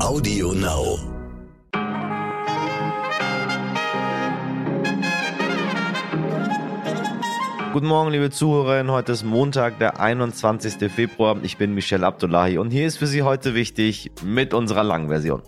Audio 0.00 0.52
Now. 0.52 0.96
Guten 7.72 7.86
Morgen, 7.86 8.12
liebe 8.12 8.30
Zuhörerinnen. 8.30 8.92
Heute 8.92 9.12
ist 9.12 9.24
Montag, 9.24 9.80
der 9.80 9.98
21. 9.98 10.90
Februar. 10.90 11.36
Ich 11.42 11.56
bin 11.56 11.74
Michelle 11.74 12.06
Abdullahi 12.06 12.58
und 12.58 12.70
hier 12.70 12.86
ist 12.86 12.98
für 12.98 13.08
Sie 13.08 13.22
heute 13.22 13.54
wichtig 13.54 14.12
mit 14.22 14.54
unserer 14.54 14.84
langen 14.84 15.08
Version. 15.08 15.42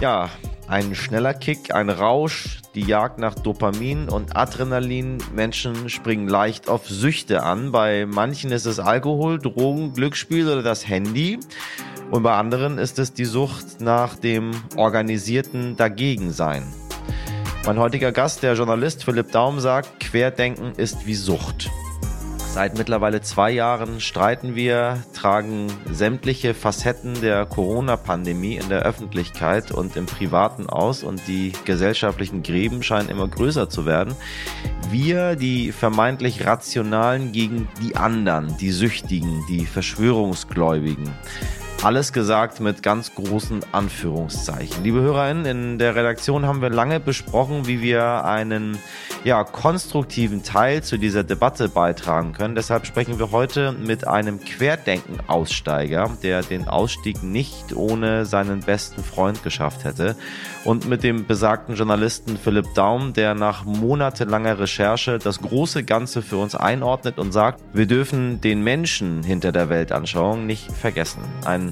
Ja, 0.00 0.28
ein 0.70 0.94
schneller 0.94 1.34
Kick, 1.34 1.74
ein 1.74 1.90
Rausch, 1.90 2.60
die 2.76 2.82
Jagd 2.82 3.18
nach 3.18 3.34
Dopamin 3.34 4.08
und 4.08 4.36
Adrenalin. 4.36 5.18
Menschen 5.34 5.88
springen 5.88 6.28
leicht 6.28 6.68
auf 6.68 6.88
Süchte 6.88 7.42
an. 7.42 7.72
Bei 7.72 8.06
manchen 8.06 8.52
ist 8.52 8.66
es 8.66 8.78
Alkohol, 8.78 9.40
Drogen, 9.40 9.92
Glücksspiel 9.92 10.48
oder 10.48 10.62
das 10.62 10.86
Handy. 10.88 11.40
Und 12.12 12.22
bei 12.22 12.34
anderen 12.34 12.78
ist 12.78 13.00
es 13.00 13.12
die 13.12 13.24
Sucht 13.24 13.80
nach 13.80 14.14
dem 14.14 14.52
organisierten 14.76 15.76
Dagegensein. 15.76 16.62
Mein 17.66 17.78
heutiger 17.78 18.12
Gast, 18.12 18.44
der 18.44 18.54
Journalist 18.54 19.04
Philipp 19.04 19.32
Daum, 19.32 19.58
sagt, 19.58 19.98
Querdenken 19.98 20.72
ist 20.76 21.04
wie 21.04 21.14
Sucht. 21.14 21.68
Seit 22.52 22.76
mittlerweile 22.76 23.20
zwei 23.20 23.52
Jahren 23.52 24.00
streiten 24.00 24.56
wir, 24.56 25.04
tragen 25.14 25.68
sämtliche 25.88 26.52
Facetten 26.52 27.20
der 27.20 27.46
Corona-Pandemie 27.46 28.56
in 28.56 28.68
der 28.68 28.82
Öffentlichkeit 28.82 29.70
und 29.70 29.94
im 29.94 30.06
Privaten 30.06 30.68
aus 30.68 31.04
und 31.04 31.22
die 31.28 31.52
gesellschaftlichen 31.64 32.42
Gräben 32.42 32.82
scheinen 32.82 33.08
immer 33.08 33.28
größer 33.28 33.70
zu 33.70 33.86
werden. 33.86 34.16
Wir, 34.90 35.36
die 35.36 35.70
vermeintlich 35.70 36.44
Rationalen 36.44 37.30
gegen 37.30 37.68
die 37.80 37.94
anderen, 37.94 38.56
die 38.56 38.72
Süchtigen, 38.72 39.44
die 39.48 39.64
Verschwörungsgläubigen. 39.64 41.08
Alles 41.82 42.12
gesagt 42.12 42.60
mit 42.60 42.82
ganz 42.82 43.14
großen 43.14 43.64
Anführungszeichen. 43.72 44.84
Liebe 44.84 45.00
HörerInnen, 45.00 45.46
in 45.46 45.78
der 45.78 45.96
Redaktion 45.96 46.44
haben 46.44 46.60
wir 46.60 46.68
lange 46.68 47.00
besprochen, 47.00 47.66
wie 47.66 47.80
wir 47.80 48.26
einen 48.26 48.76
ja, 49.24 49.44
konstruktiven 49.44 50.42
Teil 50.42 50.82
zu 50.82 50.98
dieser 50.98 51.24
Debatte 51.24 51.70
beitragen 51.70 52.34
können. 52.34 52.54
Deshalb 52.54 52.84
sprechen 52.84 53.18
wir 53.18 53.32
heute 53.32 53.72
mit 53.72 54.06
einem 54.06 54.40
Querdenken-Aussteiger, 54.40 56.18
der 56.22 56.42
den 56.42 56.68
Ausstieg 56.68 57.22
nicht 57.22 57.74
ohne 57.74 58.26
seinen 58.26 58.60
besten 58.60 59.02
Freund 59.02 59.42
geschafft 59.42 59.84
hätte. 59.84 60.16
Und 60.64 60.86
mit 60.86 61.02
dem 61.02 61.26
besagten 61.26 61.76
Journalisten 61.76 62.36
Philipp 62.36 62.74
Daum, 62.74 63.14
der 63.14 63.34
nach 63.34 63.64
monatelanger 63.64 64.58
Recherche 64.58 65.18
das 65.18 65.40
große 65.40 65.84
Ganze 65.84 66.20
für 66.20 66.36
uns 66.36 66.54
einordnet 66.54 67.18
und 67.18 67.32
sagt, 67.32 67.62
wir 67.72 67.86
dürfen 67.86 68.42
den 68.42 68.62
Menschen 68.62 69.22
hinter 69.22 69.50
der 69.50 69.70
Weltanschauung 69.70 70.44
nicht 70.44 70.70
vergessen. 70.70 71.22
Ein 71.46 71.69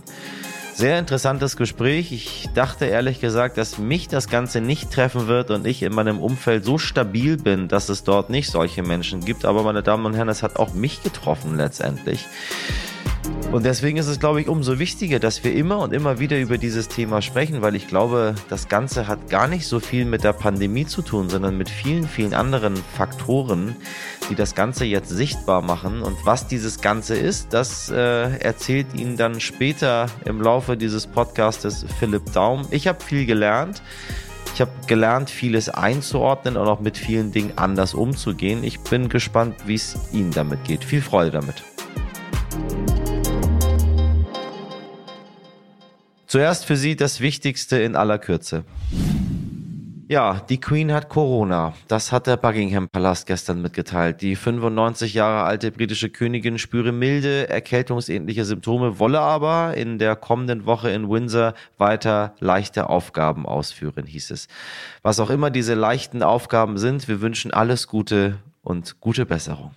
sehr 0.75 0.99
interessantes 0.99 1.57
Gespräch. 1.57 2.13
Ich 2.13 2.49
dachte 2.55 2.85
ehrlich 2.85 3.21
gesagt, 3.21 3.59
dass 3.59 3.79
mich 3.79 4.07
das 4.07 4.29
Ganze 4.29 4.61
nicht 4.61 4.93
treffen 4.93 5.27
wird 5.27 5.51
und 5.51 5.67
ich 5.67 5.83
in 5.83 5.93
meinem 5.93 6.21
Umfeld 6.21 6.65
so 6.65 6.79
stabil 6.79 7.37
bin, 7.37 7.67
dass 7.67 7.89
es 7.89 8.05
dort 8.05 8.31
nicht 8.31 8.49
solche 8.49 8.85
Menschen 8.85 9.25
gibt. 9.25 9.45
Aber 9.45 9.65
meine 9.65 9.83
Damen 9.83 10.07
und 10.07 10.15
Herren, 10.15 10.29
es 10.29 10.45
hat 10.45 10.57
auch 10.57 10.75
mich 10.75 11.03
getroffen 11.03 11.57
letztendlich. 11.57 12.27
Und 13.51 13.65
deswegen 13.65 13.97
ist 13.97 14.09
es, 14.09 14.21
glaube 14.21 14.43
ich, 14.43 14.49
umso 14.49 14.79
wichtiger, 14.79 15.19
dass 15.19 15.43
wir 15.43 15.55
immer 15.55 15.79
und 15.79 15.95
immer 15.95 16.19
wieder 16.19 16.39
über 16.39 16.59
dieses 16.59 16.89
Thema 16.89 17.23
sprechen, 17.23 17.63
weil 17.63 17.75
ich 17.75 17.89
glaube, 17.89 18.35
das 18.51 18.69
Ganze 18.69 19.09
hat 19.09 19.31
gar 19.31 19.49
nicht 19.49 19.67
so 19.67 19.81
viel 19.81 20.05
mit 20.05 20.23
der 20.23 20.35
Pandemie 20.35 20.85
zu 20.85 21.01
tun, 21.01 21.31
sondern 21.31 21.57
mit 21.57 21.71
vielen, 21.71 22.07
vielen 22.07 22.35
anderen 22.35 22.77
Faktoren, 22.77 23.75
die 24.29 24.35
das 24.35 24.55
Ganze 24.55 24.85
jetzt 24.85 25.09
sichtbar 25.09 25.63
machen. 25.63 26.03
Und 26.03 26.17
was 26.25 26.47
dieses 26.47 26.83
Ganze 26.83 27.17
ist, 27.17 27.55
das 27.55 27.89
äh, 27.89 28.37
erzählt 28.39 28.89
Ihnen 28.95 29.17
dann 29.17 29.41
später 29.41 30.09
im 30.27 30.43
Laufe 30.43 30.77
dieses 30.77 31.07
Podcastes 31.07 31.87
Philipp 31.99 32.31
Daum. 32.35 32.67
Ich 32.71 32.87
habe 32.87 33.03
viel 33.03 33.25
gelernt. 33.25 33.81
Ich 34.53 34.61
habe 34.61 34.73
gelernt, 34.87 35.31
vieles 35.31 35.71
einzuordnen 35.71 36.57
und 36.57 36.67
auch 36.67 36.81
mit 36.81 36.99
vielen 36.99 37.33
Dingen 37.33 37.53
anders 37.57 37.95
umzugehen. 37.95 38.63
Ich 38.63 38.81
bin 38.81 39.09
gespannt, 39.09 39.55
wie 39.67 39.77
es 39.77 39.97
Ihnen 40.13 40.33
damit 40.33 40.65
geht. 40.65 40.85
Viel 40.85 41.01
Freude 41.01 41.31
damit. 41.31 41.63
Zuerst 46.29 46.67
für 46.67 46.77
Sie 46.77 46.95
das 46.95 47.23
Wichtigste 47.23 47.79
in 47.79 47.97
aller 47.97 48.19
Kürze. 48.19 48.65
Ja, 50.09 50.43
die 50.47 50.61
Queen 50.61 50.93
hat 50.93 51.09
Corona. 51.09 51.73
Das 51.87 52.13
hat 52.13 52.27
der 52.27 52.37
Buckingham 52.37 52.91
Palast 52.91 53.27
gestern 53.27 53.63
mitgeteilt. 53.63 54.21
Die 54.21 54.37
95 54.37 55.15
Jahre 55.15 55.45
alte 55.45 55.71
britische 55.71 56.11
Königin 56.11 56.59
spüre 56.59 56.93
milde, 56.93 57.49
erkältungsähnliche 57.49 58.45
Symptome, 58.45 58.99
wolle 58.99 59.21
aber 59.21 59.75
in 59.75 59.99
der 59.99 60.17
kommenden 60.17 60.67
Woche 60.67 60.91
in 60.91 61.09
Windsor 61.09 61.55
weiter 61.79 62.35
leichte 62.41 62.91
Aufgaben 62.91 63.47
ausführen, 63.47 64.05
hieß 64.05 64.31
es. 64.31 64.49
Was 65.01 65.21
auch 65.21 65.31
immer 65.31 65.49
diese 65.49 65.73
leichten 65.73 66.23
Aufgaben 66.23 66.77
sind, 66.77 67.09
wir 67.09 67.23
wünschen 67.23 67.55
alles 67.55 67.87
Gute 67.87 68.37
und 68.61 69.01
gute 69.01 69.25
Besserung. 69.25 69.71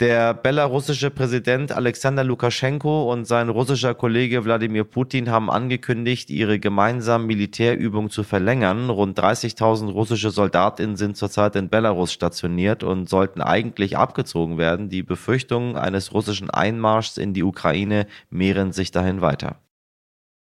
Der 0.00 0.32
belarussische 0.32 1.10
Präsident 1.10 1.72
Alexander 1.72 2.22
Lukaschenko 2.22 3.10
und 3.10 3.24
sein 3.24 3.48
russischer 3.48 3.96
Kollege 3.96 4.44
Wladimir 4.44 4.84
Putin 4.84 5.28
haben 5.28 5.50
angekündigt, 5.50 6.30
ihre 6.30 6.60
gemeinsamen 6.60 7.26
Militärübungen 7.26 8.08
zu 8.08 8.22
verlängern. 8.22 8.90
Rund 8.90 9.18
30.000 9.18 9.90
russische 9.90 10.30
Soldatinnen 10.30 10.94
sind 10.94 11.16
zurzeit 11.16 11.56
in 11.56 11.68
Belarus 11.68 12.12
stationiert 12.12 12.84
und 12.84 13.08
sollten 13.08 13.40
eigentlich 13.40 13.98
abgezogen 13.98 14.56
werden. 14.56 14.88
Die 14.88 15.02
Befürchtungen 15.02 15.74
eines 15.74 16.14
russischen 16.14 16.48
Einmarschs 16.48 17.16
in 17.16 17.34
die 17.34 17.42
Ukraine 17.42 18.06
mehren 18.30 18.70
sich 18.70 18.92
dahin 18.92 19.20
weiter. 19.20 19.56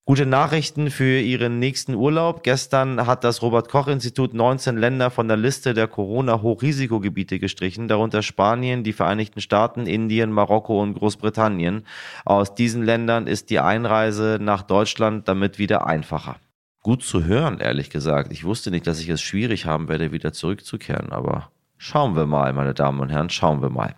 Gute 0.07 0.27
Nachrichten 0.27 0.91
für 0.91 1.19
Ihren 1.19 1.59
nächsten 1.59 1.95
Urlaub. 1.95 2.43
Gestern 2.43 3.07
hat 3.07 3.25
das 3.25 3.41
Robert 3.41 3.71
Koch 3.71 3.89
Institut 3.89 4.35
19 4.35 4.77
Länder 4.77 5.11
von 5.11 5.29
der 5.29 5.39
Liste 5.39 5.73
der 5.73 5.89
Corona-Hochrisikogebiete 5.89 7.39
gestrichen, 7.39 7.89
darunter 7.89 8.21
Spanien, 8.21 8.85
die 8.85 8.93
Vereinigten 8.93 9.41
Staaten, 9.41 9.87
Indien, 9.87 10.31
Marokko 10.31 10.83
und 10.83 10.93
Großbritannien. 10.93 11.87
Aus 12.27 12.55
diesen 12.55 12.83
Ländern 12.83 13.27
ist 13.27 13.49
die 13.49 13.61
Einreise 13.61 14.37
nach 14.43 14.61
Deutschland 14.61 15.27
damit 15.27 15.59
wieder 15.59 15.87
einfacher. 15.87 16.37
Gut 16.83 17.03
zu 17.03 17.25
hören, 17.25 17.61
ehrlich 17.61 17.89
gesagt. 17.89 18.31
Ich 18.31 18.45
wusste 18.45 18.71
nicht, 18.71 18.87
dass 18.87 19.01
ich 19.01 19.09
es 19.09 19.23
schwierig 19.23 19.65
haben 19.65 19.89
werde, 19.89 20.13
wieder 20.13 20.35
zurückzukehren, 20.35 21.13
aber 21.13 21.51
schauen 21.79 22.15
wir 22.15 22.27
mal, 22.27 22.53
meine 22.53 22.75
Damen 22.75 23.01
und 23.01 23.09
Herren, 23.09 23.31
schauen 23.31 23.63
wir 23.63 23.71
mal. 23.71 23.95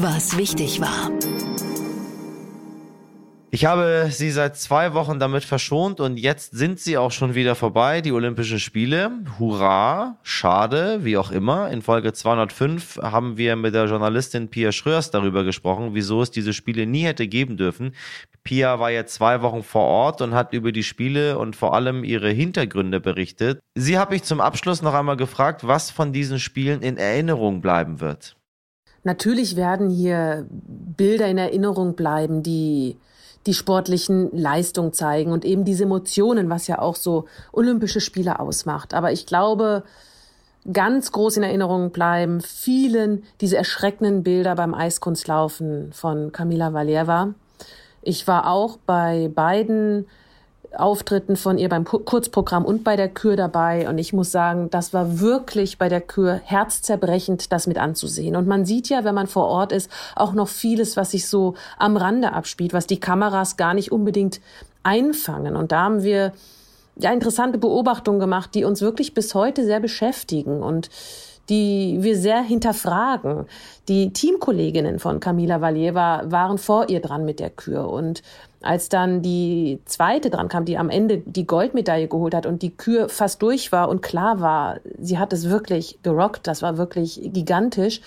Was 0.00 0.38
wichtig 0.38 0.80
war. 0.80 1.10
Ich 3.54 3.66
habe 3.66 4.06
sie 4.10 4.30
seit 4.30 4.56
zwei 4.56 4.94
Wochen 4.94 5.18
damit 5.18 5.44
verschont 5.44 6.00
und 6.00 6.16
jetzt 6.16 6.52
sind 6.52 6.80
sie 6.80 6.96
auch 6.96 7.10
schon 7.10 7.34
wieder 7.34 7.54
vorbei, 7.54 8.00
die 8.00 8.12
Olympischen 8.12 8.58
Spiele. 8.58 9.10
Hurra, 9.38 10.16
schade, 10.22 11.00
wie 11.02 11.18
auch 11.18 11.30
immer. 11.30 11.68
In 11.68 11.82
Folge 11.82 12.14
205 12.14 13.00
haben 13.02 13.36
wir 13.36 13.54
mit 13.56 13.74
der 13.74 13.84
Journalistin 13.84 14.48
Pia 14.48 14.72
Schröers 14.72 15.10
darüber 15.10 15.44
gesprochen, 15.44 15.90
wieso 15.92 16.22
es 16.22 16.30
diese 16.30 16.54
Spiele 16.54 16.86
nie 16.86 17.02
hätte 17.02 17.28
geben 17.28 17.58
dürfen. 17.58 17.94
Pia 18.42 18.80
war 18.80 18.90
jetzt 18.90 19.12
zwei 19.12 19.42
Wochen 19.42 19.62
vor 19.62 19.84
Ort 19.84 20.22
und 20.22 20.32
hat 20.32 20.54
über 20.54 20.72
die 20.72 20.82
Spiele 20.82 21.38
und 21.38 21.54
vor 21.54 21.74
allem 21.74 22.04
ihre 22.04 22.30
Hintergründe 22.30 23.00
berichtet. 23.00 23.60
Sie 23.74 23.98
habe 23.98 24.16
ich 24.16 24.22
zum 24.22 24.40
Abschluss 24.40 24.80
noch 24.80 24.94
einmal 24.94 25.18
gefragt, 25.18 25.66
was 25.66 25.90
von 25.90 26.14
diesen 26.14 26.38
Spielen 26.38 26.80
in 26.80 26.96
Erinnerung 26.96 27.60
bleiben 27.60 28.00
wird. 28.00 28.34
Natürlich 29.04 29.56
werden 29.56 29.90
hier 29.90 30.46
Bilder 30.48 31.28
in 31.28 31.36
Erinnerung 31.36 31.96
bleiben, 31.96 32.42
die 32.42 32.96
die 33.46 33.54
sportlichen 33.54 34.30
Leistungen 34.36 34.92
zeigen 34.92 35.32
und 35.32 35.44
eben 35.44 35.64
diese 35.64 35.84
Emotionen, 35.84 36.50
was 36.50 36.66
ja 36.66 36.78
auch 36.78 36.96
so 36.96 37.26
Olympische 37.52 38.00
Spiele 38.00 38.38
ausmacht. 38.38 38.94
Aber 38.94 39.12
ich 39.12 39.26
glaube, 39.26 39.82
ganz 40.72 41.12
groß 41.12 41.38
in 41.38 41.42
Erinnerung 41.42 41.90
bleiben 41.90 42.40
vielen 42.40 43.24
diese 43.40 43.56
erschreckenden 43.56 44.22
Bilder 44.22 44.54
beim 44.54 44.74
Eiskunstlaufen 44.74 45.92
von 45.92 46.30
Kamila 46.32 46.72
Valieva. 46.72 47.34
Ich 48.02 48.26
war 48.26 48.50
auch 48.50 48.78
bei 48.86 49.30
beiden 49.32 50.06
Auftritten 50.76 51.36
von 51.36 51.58
ihr 51.58 51.68
beim 51.68 51.84
Kurzprogramm 51.84 52.64
und 52.64 52.84
bei 52.84 52.96
der 52.96 53.08
Kür 53.08 53.36
dabei. 53.36 53.88
Und 53.88 53.98
ich 53.98 54.12
muss 54.12 54.32
sagen, 54.32 54.70
das 54.70 54.92
war 54.92 55.20
wirklich 55.20 55.78
bei 55.78 55.88
der 55.88 56.00
Kür 56.00 56.40
herzzerbrechend, 56.44 57.52
das 57.52 57.66
mit 57.66 57.78
anzusehen. 57.78 58.36
Und 58.36 58.46
man 58.46 58.64
sieht 58.64 58.88
ja, 58.88 59.04
wenn 59.04 59.14
man 59.14 59.26
vor 59.26 59.46
Ort 59.46 59.72
ist, 59.72 59.90
auch 60.16 60.32
noch 60.32 60.48
vieles, 60.48 60.96
was 60.96 61.12
sich 61.12 61.28
so 61.28 61.54
am 61.78 61.96
Rande 61.96 62.32
abspielt, 62.32 62.72
was 62.72 62.86
die 62.86 63.00
Kameras 63.00 63.56
gar 63.56 63.74
nicht 63.74 63.92
unbedingt 63.92 64.40
einfangen. 64.82 65.56
Und 65.56 65.72
da 65.72 65.82
haben 65.82 66.02
wir 66.02 66.32
ja 66.96 67.12
interessante 67.12 67.58
Beobachtungen 67.58 68.20
gemacht, 68.20 68.54
die 68.54 68.64
uns 68.64 68.80
wirklich 68.80 69.14
bis 69.14 69.34
heute 69.34 69.64
sehr 69.64 69.80
beschäftigen 69.80 70.62
und 70.62 70.90
die 71.48 71.98
wir 72.00 72.16
sehr 72.16 72.42
hinterfragen. 72.42 73.46
Die 73.88 74.12
Teamkolleginnen 74.12 74.98
von 74.98 75.20
Kamila 75.20 75.60
Valieva 75.60 76.22
waren 76.26 76.58
vor 76.58 76.88
ihr 76.88 77.00
dran 77.00 77.24
mit 77.24 77.40
der 77.40 77.50
Kür 77.50 77.88
und 77.88 78.22
als 78.62 78.88
dann 78.88 79.22
die 79.22 79.80
zweite 79.84 80.30
dran 80.30 80.48
kam, 80.48 80.64
die 80.64 80.78
am 80.78 80.90
Ende 80.90 81.18
die 81.18 81.46
Goldmedaille 81.46 82.08
geholt 82.08 82.34
hat 82.34 82.46
und 82.46 82.62
die 82.62 82.70
Kür 82.70 83.08
fast 83.08 83.42
durch 83.42 83.72
war 83.72 83.88
und 83.88 84.02
klar 84.02 84.40
war, 84.40 84.80
sie 84.98 85.18
hat 85.18 85.32
es 85.32 85.48
wirklich 85.48 85.98
gerockt, 86.02 86.46
das 86.46 86.62
war 86.62 86.78
wirklich 86.78 87.20
gigantisch. 87.24 88.00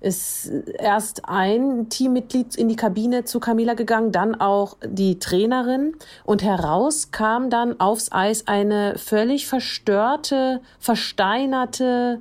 ist 0.00 0.50
erst 0.78 1.28
ein 1.28 1.88
Teammitglied 1.90 2.56
in 2.56 2.68
die 2.68 2.76
Kabine 2.76 3.24
zu 3.24 3.38
Camila 3.38 3.74
gegangen, 3.74 4.12
dann 4.12 4.34
auch 4.34 4.76
die 4.84 5.18
Trainerin 5.18 5.94
und 6.24 6.42
heraus 6.42 7.10
kam 7.10 7.50
dann 7.50 7.78
aufs 7.80 8.10
Eis 8.10 8.46
eine 8.46 8.96
völlig 8.96 9.46
verstörte, 9.46 10.60
versteinerte, 10.78 12.20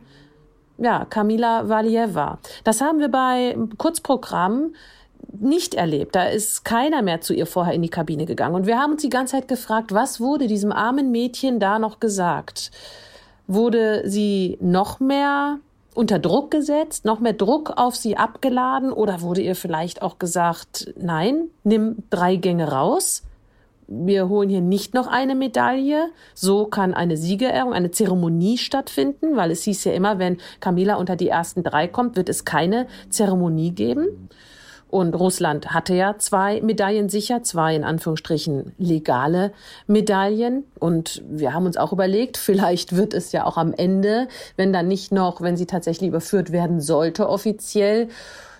ja, 0.77 1.05
Camila 1.05 1.69
Valieva. 1.69 2.39
Das 2.63 2.81
haben 2.81 2.99
wir 2.99 3.09
bei 3.09 3.57
Kurzprogramm 3.77 4.73
nicht 5.37 5.75
erlebt. 5.75 6.15
Da 6.15 6.25
ist 6.25 6.65
keiner 6.65 7.01
mehr 7.01 7.21
zu 7.21 7.33
ihr 7.33 7.45
vorher 7.45 7.73
in 7.73 7.81
die 7.81 7.89
Kabine 7.89 8.25
gegangen. 8.25 8.55
Und 8.55 8.67
wir 8.67 8.79
haben 8.79 8.93
uns 8.93 9.01
die 9.01 9.09
ganze 9.09 9.33
Zeit 9.33 9.47
gefragt, 9.47 9.93
was 9.93 10.19
wurde 10.19 10.47
diesem 10.47 10.71
armen 10.71 11.11
Mädchen 11.11 11.59
da 11.59 11.79
noch 11.79 11.99
gesagt? 11.99 12.71
Wurde 13.47 14.03
sie 14.05 14.57
noch 14.61 14.99
mehr 14.99 15.59
unter 15.95 16.19
Druck 16.19 16.51
gesetzt, 16.51 17.05
noch 17.05 17.19
mehr 17.19 17.33
Druck 17.33 17.73
auf 17.75 17.95
sie 17.95 18.15
abgeladen 18.15 18.91
oder 18.91 19.21
wurde 19.21 19.41
ihr 19.41 19.55
vielleicht 19.55 20.01
auch 20.01 20.19
gesagt, 20.19 20.93
nein, 20.97 21.49
nimm 21.63 21.97
drei 22.09 22.35
Gänge 22.35 22.71
raus? 22.71 23.23
Wir 23.91 24.29
holen 24.29 24.49
hier 24.49 24.61
nicht 24.61 24.93
noch 24.93 25.07
eine 25.07 25.33
Medaille. 25.33 26.09
So 26.35 26.65
kann 26.65 26.93
eine 26.93 27.17
Siegerehrung, 27.17 27.73
eine 27.73 27.89
Zeremonie 27.89 28.59
stattfinden, 28.59 29.35
weil 29.35 29.49
es 29.49 29.63
hieß 29.63 29.83
ja 29.85 29.93
immer, 29.93 30.19
wenn 30.19 30.37
Camila 30.59 30.95
unter 30.95 31.15
die 31.15 31.27
ersten 31.27 31.63
drei 31.63 31.87
kommt, 31.87 32.15
wird 32.15 32.29
es 32.29 32.45
keine 32.45 32.85
Zeremonie 33.09 33.71
geben. 33.71 34.29
Und 34.89 35.13
Russland 35.13 35.71
hatte 35.71 35.93
ja 35.93 36.17
zwei 36.17 36.61
Medaillen 36.61 37.09
sicher, 37.09 37.43
zwei 37.43 37.75
in 37.75 37.83
Anführungsstrichen 37.83 38.73
legale 38.77 39.51
Medaillen. 39.85 40.63
Und 40.79 41.21
wir 41.29 41.53
haben 41.53 41.65
uns 41.67 41.77
auch 41.77 41.93
überlegt, 41.93 42.37
vielleicht 42.37 42.95
wird 42.95 43.13
es 43.13 43.31
ja 43.31 43.45
auch 43.45 43.57
am 43.57 43.73
Ende, 43.73 44.27
wenn 44.57 44.73
dann 44.73 44.87
nicht 44.87 45.11
noch, 45.11 45.41
wenn 45.41 45.57
sie 45.57 45.67
tatsächlich 45.67 46.09
überführt 46.09 46.51
werden 46.51 46.81
sollte, 46.81 47.29
offiziell, 47.29 48.09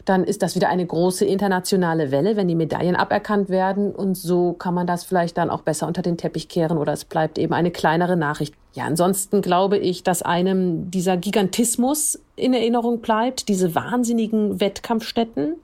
dann 0.05 0.23
ist 0.23 0.41
das 0.41 0.55
wieder 0.55 0.69
eine 0.69 0.85
große 0.85 1.23
internationale 1.25 2.09
Welle, 2.09 2.35
wenn 2.35 2.47
die 2.47 2.55
Medaillen 2.55 2.95
aberkannt 2.95 3.49
werden. 3.49 3.93
Und 3.93 4.15
so 4.15 4.53
kann 4.53 4.73
man 4.73 4.87
das 4.87 5.03
vielleicht 5.03 5.37
dann 5.37 5.49
auch 5.49 5.61
besser 5.61 5.87
unter 5.87 6.01
den 6.01 6.17
Teppich 6.17 6.47
kehren 6.47 6.77
oder 6.77 6.93
es 6.93 7.05
bleibt 7.05 7.37
eben 7.37 7.53
eine 7.53 7.69
kleinere 7.69 8.17
Nachricht. 8.17 8.55
Ja, 8.73 8.85
ansonsten 8.85 9.41
glaube 9.41 9.77
ich, 9.77 10.03
dass 10.03 10.21
einem 10.21 10.89
dieser 10.89 11.17
Gigantismus 11.17 12.19
in 12.35 12.53
Erinnerung 12.53 13.01
bleibt, 13.01 13.49
diese 13.49 13.75
wahnsinnigen 13.75 14.59
Wettkampfstätten 14.59 15.55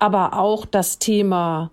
aber 0.00 0.38
auch 0.38 0.66
das 0.66 0.98
Thema 0.98 1.70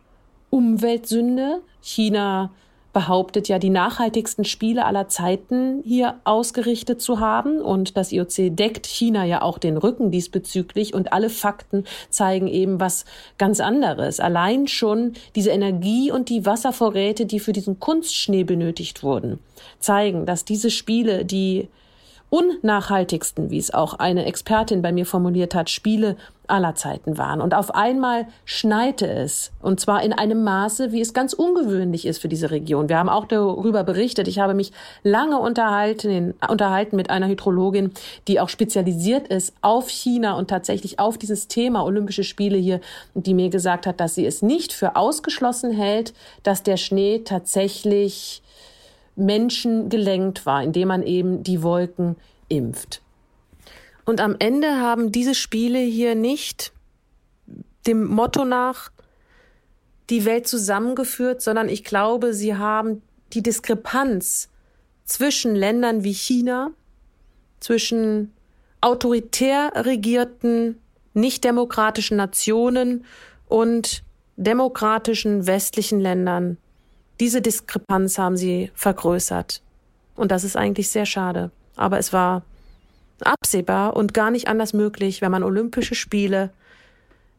Umweltsünde. 0.51 1.62
China 1.81 2.51
behauptet 2.94 3.47
ja, 3.47 3.59
die 3.59 3.69
nachhaltigsten 3.69 4.44
Spiele 4.44 4.85
aller 4.85 5.07
Zeiten 5.07 5.83
hier 5.85 6.19
ausgerichtet 6.24 7.00
zu 7.00 7.19
haben. 7.19 7.62
Und 7.62 7.95
das 7.95 8.12
IOC 8.12 8.56
deckt 8.56 8.88
China 8.88 9.24
ja 9.24 9.44
auch 9.44 9.59
den 9.59 9.77
Rücken 9.77 10.09
diesbezüglich. 10.09 10.95
Und 10.95 11.13
alle 11.13 11.29
Fakten 11.29 11.83
zeigen 12.09 12.47
eben 12.47 12.79
was 12.79 13.06
ganz 13.38 13.59
anderes. 13.59 14.19
Allein 14.19 14.68
schon 14.68 15.13
diese 15.35 15.51
Energie 15.51 16.12
und 16.12 16.30
die 16.30 16.45
Wasservorräte, 16.45 17.27
die 17.27 17.39
für 17.39 17.53
diesen 17.53 17.80
Kunstschnee 17.80 18.44
benötigt 18.44 19.03
wurden, 19.03 19.39
zeigen, 19.80 20.25
dass 20.25 20.44
diese 20.44 20.71
Spiele, 20.71 21.23
die 21.23 21.68
unnachhaltigsten, 22.29 23.50
wie 23.50 23.57
es 23.57 23.74
auch 23.74 23.94
eine 23.95 24.25
Expertin 24.25 24.81
bei 24.81 24.91
mir 24.91 25.06
formuliert 25.06 25.56
hat, 25.56 25.69
Spiele 25.69 26.18
aller 26.47 26.75
Zeiten 26.75 27.18
waren. 27.18 27.41
Und 27.41 27.53
auf 27.53 27.75
einmal 27.75 28.27
schneite 28.45 29.07
es. 29.07 29.51
Und 29.62 29.79
zwar 29.79 30.03
in 30.03 30.13
einem 30.13 30.44
Maße, 30.44 30.91
wie 30.91 31.01
es 31.01 31.13
ganz 31.13 31.33
ungewöhnlich 31.33 32.06
ist 32.06 32.19
für 32.19 32.27
diese 32.27 32.51
Region. 32.51 32.89
Wir 32.89 32.97
haben 32.97 33.09
auch 33.09 33.25
darüber 33.25 33.83
berichtet. 33.83 34.27
Ich 34.27 34.39
habe 34.39 34.53
mich 34.53 34.71
lange 35.03 35.39
unterhalten, 35.39 36.33
unterhalten 36.47 36.95
mit 36.95 37.09
einer 37.09 37.27
Hydrologin, 37.27 37.91
die 38.27 38.39
auch 38.39 38.50
spezialisiert 38.50 39.27
ist 39.27 39.53
auf 39.62 39.89
China 39.89 40.38
und 40.38 40.50
tatsächlich 40.50 41.00
auf 41.00 41.18
dieses 41.18 41.47
Thema 41.47 41.83
Olympische 41.83 42.23
Spiele 42.23 42.57
hier, 42.57 42.81
die 43.13 43.33
mir 43.33 43.50
gesagt 43.50 43.85
hat, 43.85 44.00
dass 44.00 44.15
sie 44.15 44.25
es 44.25 44.41
nicht 44.41 44.73
für 44.73 44.95
ausgeschlossen 44.95 45.71
hält, 45.71 46.13
dass 46.44 46.63
der 46.63 46.77
Schnee 46.77 47.19
tatsächlich 47.19 48.41
Menschen 49.18 49.90
gelenkt 49.90 50.46
war, 50.46 50.64
indem 50.64 50.90
man 50.90 51.04
eben 51.04 51.44
die 51.44 51.64
Wolken 51.64 52.16
impft. 52.48 53.02
Und 54.06 54.22
am 54.22 54.36
Ende 54.40 54.80
haben 54.80 55.12
diese 55.12 55.36
Spiele 55.36 55.80
hier 55.80 56.16
nicht 56.16 56.72
dem 57.88 58.06
Motto 58.06 58.46
nach 58.46 58.92
die 60.10 60.24
Welt 60.24 60.48
zusammengeführt, 60.48 61.42
sondern 61.42 61.68
ich 61.68 61.84
glaube, 61.84 62.34
sie 62.34 62.56
haben 62.56 63.02
die 63.34 63.44
Diskrepanz 63.44 64.50
zwischen 65.04 65.56
Ländern 65.56 66.04
wie 66.04 66.14
China, 66.14 66.72
zwischen 67.60 68.34
autoritär 68.80 69.72
regierten, 69.75 70.78
nicht 71.14 71.44
demokratischen 71.44 72.18
Nationen 72.18 73.04
und 73.48 74.04
demokratischen 74.38 75.48
westlichen 75.48 76.00
Ländern. 76.00 76.58
Diese 77.19 77.42
Diskrepanz 77.42 78.18
haben 78.18 78.38
sie 78.38 78.72
vergrößert. 78.74 79.62
Und 80.16 80.31
das 80.31 80.44
ist 80.44 80.56
eigentlich 80.56 80.90
sehr 80.90 81.06
schade. 81.06 81.52
Aber 81.75 81.98
es 81.98 82.14
war 82.14 82.44
absehbar 83.22 83.96
und 83.96 84.14
gar 84.14 84.31
nicht 84.31 84.48
anders 84.48 84.74
möglich, 84.74 85.22
wenn 85.22 85.31
man 85.31 85.44
Olympische 85.44 85.96
Spiele 85.96 86.52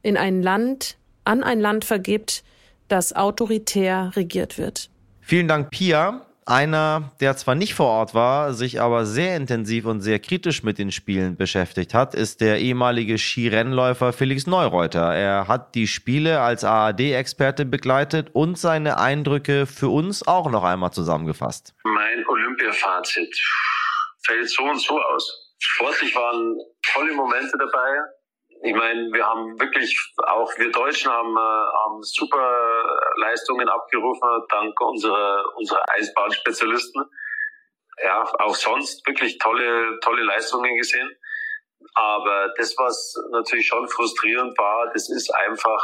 in 0.03 0.17
ein 0.17 0.43
Land, 0.43 0.97
an 1.25 1.43
ein 1.43 1.61
Land 1.61 1.85
vergibt, 1.85 2.45
das 2.89 3.15
autoritär 3.15 4.13
regiert 4.15 4.59
wird. 4.59 4.91
Vielen 5.21 5.49
Dank, 5.49 5.71
Pia. 5.71 6.28
Einer, 6.49 7.12
der 7.21 7.37
zwar 7.37 7.55
nicht 7.55 7.75
vor 7.75 7.89
Ort 7.89 8.15
war, 8.15 8.55
sich 8.55 8.81
aber 8.81 9.05
sehr 9.05 9.37
intensiv 9.37 9.85
und 9.85 10.00
sehr 10.00 10.19
kritisch 10.19 10.62
mit 10.62 10.79
den 10.79 10.91
Spielen 10.91 11.37
beschäftigt 11.37 11.93
hat, 11.93 12.15
ist 12.15 12.41
der 12.41 12.59
ehemalige 12.59 13.19
Skirennläufer 13.19 14.15
Felix 14.15 14.47
Neureuter. 14.47 15.15
Er 15.15 15.47
hat 15.47 15.75
die 15.75 15.87
Spiele 15.87 16.41
als 16.41 16.65
ARD-Experte 16.65 17.67
begleitet 17.67 18.31
und 18.33 18.56
seine 18.56 18.99
Eindrücke 18.99 19.67
für 19.67 19.89
uns 19.89 20.27
auch 20.27 20.50
noch 20.50 20.65
einmal 20.65 20.91
zusammengefasst. 20.91 21.75
Mein 21.85 22.27
Olympia-Fazit 22.27 23.39
fällt 24.25 24.49
so 24.49 24.62
und 24.62 24.81
so 24.81 24.99
aus. 24.99 25.55
Sportlich 25.59 26.15
waren 26.15 26.56
tolle 26.94 27.12
Momente 27.12 27.59
dabei. 27.59 27.91
Ich 28.62 28.75
meine, 28.75 29.12
wir 29.12 29.25
haben 29.27 29.61
wirklich, 29.61 29.94
auch 30.27 30.51
wir 30.56 30.73
Deutschen 30.73 31.11
haben, 31.11 31.37
äh, 31.37 31.41
haben 31.85 32.03
super 32.03 32.78
Leistungen 33.19 33.69
abgerufen, 33.69 34.29
dank 34.49 34.81
unserer, 34.81 35.44
unserer 35.56 35.85
Eisbahnspezialisten. 35.91 37.05
Ja, 38.03 38.23
auch 38.38 38.55
sonst 38.55 39.06
wirklich 39.06 39.38
tolle, 39.38 39.99
tolle 40.00 40.23
Leistungen 40.23 40.76
gesehen. 40.76 41.11
Aber 41.94 42.53
das, 42.56 42.75
was 42.76 43.15
natürlich 43.32 43.67
schon 43.67 43.88
frustrierend 43.88 44.56
war, 44.59 44.91
das 44.93 45.11
ist 45.11 45.31
einfach, 45.35 45.82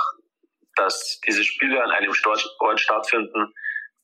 dass 0.76 1.20
diese 1.26 1.44
Spiele 1.44 1.82
an 1.82 1.90
einem 1.90 2.12
Ort 2.60 2.80
stattfinden, 2.80 3.52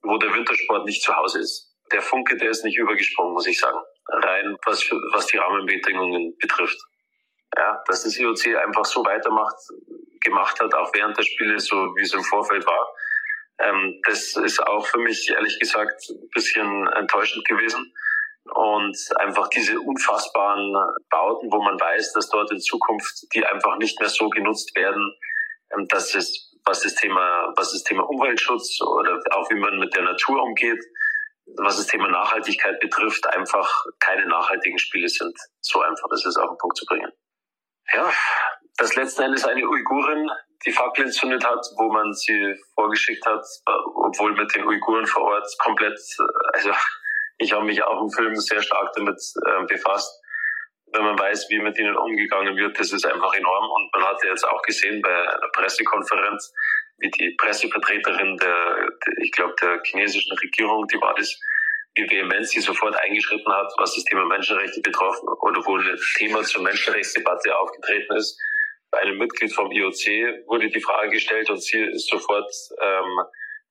wo 0.03 0.17
der 0.19 0.33
Wintersport 0.35 0.85
nicht 0.87 1.03
zu 1.03 1.15
Hause 1.15 1.41
ist. 1.41 1.75
Der 1.93 2.03
Funke, 2.03 2.37
der 2.37 2.51
ist 2.51 2.65
nicht 2.65 2.79
übergesprungen, 2.79 3.33
muss 3.33 3.47
ich 3.47 3.59
sagen 3.59 3.79
rein, 4.13 4.57
was, 4.65 4.91
was 5.13 5.27
die 5.27 5.37
Rahmenbedingungen 5.37 6.37
betrifft. 6.39 6.79
Ja, 7.57 7.83
dass 7.87 8.05
das 8.05 8.17
IOC 8.19 8.57
einfach 8.65 8.85
so 8.85 9.05
weitermacht, 9.05 9.57
gemacht 10.21 10.61
hat, 10.61 10.73
auch 10.75 10.93
während 10.95 11.17
der 11.19 11.25
Spiele, 11.25 11.59
so 11.59 11.77
wie 11.97 12.03
es 12.03 12.15
im 12.15 12.23
Vorfeld 12.23 12.65
war. 12.67 12.89
Ähm, 13.61 14.01
das 14.07 14.37
ist 14.37 14.61
auch 14.67 14.87
für 14.87 14.99
mich, 14.99 15.31
ehrlich 15.31 15.59
gesagt, 15.59 16.09
ein 16.11 16.29
bisschen 16.33 16.87
enttäuschend 16.89 17.47
gewesen. 17.47 17.93
Und 18.53 18.97
einfach 19.17 19.49
diese 19.49 19.79
unfassbaren 19.79 20.75
Bauten, 21.11 21.53
wo 21.53 21.63
man 21.63 21.79
weiß, 21.79 22.13
dass 22.15 22.29
dort 22.31 22.51
in 22.51 22.59
Zukunft 22.59 23.27
die 23.35 23.45
einfach 23.45 23.77
nicht 23.77 24.01
mehr 24.01 24.09
so 24.09 24.29
genutzt 24.29 24.75
werden, 24.75 25.15
ähm, 25.73 25.87
dass 25.89 26.15
es, 26.15 26.57
was 26.65 26.83
das 26.83 26.95
Thema, 26.95 27.53
was 27.57 27.73
das 27.73 27.85
Thema 27.85 28.09
Umweltschutz 28.09 28.81
oder 28.81 29.21
auch 29.33 29.51
wie 29.51 29.61
man 29.61 29.79
mit 29.79 29.95
der 29.95 30.03
Natur 30.03 30.43
umgeht, 30.43 30.83
was 31.57 31.77
das 31.77 31.87
Thema 31.87 32.09
Nachhaltigkeit 32.09 32.81
betrifft, 32.81 33.27
einfach 33.27 33.69
keine 33.99 34.27
nachhaltigen 34.27 34.79
Spiele 34.79 35.09
sind. 35.09 35.37
So 35.61 35.81
einfach 35.83 36.11
ist 36.13 36.27
es 36.27 36.37
auf 36.37 36.51
den 36.51 36.59
Punkt 36.59 36.77
zu 36.77 36.87
bringen. 36.87 37.13
Ja, 37.93 38.13
das 38.77 38.95
letzten 38.95 39.23
Endes 39.23 39.45
eine 39.45 39.67
Uigurin, 39.67 40.31
die 40.67 40.73
Fackel 40.73 41.07
entzündet 41.07 41.45
hat, 41.45 41.65
wo 41.77 41.91
man 41.91 42.13
sie 42.13 42.55
vorgeschickt 42.75 43.25
hat, 43.27 43.45
obwohl 43.95 44.33
mit 44.35 44.55
den 44.55 44.67
Uiguren 44.67 45.07
vor 45.07 45.23
Ort 45.23 45.47
komplett, 45.59 45.99
also 46.53 46.71
ich 47.39 47.53
habe 47.53 47.65
mich 47.65 47.83
auch 47.83 48.03
im 48.03 48.11
Film 48.11 48.37
sehr 48.37 48.63
stark 48.63 48.93
damit 48.95 49.21
äh, 49.47 49.65
befasst. 49.67 50.21
Wenn 50.93 51.05
man 51.05 51.19
weiß, 51.19 51.47
wie 51.49 51.61
mit 51.61 51.79
ihnen 51.79 51.97
umgegangen 51.97 52.57
wird, 52.57 52.79
das 52.79 52.93
ist 52.93 53.07
einfach 53.07 53.33
enorm. 53.35 53.71
Und 53.71 53.91
man 53.95 54.05
hatte 54.05 54.27
jetzt 54.27 54.47
auch 54.47 54.61
gesehen 54.63 55.01
bei 55.01 55.09
einer 55.09 55.49
Pressekonferenz, 55.53 56.53
wie 56.99 57.11
die 57.11 57.31
Pressevertreterin 57.39 58.37
der, 58.37 58.75
der 59.07 59.19
ich 59.23 59.33
glaube, 59.33 59.55
der 59.63 59.81
chinesischen 59.85 60.37
Regierung, 60.37 60.87
die 60.89 61.01
war 61.01 61.15
das, 61.15 61.39
wie 61.95 62.11
vehement 62.11 62.47
sie 62.47 62.61
sofort 62.61 62.95
eingeschritten 63.01 63.53
hat, 63.53 63.73
was 63.79 63.95
das 63.95 64.05
Thema 64.05 64.27
Menschenrechte 64.27 64.81
betroffen 64.83 65.29
oder 65.41 65.65
wo 65.65 65.79
das 65.79 66.01
Thema 66.19 66.43
zur 66.43 66.63
Menschenrechtsdebatte 66.63 67.57
aufgetreten 67.57 68.17
ist. 68.17 68.39
Bei 68.91 69.01
einem 69.01 69.19
Mitglied 69.19 69.53
vom 69.53 69.71
IOC 69.71 70.47
wurde 70.47 70.69
die 70.69 70.81
Frage 70.81 71.11
gestellt 71.11 71.49
und 71.51 71.63
sie 71.63 71.79
ist 71.79 72.09
sofort 72.09 72.53
ähm, 72.81 73.21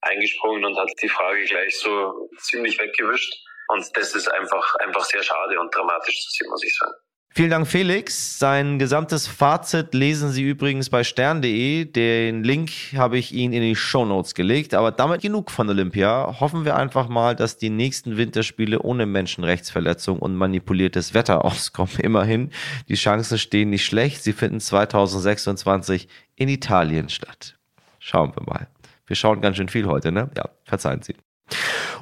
eingesprungen 0.02 0.64
und 0.66 0.78
hat 0.78 0.90
die 1.02 1.10
Frage 1.10 1.44
gleich 1.44 1.78
so 1.78 2.30
ziemlich 2.38 2.80
weggewischt. 2.80 3.34
Und 3.68 3.86
das 3.96 4.16
ist 4.16 4.28
einfach, 4.30 4.76
einfach 4.76 5.04
sehr 5.04 5.22
schade 5.22 5.60
und 5.60 5.74
dramatisch 5.76 6.26
zu 6.26 6.32
sehen, 6.32 6.50
muss 6.50 6.64
ich 6.64 6.76
sagen. 6.76 6.96
Vielen 7.32 7.52
Dank, 7.52 7.68
Felix. 7.68 8.40
Sein 8.40 8.80
gesamtes 8.80 9.28
Fazit 9.28 9.94
lesen 9.94 10.32
Sie 10.32 10.44
übrigens 10.44 10.90
bei 10.90 11.04
stern.de. 11.04 11.86
Den 11.86 12.44
Link 12.44 12.72
habe 12.96 13.18
ich 13.18 13.34
Ihnen 13.34 13.54
in 13.54 13.62
die 13.62 13.76
Show 13.76 14.04
Notes 14.04 14.34
gelegt. 14.34 14.74
Aber 14.74 14.92
damit 14.92 15.22
genug 15.22 15.52
von 15.52 15.70
Olympia. 15.70 16.40
Hoffen 16.40 16.66
wir 16.66 16.76
einfach 16.76 17.08
mal, 17.08 17.36
dass 17.36 17.58
die 17.58 17.70
nächsten 17.70 18.18
Winterspiele 18.18 18.82
ohne 18.82 19.06
Menschenrechtsverletzung 19.06 20.20
und 20.20 20.36
manipuliertes 20.36 21.14
Wetter 21.14 21.46
auskommen. 21.46 22.00
Immerhin, 22.00 22.50
die 22.90 22.96
Chancen 22.96 23.38
stehen 23.38 23.70
nicht 23.70 23.86
schlecht. 23.86 24.24
Sie 24.24 24.34
finden 24.34 24.60
2026 24.60 26.08
in 26.36 26.50
Italien 26.50 27.10
statt. 27.10 27.58
Schauen 28.00 28.34
wir 28.36 28.44
mal. 28.44 28.68
Wir 29.06 29.16
schauen 29.16 29.40
ganz 29.42 29.58
schön 29.58 29.70
viel 29.70 29.86
heute, 29.86 30.12
ne? 30.12 30.30
Ja, 30.36 30.50
verzeihen 30.66 31.04
Sie. 31.04 31.16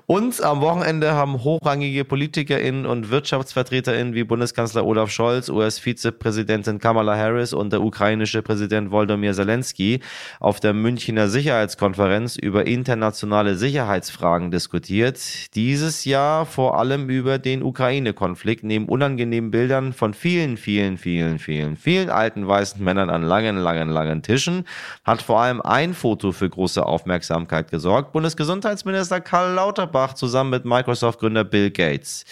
Und 0.10 0.42
am 0.42 0.62
Wochenende 0.62 1.16
haben 1.16 1.44
hochrangige 1.44 2.06
PolitikerInnen 2.06 2.86
und 2.86 3.12
WirtschaftsvertreterInnen 3.12 4.14
wie 4.14 4.24
Bundeskanzler 4.24 4.86
Olaf 4.86 5.12
Scholz, 5.12 5.50
US-Vizepräsidentin 5.50 6.80
Kamala 6.80 7.18
Harris 7.18 7.52
und 7.52 7.74
der 7.74 7.82
ukrainische 7.82 8.42
Präsident 8.42 8.90
Volodymyr 8.90 9.34
Zelensky 9.34 10.00
auf 10.40 10.62
der 10.62 10.74
Münchner 10.74 11.28
Sicherheitskonferenz 11.28 12.38
über 12.38 12.66
internationale 12.66 13.58
Sicherheitsfragen 13.58 14.50
diskutiert. 14.50 15.20
Dieses 15.56 16.06
Jahr 16.06 16.46
vor 16.46 16.80
allem 16.80 17.10
über 17.10 17.38
den 17.38 17.62
Ukraine-Konflikt, 17.62 18.64
neben 18.64 18.88
unangenehmen 18.88 19.52
Bildern 19.52 19.92
von 19.92 20.14
vielen, 20.14 20.56
vielen, 20.56 20.98
vielen, 20.98 21.38
vielen, 21.38 21.76
vielen 21.76 22.10
alten 22.10 22.48
weißen 22.48 22.82
Männern 22.82 23.10
an 23.10 23.24
langen, 23.24 23.58
langen, 23.58 23.90
langen 23.90 24.22
Tischen, 24.22 24.64
hat 25.04 25.22
vor 25.22 25.42
allem 25.42 25.60
ein 25.60 25.94
Foto 25.94 26.32
für 26.32 26.50
große 26.50 26.86
Aufmerksamkeit 26.86 27.70
gesorgt. 27.70 28.14
Bundesgesundheitsminister 28.14 29.20
Karl 29.20 29.54
Lauterbach 29.54 29.97
Lauterbach 29.98 30.14
zusammen 30.14 30.52
mit 30.52 30.64
Microsoft-Gründer 30.66 31.44
Bill 31.44 31.72
Gates. 31.72 32.24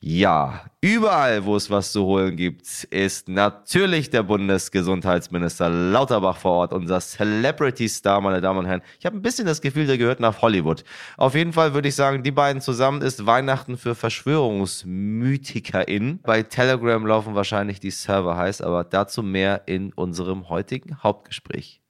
Ja, 0.00 0.64
überall, 0.80 1.44
wo 1.44 1.54
es 1.56 1.70
was 1.70 1.92
zu 1.92 2.04
holen 2.04 2.34
gibt, 2.36 2.66
ist 2.90 3.28
natürlich 3.28 4.10
der 4.10 4.24
Bundesgesundheitsminister 4.24 5.70
Lauterbach 5.70 6.36
vor 6.36 6.52
Ort, 6.52 6.72
unser 6.72 7.00
Celebrity-Star, 7.00 8.20
meine 8.20 8.40
Damen 8.40 8.58
und 8.60 8.66
Herren. 8.66 8.82
Ich 8.98 9.06
habe 9.06 9.16
ein 9.16 9.22
bisschen 9.22 9.46
das 9.46 9.60
Gefühl, 9.62 9.86
der 9.86 9.96
gehört 9.96 10.18
nach 10.20 10.42
Hollywood. 10.42 10.82
Auf 11.16 11.36
jeden 11.36 11.52
Fall 11.52 11.74
würde 11.74 11.86
ich 11.88 11.94
sagen, 11.94 12.24
die 12.24 12.32
beiden 12.32 12.60
zusammen 12.60 13.00
ist 13.00 13.26
Weihnachten 13.26 13.78
für 13.78 13.94
VerschwörungsmythikerInnen. 13.94 16.18
Bei 16.22 16.42
Telegram 16.42 17.06
laufen 17.06 17.36
wahrscheinlich 17.36 17.78
die 17.80 17.92
Server 17.92 18.36
heiß, 18.36 18.60
aber 18.60 18.84
dazu 18.84 19.22
mehr 19.22 19.62
in 19.66 19.92
unserem 19.92 20.48
heutigen 20.48 21.00
Hauptgespräch. 21.02 21.80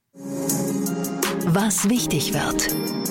Was 1.46 1.88
wichtig 1.88 2.32
wird. 2.32 3.03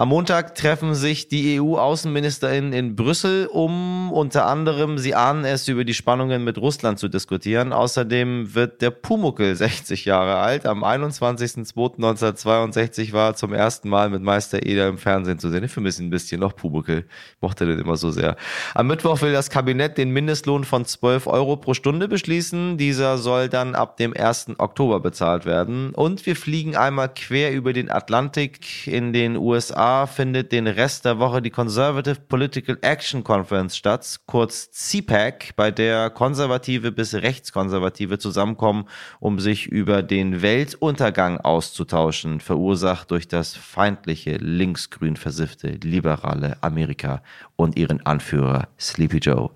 Am 0.00 0.10
Montag 0.10 0.54
treffen 0.54 0.94
sich 0.94 1.26
die 1.26 1.60
EU-Außenministerinnen 1.60 2.72
in 2.72 2.94
Brüssel, 2.94 3.48
um 3.48 4.12
unter 4.12 4.46
anderem, 4.46 4.96
sie 4.96 5.16
ahnen 5.16 5.44
es, 5.44 5.66
über 5.66 5.84
die 5.84 5.92
Spannungen 5.92 6.44
mit 6.44 6.56
Russland 6.56 7.00
zu 7.00 7.08
diskutieren. 7.08 7.72
Außerdem 7.72 8.54
wird 8.54 8.80
der 8.80 8.92
Pumuckel 8.92 9.56
60 9.66 10.04
Jahre 10.04 10.36
alt. 10.36 10.66
Am 10.66 10.84
21.02.1962 10.84 13.12
war 13.12 13.30
er 13.30 13.34
zum 13.34 13.52
ersten 13.52 13.88
Mal 13.88 14.08
mit 14.08 14.22
Meister 14.22 14.64
Eder 14.64 14.86
im 14.86 14.98
Fernsehen 14.98 15.40
zu 15.40 15.50
sehen. 15.50 15.64
Ich 15.64 15.72
vermisse 15.72 16.00
ihn 16.00 16.06
ein 16.06 16.10
bisschen 16.10 16.38
noch 16.38 16.54
Pumuckel. 16.54 16.98
Ich 16.98 17.42
mochte 17.42 17.66
den 17.66 17.80
immer 17.80 17.96
so 17.96 18.12
sehr. 18.12 18.36
Am 18.74 18.86
Mittwoch 18.86 19.20
will 19.20 19.32
das 19.32 19.50
Kabinett 19.50 19.98
den 19.98 20.12
Mindestlohn 20.12 20.62
von 20.62 20.84
12 20.84 21.26
Euro 21.26 21.56
pro 21.56 21.74
Stunde 21.74 22.06
beschließen. 22.06 22.78
Dieser 22.78 23.18
soll 23.18 23.48
dann 23.48 23.74
ab 23.74 23.96
dem 23.96 24.16
1. 24.16 24.50
Oktober 24.58 25.00
bezahlt 25.00 25.44
werden. 25.44 25.90
Und 25.90 26.24
wir 26.24 26.36
fliegen 26.36 26.76
einmal 26.76 27.12
quer 27.12 27.52
über 27.52 27.72
den 27.72 27.90
Atlantik 27.90 28.86
in 28.86 29.12
den 29.12 29.36
USA 29.36 29.87
findet 30.06 30.52
den 30.52 30.66
Rest 30.66 31.04
der 31.04 31.18
Woche 31.18 31.40
die 31.40 31.50
Conservative 31.50 32.20
Political 32.28 32.78
Action 32.82 33.24
Conference 33.24 33.76
statt, 33.76 34.20
kurz 34.26 34.70
CPAC, 34.70 35.56
bei 35.56 35.70
der 35.70 36.10
Konservative 36.10 36.92
bis 36.92 37.14
Rechtskonservative 37.14 38.18
zusammenkommen, 38.18 38.84
um 39.20 39.38
sich 39.38 39.66
über 39.66 40.02
den 40.02 40.42
Weltuntergang 40.42 41.40
auszutauschen, 41.40 42.40
verursacht 42.40 43.10
durch 43.10 43.28
das 43.28 43.54
feindliche, 43.54 44.36
linksgrün 44.36 45.16
versiffte, 45.16 45.68
liberale 45.68 46.56
Amerika 46.60 47.22
und 47.56 47.78
ihren 47.78 48.04
Anführer 48.04 48.68
Sleepy 48.78 49.18
Joe. 49.18 49.50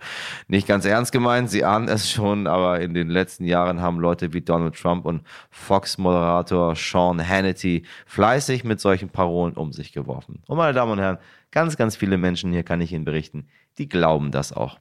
Nicht 0.48 0.66
ganz 0.66 0.84
ernst 0.84 1.12
gemeint, 1.12 1.50
Sie 1.50 1.64
ahnen 1.64 1.88
es 1.88 2.10
schon, 2.10 2.46
aber 2.46 2.80
in 2.80 2.94
den 2.94 3.08
letzten 3.10 3.44
Jahren 3.44 3.80
haben 3.80 4.00
Leute 4.00 4.32
wie 4.32 4.40
Donald 4.40 4.74
Trump 4.74 5.04
und 5.04 5.22
Fox-Moderator 5.50 6.74
Sean 6.74 7.26
Hannity 7.26 7.84
fleißig 8.06 8.64
mit 8.64 8.80
solchen 8.80 9.10
Parolen 9.10 9.54
um 9.54 9.72
sich 9.72 9.92
geworfen. 9.92 10.21
Und 10.28 10.56
meine 10.56 10.72
Damen 10.72 10.92
und 10.92 10.98
Herren, 10.98 11.18
ganz, 11.50 11.76
ganz 11.76 11.96
viele 11.96 12.18
Menschen 12.18 12.52
hier 12.52 12.62
kann 12.62 12.80
ich 12.80 12.92
Ihnen 12.92 13.04
berichten, 13.04 13.48
die 13.78 13.88
glauben 13.88 14.30
das 14.30 14.52
auch. 14.52 14.78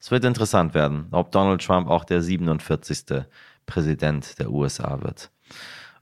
Es 0.00 0.10
wird 0.10 0.24
interessant 0.24 0.74
werden, 0.74 1.06
ob 1.12 1.32
Donald 1.32 1.64
Trump 1.64 1.88
auch 1.88 2.04
der 2.04 2.20
47. 2.20 3.24
Präsident 3.66 4.38
der 4.38 4.50
USA 4.50 5.00
wird. 5.00 5.30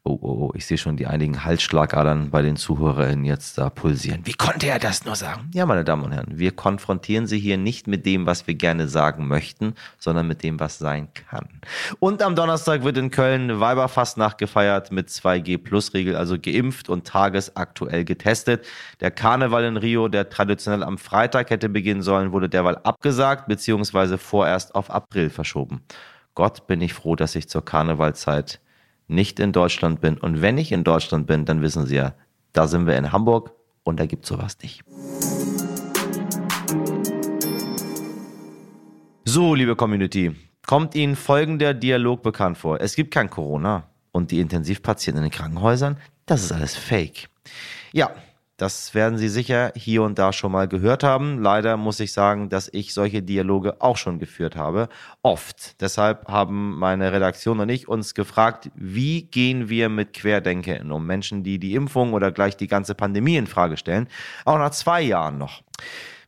Oh, 0.04 0.18
oh, 0.20 0.46
oh, 0.46 0.52
ich 0.56 0.66
sehe 0.66 0.78
schon 0.78 0.96
die 0.96 1.06
einigen 1.06 1.44
Halsschlagadern 1.44 2.30
bei 2.30 2.42
den 2.42 2.56
Zuhörerinnen 2.56 3.24
jetzt 3.24 3.56
da 3.56 3.70
pulsieren. 3.70 4.22
Wie 4.24 4.32
konnte 4.32 4.66
er 4.66 4.80
das 4.80 5.04
nur 5.04 5.14
sagen? 5.14 5.48
Ja, 5.54 5.64
meine 5.64 5.84
Damen 5.84 6.02
und 6.02 6.10
Herren, 6.10 6.26
wir 6.40 6.50
konfrontieren 6.50 7.28
Sie 7.28 7.38
hier 7.38 7.56
nicht 7.56 7.86
mit 7.86 8.04
dem, 8.04 8.26
was 8.26 8.48
wir 8.48 8.56
gerne 8.56 8.88
sagen 8.88 9.28
möchten, 9.28 9.74
sondern 10.00 10.26
mit 10.26 10.42
dem, 10.42 10.58
was 10.58 10.78
sein 10.78 11.06
kann. 11.14 11.48
Und 12.00 12.20
am 12.20 12.34
Donnerstag 12.34 12.82
wird 12.82 12.96
in 12.96 13.12
Köln 13.12 13.60
Weiberfastnacht 13.60 14.38
gefeiert 14.38 14.90
mit 14.90 15.08
2G-Plus-Regel, 15.08 16.16
also 16.16 16.36
geimpft 16.36 16.88
und 16.88 17.06
tagesaktuell 17.06 18.04
getestet. 18.04 18.66
Der 19.00 19.12
Karneval 19.12 19.62
in 19.62 19.76
Rio, 19.76 20.08
der 20.08 20.28
traditionell 20.28 20.82
am 20.82 20.98
Freitag 20.98 21.50
hätte 21.50 21.68
beginnen 21.68 22.02
sollen, 22.02 22.32
wurde 22.32 22.48
derweil 22.48 22.76
abgesagt, 22.78 23.46
beziehungsweise 23.46 24.18
vorerst 24.18 24.74
auf 24.74 24.90
April 24.90 25.30
verschoben. 25.30 25.82
Gott 26.34 26.66
bin 26.66 26.80
ich 26.80 26.92
froh, 26.92 27.14
dass 27.14 27.36
ich 27.36 27.48
zur 27.48 27.64
Karnevalzeit 27.64 28.60
nicht 29.12 29.38
in 29.38 29.52
Deutschland 29.52 30.00
bin. 30.00 30.16
Und 30.16 30.42
wenn 30.42 30.58
ich 30.58 30.72
in 30.72 30.84
Deutschland 30.84 31.26
bin, 31.26 31.44
dann 31.44 31.62
wissen 31.62 31.86
Sie 31.86 31.96
ja, 31.96 32.14
da 32.52 32.66
sind 32.66 32.86
wir 32.86 32.96
in 32.96 33.12
Hamburg 33.12 33.52
und 33.84 34.00
da 34.00 34.06
gibt 34.06 34.24
es 34.24 34.28
sowas 34.28 34.56
nicht. 34.62 34.82
So, 39.24 39.54
liebe 39.54 39.76
Community, 39.76 40.34
kommt 40.66 40.94
Ihnen 40.94 41.16
folgender 41.16 41.74
Dialog 41.74 42.22
bekannt 42.22 42.58
vor. 42.58 42.80
Es 42.80 42.94
gibt 42.94 43.12
kein 43.12 43.30
Corona 43.30 43.88
und 44.10 44.30
die 44.30 44.40
Intensivpatienten 44.40 45.24
in 45.24 45.30
den 45.30 45.36
Krankenhäusern, 45.36 45.96
das 46.26 46.42
ist 46.42 46.52
alles 46.52 46.76
Fake. 46.76 47.28
Ja, 47.92 48.10
das 48.62 48.94
werden 48.94 49.18
Sie 49.18 49.28
sicher 49.28 49.72
hier 49.74 50.04
und 50.04 50.20
da 50.20 50.32
schon 50.32 50.52
mal 50.52 50.68
gehört 50.68 51.02
haben. 51.02 51.42
Leider 51.42 51.76
muss 51.76 51.98
ich 51.98 52.12
sagen, 52.12 52.48
dass 52.48 52.70
ich 52.72 52.94
solche 52.94 53.20
Dialoge 53.20 53.80
auch 53.80 53.96
schon 53.96 54.20
geführt 54.20 54.54
habe. 54.54 54.88
Oft. 55.20 55.80
Deshalb 55.80 56.28
haben 56.28 56.78
meine 56.78 57.12
Redaktion 57.12 57.58
und 57.58 57.68
ich 57.68 57.88
uns 57.88 58.14
gefragt, 58.14 58.70
wie 58.76 59.22
gehen 59.22 59.68
wir 59.68 59.88
mit 59.88 60.12
Querdenkern 60.12 60.92
um 60.92 61.04
Menschen, 61.04 61.42
die 61.42 61.58
die 61.58 61.74
Impfung 61.74 62.12
oder 62.12 62.30
gleich 62.30 62.56
die 62.56 62.68
ganze 62.68 62.94
Pandemie 62.94 63.36
in 63.36 63.48
Frage 63.48 63.76
stellen. 63.76 64.06
Auch 64.44 64.58
nach 64.58 64.70
zwei 64.70 65.02
Jahren 65.02 65.38
noch. 65.38 65.62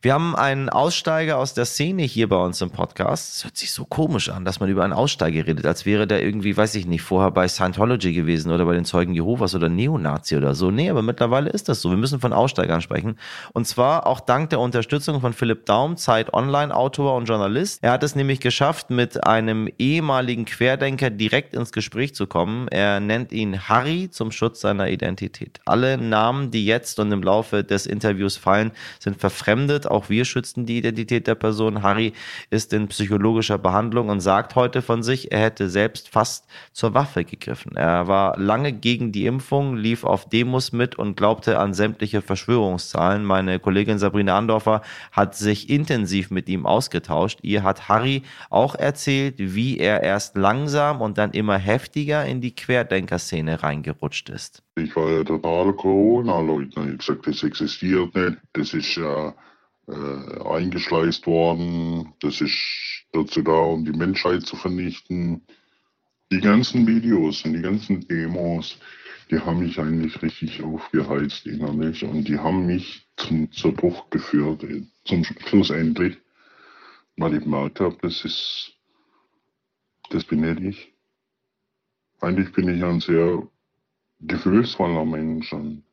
Wir 0.05 0.13
haben 0.13 0.35
einen 0.35 0.69
Aussteiger 0.69 1.39
aus 1.39 1.55
der 1.55 1.65
Szene 1.65 2.03
hier 2.03 2.29
bei 2.29 2.35
uns 2.35 2.61
im 2.61 2.69
Podcast. 2.69 3.37
Es 3.37 3.43
hört 3.43 3.57
sich 3.57 3.71
so 3.71 3.85
komisch 3.85 4.29
an, 4.29 4.45
dass 4.45 4.59
man 4.59 4.69
über 4.69 4.83
einen 4.83 4.93
Aussteiger 4.93 5.47
redet, 5.47 5.65
als 5.65 5.87
wäre 5.87 6.05
der 6.05 6.23
irgendwie, 6.23 6.55
weiß 6.55 6.75
ich 6.75 6.85
nicht, 6.85 7.01
vorher 7.01 7.31
bei 7.31 7.47
Scientology 7.47 8.13
gewesen 8.13 8.51
oder 8.51 8.65
bei 8.65 8.75
den 8.75 8.85
Zeugen 8.85 9.15
Jehovas 9.15 9.55
oder 9.55 9.67
Neonazi 9.67 10.37
oder 10.37 10.53
so. 10.53 10.69
Nee, 10.69 10.91
aber 10.91 11.01
mittlerweile 11.01 11.49
ist 11.49 11.69
das 11.69 11.81
so. 11.81 11.89
Wir 11.89 11.97
müssen 11.97 12.19
von 12.19 12.33
Aussteigern 12.33 12.81
sprechen. 12.81 13.17
Und 13.53 13.65
zwar 13.65 14.05
auch 14.05 14.19
dank 14.19 14.51
der 14.51 14.59
Unterstützung 14.59 15.21
von 15.21 15.33
Philipp 15.33 15.65
Daum, 15.65 15.97
Zeit 15.97 16.35
Online, 16.35 16.75
Autor 16.75 17.15
und 17.15 17.25
Journalist. 17.25 17.79
Er 17.81 17.91
hat 17.91 18.03
es 18.03 18.13
nämlich 18.13 18.41
geschafft, 18.41 18.91
mit 18.91 19.25
einem 19.25 19.67
ehemaligen 19.79 20.45
Querdenker 20.45 21.09
direkt 21.09 21.55
ins 21.55 21.71
Gespräch 21.71 22.13
zu 22.13 22.27
kommen. 22.27 22.67
Er 22.67 22.99
nennt 22.99 23.31
ihn 23.31 23.67
Harry 23.69 24.11
zum 24.11 24.31
Schutz 24.31 24.61
seiner 24.61 24.87
Identität. 24.87 25.61
Alle 25.65 25.97
Namen, 25.97 26.51
die 26.51 26.63
jetzt 26.63 26.99
und 26.99 27.11
im 27.11 27.23
Laufe 27.23 27.63
des 27.63 27.87
Interviews 27.87 28.37
fallen, 28.37 28.71
sind 28.99 29.19
verfremdet 29.19 29.87
auch 29.95 30.09
wir 30.09 30.25
schützen 30.25 30.65
die 30.65 30.77
Identität 30.77 31.25
der 31.25 31.35
Person. 31.35 31.81
Harry 31.81 32.13
ist 32.49 32.73
in 32.73 32.87
psychologischer 32.89 33.57
Behandlung 33.57 34.09
und 34.09 34.19
sagt 34.19 34.55
heute 34.55 34.81
von 34.81 35.01
sich, 35.03 35.31
er 35.31 35.39
hätte 35.39 35.69
selbst 35.69 36.09
fast 36.09 36.47
zur 36.73 36.93
Waffe 36.93 37.23
gegriffen. 37.23 37.75
Er 37.75 38.07
war 38.07 38.37
lange 38.37 38.73
gegen 38.73 39.11
die 39.11 39.25
Impfung, 39.25 39.77
lief 39.77 40.03
auf 40.03 40.29
Demos 40.29 40.71
mit 40.71 40.95
und 40.95 41.15
glaubte 41.15 41.59
an 41.59 41.73
sämtliche 41.73 42.21
Verschwörungszahlen. 42.21 43.23
Meine 43.23 43.59
Kollegin 43.59 43.97
Sabrina 43.97 44.37
Andorfer 44.37 44.81
hat 45.11 45.35
sich 45.35 45.69
intensiv 45.69 46.29
mit 46.29 46.49
ihm 46.49 46.65
ausgetauscht. 46.65 47.39
Ihr 47.41 47.63
hat 47.63 47.87
Harry 47.89 48.23
auch 48.49 48.75
erzählt, 48.75 49.35
wie 49.37 49.77
er 49.79 50.03
erst 50.03 50.35
langsam 50.35 51.01
und 51.01 51.17
dann 51.17 51.31
immer 51.31 51.57
heftiger 51.57 52.25
in 52.25 52.41
die 52.41 52.53
Querdenkerszene 52.53 53.63
reingerutscht 53.63 54.29
ist. 54.29 54.61
Ich 54.75 54.93
war 54.95 55.09
ja 55.09 55.23
totaler 55.23 55.73
Corona-Leugner. 55.73 56.95
Ich 56.99 57.07
habe 57.07 57.19
gesagt, 57.19 57.27
das 57.27 57.43
existiert 57.43 58.13
nicht. 58.13 58.37
Das 58.53 58.73
ist 58.73 58.95
ja 58.95 59.33
eingeschleust 59.87 61.27
worden. 61.27 62.13
Das 62.19 62.41
ist 62.41 63.05
dazu 63.11 63.41
da, 63.41 63.51
um 63.51 63.85
die 63.85 63.91
Menschheit 63.91 64.43
zu 64.43 64.55
vernichten. 64.55 65.45
Die 66.31 66.41
ganzen 66.41 66.87
Videos 66.87 67.45
und 67.45 67.53
die 67.53 67.61
ganzen 67.61 68.07
Demos, 68.07 68.79
die 69.29 69.39
haben 69.39 69.59
mich 69.59 69.79
eigentlich 69.79 70.21
richtig 70.21 70.63
aufgeheizt 70.63 71.45
innerlich 71.45 72.03
und 72.03 72.27
die 72.27 72.39
haben 72.39 72.65
mich 72.65 73.07
zum, 73.17 73.51
zur 73.51 73.73
Bruch 73.73 74.09
geführt, 74.09 74.65
zum 75.05 75.23
Schluss 75.23 75.69
endlich. 75.69 76.17
weil 77.17 77.35
ich 77.35 77.43
gemerkt 77.43 77.79
habe, 77.79 77.97
das 78.01 78.25
ist, 78.25 78.73
das 80.09 80.23
bin 80.23 80.41
nicht 80.41 80.61
ich. 80.61 80.93
Eigentlich 82.21 82.51
bin 82.53 82.69
ich 82.69 82.83
ein 82.83 82.99
sehr 82.99 83.47
gefühlsvoller 84.19 85.05
Mensch 85.05 85.51
und 85.53 85.83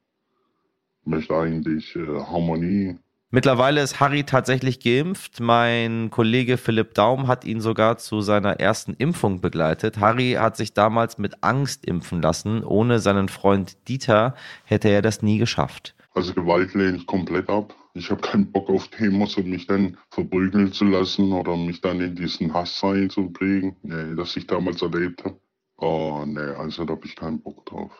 möchte 1.04 1.36
eigentlich 1.36 1.94
äh, 1.96 2.06
Harmonie 2.06 2.98
Mittlerweile 3.34 3.80
ist 3.80 3.98
Harry 3.98 4.24
tatsächlich 4.24 4.78
geimpft. 4.78 5.40
Mein 5.40 6.10
Kollege 6.10 6.58
Philipp 6.58 6.92
Daum 6.92 7.28
hat 7.28 7.46
ihn 7.46 7.62
sogar 7.62 7.96
zu 7.96 8.20
seiner 8.20 8.60
ersten 8.60 8.92
Impfung 8.92 9.40
begleitet. 9.40 9.98
Harry 10.00 10.32
hat 10.38 10.58
sich 10.58 10.74
damals 10.74 11.16
mit 11.16 11.42
Angst 11.42 11.86
impfen 11.86 12.20
lassen. 12.20 12.62
Ohne 12.62 12.98
seinen 12.98 13.30
Freund 13.30 13.88
Dieter 13.88 14.34
hätte 14.66 14.90
er 14.90 15.00
das 15.00 15.22
nie 15.22 15.38
geschafft. 15.38 15.94
Also 16.12 16.34
Gewalt 16.34 16.74
lehne 16.74 16.98
ich 16.98 17.06
komplett 17.06 17.48
ab. 17.48 17.74
Ich 17.94 18.10
habe 18.10 18.20
keinen 18.20 18.52
Bock 18.52 18.68
auf 18.68 18.88
Demos 18.88 19.38
und 19.38 19.46
mich 19.46 19.66
dann 19.66 19.96
verprügeln 20.10 20.70
zu 20.70 20.84
lassen 20.84 21.32
oder 21.32 21.56
mich 21.56 21.80
dann 21.80 22.02
in 22.02 22.14
diesen 22.14 22.52
Hass 22.52 22.84
reinzubringen, 22.84 23.76
nee, 23.82 24.14
das 24.14 24.36
ich 24.36 24.46
damals 24.46 24.82
erlebt 24.82 25.24
habe. 25.24 25.40
Oh, 25.78 26.24
nee, 26.26 26.38
also 26.38 26.84
da 26.84 26.92
habe 26.92 27.06
ich 27.06 27.16
keinen 27.16 27.40
Bock 27.40 27.64
drauf. 27.64 27.92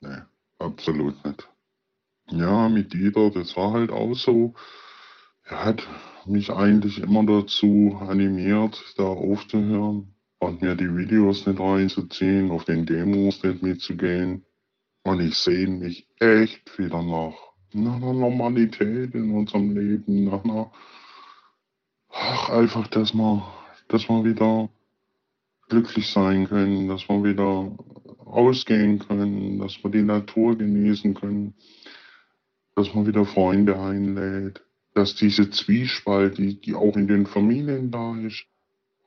Nee, 0.00 0.22
absolut 0.58 1.22
nicht. 1.26 1.46
Ja, 2.30 2.68
mit 2.68 2.92
Dieter, 2.92 3.30
das 3.30 3.56
war 3.56 3.72
halt 3.72 3.90
auch 3.92 4.14
so. 4.14 4.54
Er 5.44 5.64
hat 5.64 5.86
mich 6.26 6.50
eigentlich 6.50 6.98
immer 6.98 7.24
dazu 7.24 7.96
animiert, 8.00 8.82
da 8.96 9.04
aufzuhören 9.04 10.12
und 10.40 10.60
mir 10.60 10.74
die 10.74 10.96
Videos 10.96 11.46
nicht 11.46 11.60
reinzuziehen, 11.60 12.50
auf 12.50 12.64
den 12.64 12.84
Demos 12.84 13.44
nicht 13.44 13.62
mitzugehen. 13.62 14.44
Und 15.04 15.20
ich 15.20 15.38
sehe 15.38 15.68
mich 15.68 16.08
echt 16.18 16.76
wieder 16.80 17.00
nach, 17.00 17.34
nach 17.72 17.94
einer 17.94 18.12
Normalität 18.12 19.14
in 19.14 19.30
unserem 19.30 19.76
Leben, 19.76 20.24
nach 20.24 20.42
einer, 20.42 20.72
ach, 22.10 22.50
einfach, 22.50 22.88
dass 22.88 23.14
wir, 23.14 23.46
dass 23.86 24.08
wir 24.08 24.24
wieder 24.24 24.68
glücklich 25.68 26.10
sein 26.10 26.48
können, 26.48 26.88
dass 26.88 27.08
wir 27.08 27.22
wieder 27.22 27.70
ausgehen 28.24 28.98
können, 28.98 29.60
dass 29.60 29.82
wir 29.84 29.92
die 29.92 30.02
Natur 30.02 30.58
genießen 30.58 31.14
können 31.14 31.54
dass 32.76 32.94
man 32.94 33.06
wieder 33.06 33.24
Freunde 33.24 33.80
einlädt, 33.80 34.62
dass 34.94 35.14
diese 35.14 35.50
Zwiespalt, 35.50 36.38
die, 36.38 36.60
die 36.60 36.74
auch 36.74 36.96
in 36.96 37.08
den 37.08 37.26
Familien 37.26 37.90
da 37.90 38.14
ist, 38.18 38.46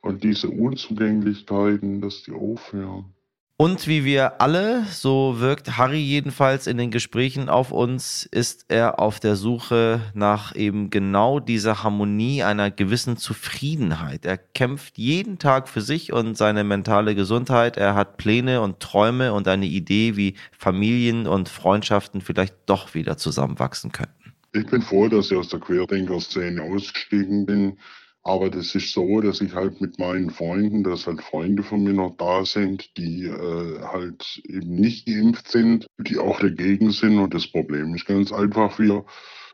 und 0.02 0.24
diese 0.24 0.48
Unzugänglichkeiten, 0.48 2.00
dass 2.00 2.22
die 2.22 2.32
aufhören. 2.32 3.14
Und 3.60 3.86
wie 3.86 4.06
wir 4.06 4.40
alle, 4.40 4.84
so 4.90 5.38
wirkt 5.38 5.76
Harry 5.76 5.98
jedenfalls 5.98 6.66
in 6.66 6.78
den 6.78 6.90
Gesprächen 6.90 7.50
auf 7.50 7.72
uns, 7.72 8.24
ist 8.24 8.64
er 8.68 8.98
auf 8.98 9.20
der 9.20 9.36
Suche 9.36 10.00
nach 10.14 10.56
eben 10.56 10.88
genau 10.88 11.40
dieser 11.40 11.82
Harmonie, 11.82 12.42
einer 12.42 12.70
gewissen 12.70 13.18
Zufriedenheit. 13.18 14.24
Er 14.24 14.38
kämpft 14.38 14.96
jeden 14.96 15.38
Tag 15.38 15.68
für 15.68 15.82
sich 15.82 16.10
und 16.10 16.38
seine 16.38 16.64
mentale 16.64 17.14
Gesundheit. 17.14 17.76
Er 17.76 17.94
hat 17.94 18.16
Pläne 18.16 18.62
und 18.62 18.80
Träume 18.80 19.34
und 19.34 19.46
eine 19.46 19.66
Idee, 19.66 20.16
wie 20.16 20.36
Familien 20.56 21.26
und 21.26 21.50
Freundschaften 21.50 22.22
vielleicht 22.22 22.54
doch 22.64 22.94
wieder 22.94 23.18
zusammenwachsen 23.18 23.92
könnten. 23.92 24.32
Ich 24.54 24.68
bin 24.68 24.80
froh, 24.80 25.06
dass 25.08 25.30
ich 25.30 25.36
aus 25.36 25.50
der 25.50 25.60
Querdenker-Szene 25.60 26.62
ausgestiegen 26.62 27.44
bin 27.44 27.76
aber 28.22 28.50
das 28.50 28.74
ist 28.74 28.92
so, 28.92 29.20
dass 29.20 29.40
ich 29.40 29.54
halt 29.54 29.80
mit 29.80 29.98
meinen 29.98 30.30
Freunden, 30.30 30.84
dass 30.84 31.06
halt 31.06 31.22
Freunde 31.22 31.62
von 31.62 31.82
mir 31.82 31.94
noch 31.94 32.16
da 32.18 32.44
sind, 32.44 32.96
die 32.98 33.24
äh, 33.24 33.80
halt 33.80 34.42
eben 34.44 34.74
nicht 34.74 35.06
geimpft 35.06 35.48
sind, 35.48 35.86
die 35.98 36.18
auch 36.18 36.38
dagegen 36.40 36.90
sind. 36.90 37.18
Und 37.18 37.32
das 37.32 37.46
Problem 37.46 37.94
ist 37.94 38.06
ganz 38.06 38.30
einfach, 38.30 38.78
wir, 38.78 39.06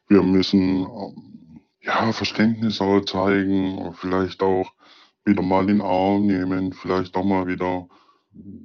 wir 0.08 0.23
müssen 0.23 0.80
ähm, 0.80 1.61
ja 1.80 2.12
Verständnis 2.12 2.80
auch 2.80 3.04
zeigen, 3.04 3.94
vielleicht 3.94 4.42
auch 4.42 4.73
wieder 5.25 5.42
mal 5.42 5.62
in 5.62 5.78
den 5.78 5.80
Arm 5.80 6.26
nehmen, 6.26 6.73
vielleicht 6.73 7.16
auch 7.16 7.25
mal 7.25 7.46
wieder 7.46 7.88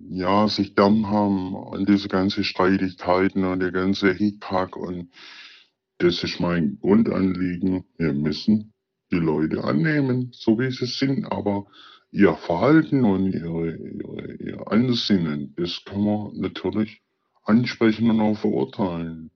ja, 0.09 0.47
sich 0.47 0.75
gern 0.75 1.07
haben 1.07 1.55
an 1.55 1.85
diese 1.85 2.07
ganzen 2.07 2.43
Streitigkeiten 2.43 3.45
und 3.45 3.59
der 3.59 3.71
ganze 3.71 4.13
Hickhack 4.13 4.75
und 4.75 5.11
das 5.99 6.23
ist 6.23 6.39
mein 6.39 6.77
Grundanliegen. 6.81 7.85
Wir 7.97 8.13
müssen 8.13 8.73
die 9.11 9.17
Leute 9.17 9.63
annehmen, 9.63 10.29
so 10.33 10.57
wie 10.59 10.71
sie 10.71 10.85
sind, 10.85 11.25
aber 11.25 11.65
ihr 12.11 12.33
Verhalten 12.35 13.03
und 13.05 13.31
ihre, 13.33 13.75
ihre, 13.75 14.33
ihr 14.35 14.71
Ansinnen, 14.71 15.53
das 15.57 15.83
kann 15.85 16.03
man 16.03 16.31
natürlich 16.35 17.01
ansprechen 17.43 18.09
und 18.09 18.21
auch 18.21 18.37
verurteilen. 18.37 19.31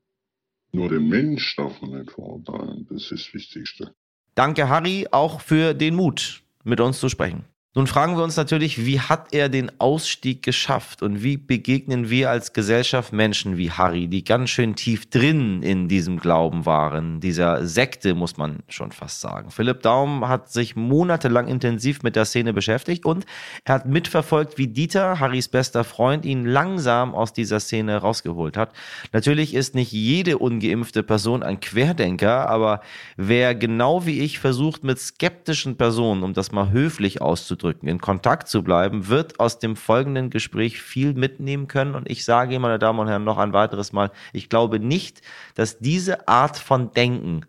Nur 0.71 0.89
den 0.89 1.07
Mensch 1.07 1.55
darf 1.55 1.81
man 1.81 1.99
nicht 1.99 2.11
verurteilen, 2.11 2.85
das 2.89 3.03
ist 3.03 3.11
das 3.11 3.33
Wichtigste. 3.33 3.95
Danke, 4.35 4.67
Harry, 4.67 5.07
auch 5.11 5.39
für 5.39 5.73
den 5.73 5.95
Mut, 5.95 6.43
mit 6.63 6.81
uns 6.81 6.99
zu 6.99 7.07
sprechen. 7.07 7.45
Nun 7.77 7.87
fragen 7.87 8.15
wir 8.15 8.23
uns 8.23 8.37
natürlich, 8.37 8.85
wie 8.85 9.01
hat 9.01 9.33
er 9.33 9.49
den 9.49 9.69
Ausstieg 9.81 10.41
geschafft 10.43 11.03
und 11.03 11.23
wie 11.23 11.35
begegnen 11.35 12.09
wir 12.09 12.29
als 12.29 12.53
Gesellschaft 12.53 13.11
Menschen 13.11 13.57
wie 13.57 13.69
Harry, 13.69 14.07
die 14.07 14.23
ganz 14.23 14.49
schön 14.51 14.77
tief 14.77 15.09
drin 15.09 15.61
in 15.61 15.89
diesem 15.89 16.21
Glauben 16.21 16.65
waren, 16.65 17.19
dieser 17.19 17.67
Sekte, 17.67 18.15
muss 18.15 18.37
man 18.37 18.59
schon 18.69 18.93
fast 18.93 19.19
sagen. 19.19 19.51
Philipp 19.51 19.81
Daum 19.81 20.25
hat 20.25 20.49
sich 20.49 20.77
monatelang 20.77 21.49
intensiv 21.49 22.01
mit 22.01 22.15
der 22.15 22.23
Szene 22.23 22.53
beschäftigt 22.53 23.05
und 23.05 23.25
er 23.65 23.75
hat 23.75 23.85
mitverfolgt, 23.85 24.57
wie 24.57 24.67
Dieter, 24.67 25.19
Harrys 25.19 25.49
bester 25.49 25.83
Freund, 25.83 26.23
ihn 26.23 26.45
langsam 26.45 27.13
aus 27.13 27.33
dieser 27.33 27.59
Szene 27.59 27.97
rausgeholt 27.97 28.55
hat. 28.55 28.71
Natürlich 29.11 29.53
ist 29.53 29.75
nicht 29.75 29.91
jede 29.91 30.37
ungeimpfte 30.37 31.03
Person 31.03 31.43
ein 31.43 31.59
Querdenker, 31.59 32.47
aber 32.47 32.79
wer 33.17 33.53
genau 33.53 34.05
wie 34.05 34.21
ich 34.21 34.39
versucht, 34.39 34.85
mit 34.85 34.97
skeptischen 34.97 35.75
Personen, 35.75 36.23
um 36.23 36.31
das 36.31 36.53
mal 36.53 36.71
höflich 36.71 37.21
auszudrücken, 37.21 37.64
auszudrücken, 37.65 37.87
in 37.87 37.99
Kontakt 37.99 38.47
zu 38.47 38.63
bleiben, 38.63 39.07
wird 39.07 39.39
aus 39.39 39.59
dem 39.59 39.75
folgenden 39.75 40.29
Gespräch 40.29 40.81
viel 40.81 41.13
mitnehmen 41.13 41.67
können. 41.67 41.95
Und 41.95 42.09
ich 42.09 42.23
sage 42.23 42.53
Ihnen, 42.53 42.61
meine 42.61 42.79
Damen 42.79 42.99
und 42.99 43.07
Herren, 43.07 43.23
noch 43.23 43.37
ein 43.37 43.53
weiteres 43.53 43.91
Mal, 43.91 44.11
ich 44.33 44.49
glaube 44.49 44.79
nicht, 44.79 45.21
dass 45.55 45.79
diese 45.79 46.27
Art 46.27 46.57
von 46.57 46.91
Denken 46.91 47.45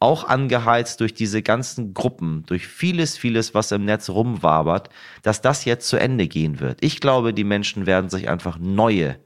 auch 0.00 0.24
angeheizt 0.24 1.00
durch 1.00 1.14
diese 1.14 1.42
ganzen 1.42 1.94
Gruppen, 1.94 2.42
durch 2.46 2.66
vieles, 2.66 3.16
vieles, 3.16 3.54
was 3.54 3.70
im 3.70 3.84
Netz 3.84 4.10
rumwabert, 4.10 4.88
dass 5.22 5.42
das 5.42 5.64
jetzt 5.64 5.86
zu 5.88 5.96
Ende 5.96 6.26
gehen 6.26 6.58
wird. 6.58 6.78
Ich 6.82 7.00
glaube, 7.00 7.32
die 7.32 7.44
Menschen 7.44 7.86
werden 7.86 8.10
sich 8.10 8.28
einfach 8.28 8.58
neue, 8.58 9.16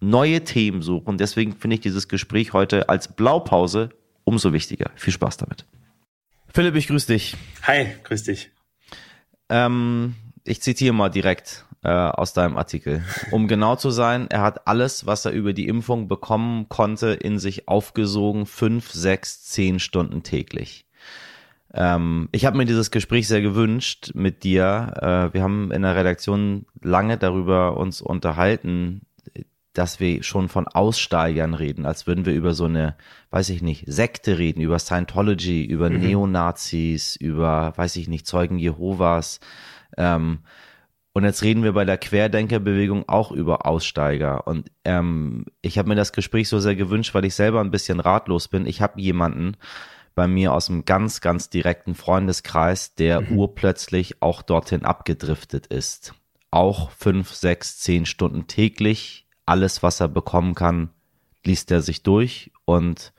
neue 0.00 0.42
Themen 0.42 0.82
suchen. 0.82 1.18
Deswegen 1.18 1.52
finde 1.52 1.74
ich 1.76 1.82
dieses 1.82 2.08
Gespräch 2.08 2.52
heute 2.52 2.88
als 2.88 3.14
Blaupause 3.14 3.90
umso 4.24 4.52
wichtiger. 4.52 4.90
Viel 4.96 5.12
Spaß 5.12 5.36
damit. 5.36 5.66
Philipp, 6.52 6.74
ich 6.74 6.88
grüße 6.88 7.12
dich. 7.12 7.36
Hi, 7.62 7.86
grüß 8.02 8.24
dich. 8.24 8.53
Ähm, 9.48 10.14
ich 10.44 10.62
zitiere 10.62 10.94
mal 10.94 11.08
direkt 11.08 11.64
äh, 11.82 11.90
aus 11.90 12.32
deinem 12.32 12.56
Artikel. 12.56 13.02
Um 13.30 13.46
genau 13.46 13.76
zu 13.76 13.90
sein, 13.90 14.28
er 14.30 14.40
hat 14.40 14.66
alles, 14.66 15.06
was 15.06 15.24
er 15.24 15.32
über 15.32 15.52
die 15.52 15.68
Impfung 15.68 16.08
bekommen 16.08 16.68
konnte, 16.68 17.08
in 17.08 17.38
sich 17.38 17.68
aufgesogen, 17.68 18.46
fünf, 18.46 18.90
sechs, 18.90 19.44
zehn 19.44 19.78
Stunden 19.78 20.22
täglich. 20.22 20.86
Ähm, 21.74 22.28
ich 22.32 22.46
habe 22.46 22.56
mir 22.56 22.64
dieses 22.64 22.90
Gespräch 22.90 23.28
sehr 23.28 23.42
gewünscht 23.42 24.12
mit 24.14 24.44
dir. 24.44 24.94
Äh, 25.00 25.34
wir 25.34 25.42
haben 25.42 25.72
in 25.72 25.82
der 25.82 25.96
Redaktion 25.96 26.66
lange 26.80 27.18
darüber 27.18 27.76
uns 27.76 28.00
unterhalten, 28.00 29.02
dass 29.74 30.00
wir 30.00 30.22
schon 30.22 30.48
von 30.48 30.66
Aussteigern 30.68 31.52
reden, 31.52 31.84
als 31.84 32.06
würden 32.06 32.24
wir 32.24 32.32
über 32.32 32.54
so 32.54 32.64
eine, 32.64 32.96
weiß 33.30 33.50
ich 33.50 33.60
nicht, 33.60 33.84
Sekte 33.86 34.38
reden, 34.38 34.60
über 34.60 34.78
Scientology, 34.78 35.64
über 35.64 35.90
mhm. 35.90 36.00
Neonazis, 36.00 37.16
über, 37.16 37.72
weiß 37.76 37.96
ich 37.96 38.08
nicht, 38.08 38.26
Zeugen 38.26 38.58
Jehovas. 38.58 39.40
Ähm, 39.96 40.38
und 41.12 41.24
jetzt 41.24 41.42
reden 41.42 41.62
wir 41.62 41.72
bei 41.72 41.84
der 41.84 41.98
Querdenkerbewegung 41.98 43.08
auch 43.08 43.32
über 43.32 43.66
Aussteiger. 43.66 44.46
Und 44.46 44.70
ähm, 44.84 45.44
ich 45.60 45.76
habe 45.76 45.88
mir 45.88 45.94
das 45.96 46.12
Gespräch 46.12 46.48
so 46.48 46.60
sehr 46.60 46.76
gewünscht, 46.76 47.14
weil 47.14 47.24
ich 47.24 47.34
selber 47.34 47.60
ein 47.60 47.70
bisschen 47.70 48.00
ratlos 48.00 48.48
bin. 48.48 48.66
Ich 48.66 48.80
habe 48.80 49.00
jemanden 49.00 49.56
bei 50.14 50.28
mir 50.28 50.52
aus 50.52 50.70
einem 50.70 50.84
ganz, 50.84 51.20
ganz 51.20 51.50
direkten 51.50 51.96
Freundeskreis, 51.96 52.94
der 52.94 53.20
mhm. 53.20 53.38
urplötzlich 53.38 54.22
auch 54.22 54.42
dorthin 54.42 54.84
abgedriftet 54.84 55.66
ist. 55.66 56.14
Auch 56.52 56.92
fünf, 56.92 57.32
sechs, 57.32 57.78
zehn 57.78 58.06
Stunden 58.06 58.46
täglich 58.46 59.23
alles, 59.46 59.82
was 59.82 60.00
er 60.00 60.08
bekommen 60.08 60.54
kann, 60.54 60.90
liest 61.44 61.70
er 61.70 61.82
sich 61.82 62.02
durch 62.02 62.50
und 62.64 63.12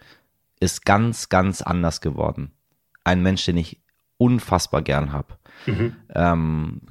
ist 0.60 0.86
ganz, 0.86 1.30
ganz 1.30 1.62
anders 1.62 2.02
geworden. 2.02 2.52
Ein 3.04 3.22
Mensch, 3.22 3.46
den 3.46 3.58
ich 3.58 3.82
unfassbar 4.18 4.82
gern 4.82 5.12
habe. 5.12 5.38
Mhm. 5.66 5.96
Ähm, 6.14 6.82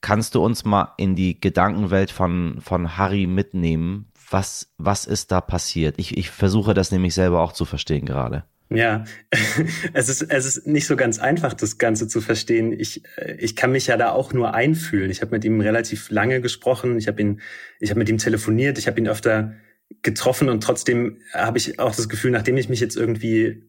kannst 0.00 0.34
du 0.34 0.44
uns 0.44 0.64
mal 0.64 0.92
in 0.96 1.14
die 1.14 1.40
Gedankenwelt 1.40 2.10
von, 2.10 2.58
von 2.60 2.96
Harry 2.96 3.26
mitnehmen? 3.26 4.10
Was, 4.30 4.72
was 4.78 5.06
ist 5.06 5.32
da 5.32 5.40
passiert? 5.40 5.96
Ich, 5.98 6.16
ich 6.16 6.30
versuche 6.30 6.74
das 6.74 6.92
nämlich 6.92 7.14
selber 7.14 7.40
auch 7.40 7.52
zu 7.52 7.64
verstehen 7.64 8.04
gerade. 8.04 8.44
Ja, 8.72 9.04
es 9.94 10.08
ist, 10.08 10.22
es 10.22 10.46
ist 10.46 10.66
nicht 10.66 10.86
so 10.86 10.96
ganz 10.96 11.18
einfach, 11.18 11.54
das 11.54 11.78
Ganze 11.78 12.06
zu 12.06 12.20
verstehen. 12.20 12.72
Ich, 12.72 13.02
ich 13.38 13.56
kann 13.56 13.72
mich 13.72 13.88
ja 13.88 13.96
da 13.96 14.12
auch 14.12 14.32
nur 14.32 14.54
einfühlen. 14.54 15.10
Ich 15.10 15.22
habe 15.22 15.32
mit 15.32 15.44
ihm 15.44 15.60
relativ 15.60 16.10
lange 16.10 16.40
gesprochen. 16.40 16.96
Ich 16.96 17.08
habe 17.08 17.20
ihn, 17.20 17.40
ich 17.80 17.90
habe 17.90 17.98
mit 17.98 18.08
ihm 18.08 18.18
telefoniert. 18.18 18.78
Ich 18.78 18.86
habe 18.86 19.00
ihn 19.00 19.08
öfter 19.08 19.54
getroffen 20.02 20.48
und 20.48 20.62
trotzdem 20.62 21.18
habe 21.34 21.58
ich 21.58 21.80
auch 21.80 21.94
das 21.94 22.08
Gefühl, 22.08 22.30
nachdem 22.30 22.56
ich 22.56 22.68
mich 22.68 22.78
jetzt 22.78 22.96
irgendwie 22.96 23.64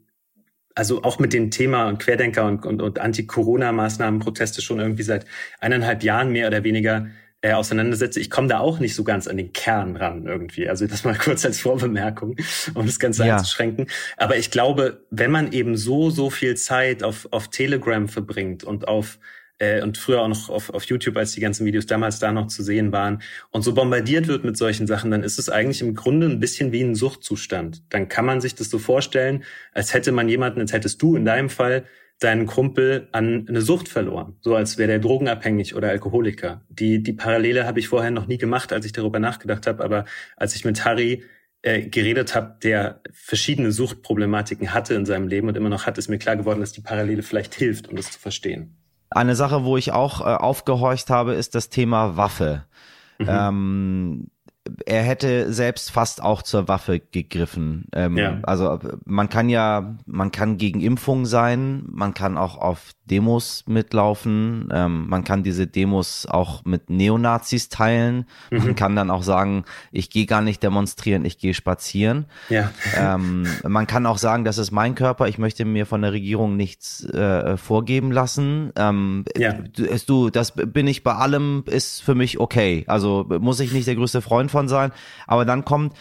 also 0.76 1.04
auch 1.04 1.20
mit 1.20 1.34
dem 1.34 1.52
Thema 1.52 1.88
und 1.88 2.00
Querdenker 2.00 2.46
und, 2.46 2.66
und, 2.66 2.82
und 2.82 3.00
Anti-Corona-Maßnahmen, 3.00 4.20
Proteste 4.20 4.62
schon 4.62 4.80
irgendwie 4.80 5.04
seit 5.04 5.26
eineinhalb 5.60 6.04
Jahren 6.04 6.32
mehr 6.32 6.48
oder 6.48 6.64
weniger 6.64 7.08
äh, 7.42 7.54
auseinandersetze, 7.54 8.20
ich 8.20 8.30
komme 8.30 8.48
da 8.48 8.60
auch 8.60 8.80
nicht 8.80 8.96
so 8.96 9.04
ganz 9.04 9.28
an 9.28 9.38
den 9.38 9.52
Kern 9.52 9.96
ran 9.96 10.28
irgendwie. 10.28 10.70
Also 10.70 10.86
das 10.86 11.04
mal 11.04 11.16
kurz 11.20 11.46
als 11.46 11.60
Vorbemerkung, 11.60 12.36
um 12.74 12.86
das 12.86 13.00
Ganze 13.00 13.26
ja. 13.26 13.38
einzuschränken. 13.38 13.88
Aber 14.18 14.38
ich 14.38 14.52
glaube, 14.52 15.06
wenn 15.10 15.32
man 15.32 15.52
eben 15.52 15.76
so, 15.76 16.10
so 16.10 16.30
viel 16.30 16.56
Zeit 16.56 17.04
auf, 17.04 17.28
auf 17.32 17.50
Telegram 17.50 18.08
verbringt 18.08 18.64
und 18.64 18.88
auf 18.88 19.18
äh, 19.62 19.82
und 19.82 19.98
früher 19.98 20.22
auch 20.22 20.28
noch 20.28 20.50
auf, 20.50 20.72
auf 20.72 20.84
YouTube, 20.86 21.18
als 21.18 21.34
die 21.34 21.40
ganzen 21.40 21.66
Videos 21.66 21.86
damals 21.86 22.20
da 22.20 22.32
noch 22.32 22.48
zu 22.48 22.64
sehen 22.64 22.92
waren 22.92 23.22
und 23.52 23.62
so 23.62 23.74
bombardiert 23.74 24.28
wird 24.28 24.44
mit 24.44 24.58
solchen 24.58 24.88
Sachen, 24.88 25.12
dann 25.12 25.24
ist 25.24 25.38
es 25.40 25.50
eigentlich 25.50 25.82
im 25.82 25.96
Grunde 25.96 26.28
ein 26.28 26.40
bisschen 26.40 26.72
wie 26.72 26.82
ein 26.82 26.96
Suchtzustand. 26.96 27.84
Dann 27.90 28.10
kann 28.10 28.26
man 28.26 28.42
sich 28.42 28.56
das 28.56 28.70
so 28.70 28.80
vorstellen, 28.80 29.44
als 29.74 29.94
hätte 29.94 30.12
man 30.12 30.28
jemanden, 30.28 30.60
als 30.60 30.74
hättest 30.74 31.02
du 31.02 31.16
in 31.16 31.26
deinem 31.26 31.50
Fall 31.50 31.86
deinen 32.22 32.46
Kumpel 32.46 33.10
an 33.12 33.48
eine 33.50 33.62
Sucht 33.62 33.90
verloren, 33.90 34.38
so 34.42 34.56
als 34.56 34.78
wäre 34.78 34.88
der 34.88 35.00
drogenabhängig 35.00 35.76
oder 35.76 35.90
Alkoholiker. 35.90 36.62
Die, 36.70 37.02
die 37.02 37.14
Parallele 37.14 37.66
habe 37.66 37.80
ich 37.80 37.88
vorher 37.88 38.12
noch 38.12 38.28
nie 38.28 38.38
gemacht, 38.38 38.72
als 38.72 38.86
ich 38.86 38.94
darüber 38.94 39.20
nachgedacht 39.20 39.66
habe, 39.66 39.84
aber 39.84 40.06
als 40.38 40.56
ich 40.56 40.64
mit 40.64 40.86
Harry 40.86 41.24
äh, 41.64 41.82
geredet 41.82 42.36
habe, 42.36 42.58
der 42.62 43.02
verschiedene 43.12 43.72
Suchtproblematiken 43.72 44.72
hatte 44.72 44.94
in 44.94 45.08
seinem 45.08 45.28
Leben 45.28 45.48
und 45.48 45.58
immer 45.58 45.70
noch 45.70 45.88
hat, 45.88 45.98
ist 45.98 46.10
mir 46.10 46.20
klar 46.20 46.38
geworden, 46.38 46.60
dass 46.60 46.72
die 46.72 46.82
Parallele 46.82 47.24
vielleicht 47.24 47.56
hilft, 47.56 47.90
um 47.90 47.96
das 47.96 48.12
zu 48.12 48.20
verstehen. 48.20 48.78
Eine 49.10 49.36
Sache, 49.36 49.64
wo 49.64 49.76
ich 49.76 49.92
auch 49.92 50.22
äh, 50.22 50.24
aufgehorcht 50.24 51.10
habe, 51.10 51.34
ist 51.34 51.56
das 51.56 51.70
Thema 51.70 52.18
Waffe. 52.18 52.66
Mhm. 53.18 53.28
Ähm, 53.30 54.28
er 54.86 55.04
hätte 55.04 55.52
selbst 55.52 55.92
fast 55.92 56.22
auch 56.22 56.42
zur 56.44 56.68
Waffe 56.68 57.00
gegriffen. 57.00 57.88
Ähm, 57.94 58.18
ja. 58.18 58.40
Also 58.44 58.80
man 59.06 59.30
kann 59.30 59.50
ja, 59.50 59.98
man 60.06 60.32
kann 60.32 60.58
gegen 60.58 60.82
Impfung 60.82 61.26
sein, 61.26 61.84
man 61.88 62.14
kann 62.14 62.38
auch 62.38 62.58
auf 62.58 62.92
Demos 63.12 63.66
mitlaufen, 63.68 64.70
ähm, 64.72 65.10
man 65.10 65.26
kann 65.26 65.44
diese 65.44 65.68
Demos 65.68 66.26
auch 66.26 66.64
mit 66.64 66.90
Neonazis 66.90 67.68
teilen, 67.68 68.26
mhm. 68.50 68.58
man 68.60 68.76
kann 68.76 68.96
dann 68.96 69.12
auch 69.12 69.24
sagen, 69.24 69.66
ich 69.92 70.10
gehe 70.10 70.26
gar 70.26 70.42
nicht 70.42 70.64
demonstrieren, 70.64 71.26
ich 71.26 71.38
gehe 71.38 71.54
spazieren. 71.54 72.26
Ja. 72.50 72.72
Ähm, 72.98 73.46
man 73.68 73.86
kann 73.86 74.06
auch 74.06 74.18
sagen, 74.18 74.46
das 74.46 74.58
ist 74.58 74.72
mein 74.72 74.96
Körper, 74.96 75.28
ich 75.28 75.38
möchte 75.38 75.66
mir 75.66 75.86
von 75.86 76.02
der 76.02 76.14
Regierung 76.14 76.56
nichts 76.56 77.04
äh, 77.04 77.58
vorgeben 77.58 78.12
lassen. 78.12 78.72
Ähm, 78.78 79.26
ja. 79.38 79.54
Du, 80.08 80.30
das 80.30 80.54
bin 80.56 80.88
ich 80.88 81.04
bei 81.04 81.14
allem, 81.14 81.66
ist 81.68 82.02
für 82.02 82.16
mich 82.16 82.40
okay. 82.40 82.86
Also 82.88 83.28
muss 83.40 83.60
ich 83.60 83.74
nicht 83.74 83.88
der 83.88 83.96
größte 83.96 84.22
Freund 84.22 84.50
von 84.50 84.70
sein, 84.70 84.92
aber 85.28 85.44
dann 85.46 85.66
kommt 85.66 85.94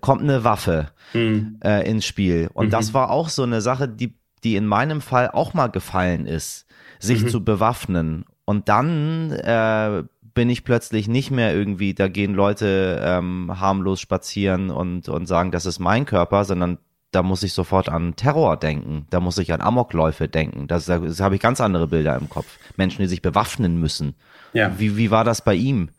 kommt 0.00 0.22
eine 0.22 0.44
Waffe 0.44 0.88
mhm. 1.12 1.58
äh, 1.62 1.88
ins 1.88 2.06
Spiel 2.06 2.48
und 2.54 2.66
mhm. 2.66 2.70
das 2.70 2.94
war 2.94 3.10
auch 3.10 3.28
so 3.28 3.42
eine 3.42 3.60
Sache, 3.60 3.86
die 3.86 4.14
die 4.44 4.56
in 4.56 4.66
meinem 4.66 5.00
Fall 5.00 5.30
auch 5.30 5.54
mal 5.54 5.68
gefallen 5.68 6.26
ist, 6.26 6.66
sich 6.98 7.22
mhm. 7.22 7.28
zu 7.28 7.44
bewaffnen. 7.44 8.26
Und 8.44 8.68
dann 8.68 9.32
äh, 9.32 10.04
bin 10.34 10.50
ich 10.50 10.64
plötzlich 10.64 11.08
nicht 11.08 11.30
mehr 11.30 11.54
irgendwie, 11.54 11.94
da 11.94 12.08
gehen 12.08 12.34
Leute 12.34 13.00
ähm, 13.02 13.58
harmlos 13.58 14.00
spazieren 14.00 14.70
und, 14.70 15.08
und 15.08 15.26
sagen, 15.26 15.50
das 15.50 15.64
ist 15.64 15.78
mein 15.78 16.04
Körper, 16.04 16.44
sondern 16.44 16.78
da 17.10 17.22
muss 17.22 17.44
ich 17.44 17.52
sofort 17.52 17.88
an 17.88 18.16
Terror 18.16 18.56
denken, 18.56 19.06
da 19.10 19.20
muss 19.20 19.38
ich 19.38 19.52
an 19.52 19.60
Amokläufe 19.60 20.28
denken. 20.28 20.66
Das, 20.66 20.86
das 20.86 21.20
habe 21.20 21.36
ich 21.36 21.40
ganz 21.40 21.60
andere 21.60 21.86
Bilder 21.86 22.16
im 22.16 22.28
Kopf. 22.28 22.58
Menschen, 22.76 23.02
die 23.02 23.08
sich 23.08 23.22
bewaffnen 23.22 23.78
müssen. 23.78 24.14
Ja. 24.52 24.78
Wie, 24.78 24.96
wie 24.96 25.12
war 25.12 25.24
das 25.24 25.42
bei 25.42 25.54
ihm? 25.54 25.90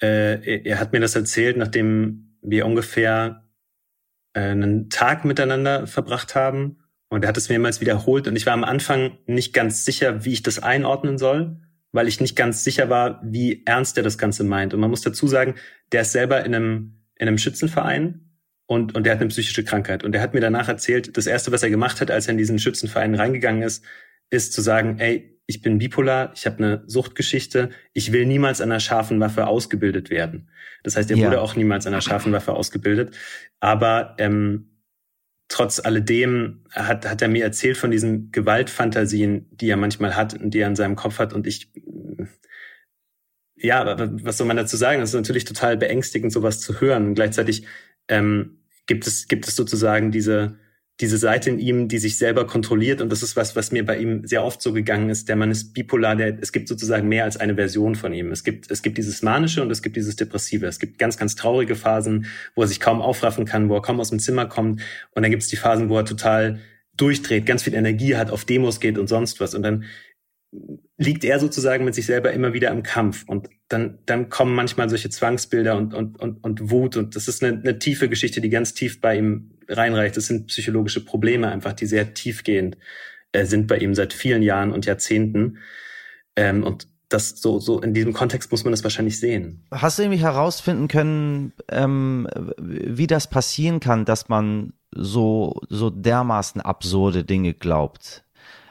Äh, 0.00 0.62
er 0.62 0.78
hat 0.78 0.92
mir 0.92 1.00
das 1.00 1.16
erzählt, 1.16 1.56
nachdem 1.56 2.36
wir 2.40 2.66
ungefähr 2.66 3.42
äh, 4.32 4.40
einen 4.40 4.90
Tag 4.90 5.24
miteinander 5.24 5.88
verbracht 5.88 6.36
haben 6.36 6.83
und 7.14 7.22
er 7.22 7.28
hat 7.28 7.36
es 7.36 7.48
mehrmals 7.48 7.80
wiederholt 7.80 8.26
und 8.26 8.34
ich 8.34 8.44
war 8.44 8.52
am 8.52 8.64
Anfang 8.64 9.18
nicht 9.26 9.52
ganz 9.52 9.84
sicher, 9.84 10.24
wie 10.24 10.32
ich 10.32 10.42
das 10.42 10.58
einordnen 10.58 11.16
soll, 11.16 11.56
weil 11.92 12.08
ich 12.08 12.20
nicht 12.20 12.34
ganz 12.34 12.64
sicher 12.64 12.90
war, 12.90 13.20
wie 13.24 13.62
ernst 13.66 13.96
er 13.96 14.02
das 14.02 14.18
Ganze 14.18 14.42
meint. 14.42 14.74
Und 14.74 14.80
man 14.80 14.90
muss 14.90 15.02
dazu 15.02 15.28
sagen, 15.28 15.54
der 15.92 16.02
ist 16.02 16.10
selber 16.10 16.44
in 16.44 16.54
einem, 16.54 17.04
in 17.14 17.28
einem 17.28 17.38
Schützenverein 17.38 18.32
und, 18.66 18.96
und 18.96 19.06
der 19.06 19.12
hat 19.12 19.20
eine 19.20 19.28
psychische 19.28 19.62
Krankheit. 19.62 20.02
Und 20.02 20.12
er 20.14 20.22
hat 20.22 20.34
mir 20.34 20.40
danach 20.40 20.68
erzählt, 20.68 21.16
das 21.16 21.28
erste, 21.28 21.52
was 21.52 21.62
er 21.62 21.70
gemacht 21.70 22.00
hat, 22.00 22.10
als 22.10 22.26
er 22.26 22.32
in 22.32 22.38
diesen 22.38 22.58
Schützenverein 22.58 23.14
reingegangen 23.14 23.62
ist, 23.62 23.84
ist 24.30 24.52
zu 24.52 24.60
sagen, 24.60 24.98
ey, 24.98 25.38
ich 25.46 25.62
bin 25.62 25.78
bipolar, 25.78 26.32
ich 26.34 26.46
habe 26.46 26.58
eine 26.58 26.82
Suchtgeschichte, 26.86 27.70
ich 27.92 28.10
will 28.10 28.26
niemals 28.26 28.60
an 28.60 28.72
einer 28.72 28.80
scharfen 28.80 29.20
Waffe 29.20 29.46
ausgebildet 29.46 30.10
werden. 30.10 30.50
Das 30.82 30.96
heißt, 30.96 31.10
er 31.12 31.16
ja. 31.16 31.26
wurde 31.26 31.40
auch 31.40 31.54
niemals 31.54 31.86
an 31.86 31.92
einer 31.92 32.00
scharfen 32.00 32.32
Waffe 32.32 32.54
ausgebildet. 32.54 33.16
Aber 33.60 34.16
ähm, 34.18 34.73
trotz 35.48 35.80
alledem 35.80 36.64
hat, 36.70 37.08
hat 37.08 37.22
er 37.22 37.28
mir 37.28 37.44
erzählt 37.44 37.76
von 37.76 37.90
diesen 37.90 38.30
Gewaltfantasien, 38.32 39.48
die 39.50 39.68
er 39.68 39.76
manchmal 39.76 40.16
hat 40.16 40.34
und 40.34 40.52
die 40.52 40.60
er 40.60 40.68
in 40.68 40.76
seinem 40.76 40.96
Kopf 40.96 41.18
hat. 41.18 41.32
Und 41.32 41.46
ich, 41.46 41.70
ja, 43.56 43.96
was 44.24 44.38
soll 44.38 44.46
man 44.46 44.56
dazu 44.56 44.76
sagen? 44.76 45.02
Es 45.02 45.10
ist 45.10 45.14
natürlich 45.14 45.44
total 45.44 45.76
beängstigend, 45.76 46.32
sowas 46.32 46.60
zu 46.60 46.80
hören. 46.80 47.08
Und 47.08 47.14
gleichzeitig 47.14 47.66
ähm, 48.08 48.58
gibt 48.86 49.06
es, 49.06 49.28
gibt 49.28 49.46
es 49.46 49.56
sozusagen 49.56 50.10
diese, 50.10 50.58
diese 51.00 51.18
Seite 51.18 51.50
in 51.50 51.58
ihm, 51.58 51.88
die 51.88 51.98
sich 51.98 52.18
selber 52.18 52.46
kontrolliert. 52.46 53.00
Und 53.00 53.10
das 53.10 53.22
ist 53.22 53.34
was, 53.34 53.56
was 53.56 53.72
mir 53.72 53.84
bei 53.84 53.98
ihm 53.98 54.24
sehr 54.26 54.44
oft 54.44 54.62
so 54.62 54.72
gegangen 54.72 55.10
ist. 55.10 55.28
Der 55.28 55.34
Mann 55.34 55.50
ist 55.50 55.74
bipolar, 55.74 56.14
der, 56.14 56.38
es 56.40 56.52
gibt 56.52 56.68
sozusagen 56.68 57.08
mehr 57.08 57.24
als 57.24 57.36
eine 57.36 57.56
Version 57.56 57.96
von 57.96 58.12
ihm. 58.14 58.30
Es 58.30 58.44
gibt, 58.44 58.70
es 58.70 58.80
gibt 58.82 58.96
dieses 58.96 59.20
Manische 59.22 59.60
und 59.60 59.70
es 59.72 59.82
gibt 59.82 59.96
dieses 59.96 60.14
Depressive. 60.14 60.66
Es 60.66 60.78
gibt 60.78 60.98
ganz, 60.98 61.16
ganz 61.16 61.34
traurige 61.34 61.74
Phasen, 61.74 62.26
wo 62.54 62.62
er 62.62 62.68
sich 62.68 62.78
kaum 62.78 63.02
aufraffen 63.02 63.44
kann, 63.44 63.68
wo 63.68 63.74
er 63.74 63.82
kaum 63.82 63.98
aus 63.98 64.10
dem 64.10 64.20
Zimmer 64.20 64.46
kommt. 64.46 64.82
Und 65.14 65.22
dann 65.22 65.30
gibt 65.30 65.42
es 65.42 65.48
die 65.48 65.56
Phasen, 65.56 65.88
wo 65.88 65.98
er 65.98 66.04
total 66.04 66.60
durchdreht, 66.96 67.44
ganz 67.44 67.64
viel 67.64 67.74
Energie 67.74 68.14
hat, 68.14 68.30
auf 68.30 68.44
Demos 68.44 68.78
geht 68.78 68.96
und 68.96 69.08
sonst 69.08 69.40
was. 69.40 69.54
Und 69.54 69.64
dann 69.64 69.84
liegt 70.96 71.24
er 71.24 71.40
sozusagen 71.40 71.84
mit 71.84 71.94
sich 71.94 72.06
selber 72.06 72.32
immer 72.32 72.52
wieder 72.52 72.70
im 72.70 72.82
Kampf. 72.82 73.24
Und 73.26 73.48
dann, 73.68 73.98
dann 74.06 74.28
kommen 74.28 74.54
manchmal 74.54 74.88
solche 74.88 75.10
Zwangsbilder 75.10 75.76
und, 75.76 75.94
und, 75.94 76.20
und, 76.20 76.44
und 76.44 76.70
Wut. 76.70 76.96
Und 76.96 77.16
das 77.16 77.28
ist 77.28 77.42
eine, 77.42 77.58
eine 77.58 77.78
tiefe 77.78 78.08
Geschichte, 78.08 78.40
die 78.40 78.50
ganz 78.50 78.74
tief 78.74 79.00
bei 79.00 79.18
ihm 79.18 79.50
reinreicht. 79.68 80.16
Das 80.16 80.26
sind 80.26 80.46
psychologische 80.46 81.04
Probleme 81.04 81.50
einfach, 81.50 81.72
die 81.72 81.86
sehr 81.86 82.14
tiefgehend 82.14 82.76
äh, 83.32 83.44
sind 83.44 83.66
bei 83.66 83.78
ihm 83.78 83.94
seit 83.94 84.12
vielen 84.12 84.42
Jahren 84.42 84.72
und 84.72 84.86
Jahrzehnten. 84.86 85.58
Ähm, 86.36 86.62
und 86.62 86.88
das 87.08 87.30
so, 87.40 87.58
so 87.60 87.80
in 87.80 87.94
diesem 87.94 88.12
Kontext 88.12 88.50
muss 88.50 88.64
man 88.64 88.72
das 88.72 88.82
wahrscheinlich 88.82 89.18
sehen. 89.18 89.64
Hast 89.70 89.98
du 89.98 90.02
irgendwie 90.02 90.22
herausfinden 90.22 90.88
können, 90.88 91.52
ähm, 91.70 92.28
wie 92.58 93.06
das 93.06 93.28
passieren 93.28 93.80
kann, 93.80 94.04
dass 94.04 94.28
man 94.28 94.72
so, 94.94 95.60
so 95.68 95.90
dermaßen 95.90 96.60
absurde 96.60 97.24
Dinge 97.24 97.54
glaubt? 97.54 98.23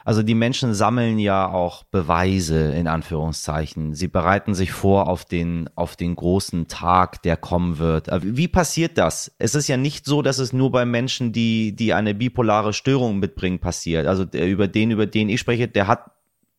Also 0.04 0.22
die 0.22 0.34
Menschen 0.34 0.74
sammeln 0.74 1.18
ja 1.18 1.48
auch 1.48 1.84
Beweise 1.84 2.72
in 2.74 2.86
Anführungszeichen. 2.86 3.94
Sie 3.94 4.08
bereiten 4.08 4.54
sich 4.54 4.70
vor 4.70 5.08
auf 5.08 5.24
den, 5.24 5.70
auf 5.74 5.96
den 5.96 6.14
großen 6.14 6.68
Tag, 6.68 7.22
der 7.22 7.38
kommen 7.38 7.78
wird. 7.78 8.08
Äh, 8.08 8.20
wie 8.22 8.48
passiert 8.48 8.98
das? 8.98 9.34
Es 9.38 9.54
ist 9.54 9.66
ja 9.66 9.78
nicht 9.78 10.04
so, 10.04 10.20
dass 10.20 10.38
es 10.38 10.52
nur 10.52 10.70
bei 10.70 10.84
Menschen, 10.84 11.32
die, 11.32 11.74
die 11.74 11.94
eine 11.94 12.14
bipolare 12.14 12.74
Störung 12.74 13.18
mitbringen, 13.18 13.58
passiert. 13.60 14.06
Also 14.06 14.24
der, 14.24 14.46
über 14.46 14.68
den, 14.68 14.90
über 14.90 15.06
den 15.06 15.28
ich 15.30 15.40
spreche, 15.40 15.68
der 15.68 15.86
hat 15.86 16.10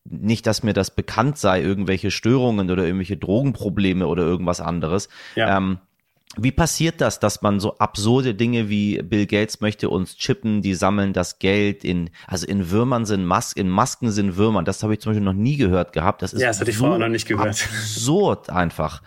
nicht, 0.05 0.45
dass 0.47 0.63
mir 0.63 0.73
das 0.73 0.91
bekannt 0.91 1.37
sei, 1.37 1.61
irgendwelche 1.61 2.11
Störungen 2.11 2.69
oder 2.69 2.83
irgendwelche 2.83 3.17
Drogenprobleme 3.17 4.07
oder 4.07 4.23
irgendwas 4.23 4.61
anderes. 4.61 5.09
Ja. 5.35 5.57
Ähm, 5.57 5.79
wie 6.37 6.51
passiert 6.51 7.01
das, 7.01 7.19
dass 7.19 7.41
man 7.41 7.59
so 7.59 7.77
absurde 7.77 8.33
Dinge 8.35 8.69
wie 8.69 9.01
Bill 9.01 9.25
Gates 9.25 9.61
möchte 9.61 9.89
uns 9.89 10.17
chippen, 10.17 10.61
die 10.61 10.73
sammeln 10.73 11.13
das 11.13 11.39
Geld 11.39 11.83
in, 11.83 12.09
also 12.27 12.45
in 12.45 12.71
Würmern 12.71 13.05
sind 13.05 13.25
Masken, 13.25 13.59
in 13.59 13.69
Masken 13.69 14.11
sind 14.11 14.35
Würmern. 14.35 14.65
Das 14.65 14.83
habe 14.83 14.93
ich 14.93 14.99
zum 14.99 15.11
Beispiel 15.11 15.23
noch 15.23 15.33
nie 15.33 15.55
gehört 15.55 15.93
gehabt. 15.93 16.21
Das 16.21 16.33
ist 16.33 16.41
ja, 16.41 16.47
das 16.47 16.59
hatte 16.59 16.71
ich 16.71 16.77
vorher 16.77 16.99
noch 16.99 17.07
nicht 17.07 17.27
gehört. 17.27 17.47
Absurd 17.47 18.49
einfach. 18.49 19.01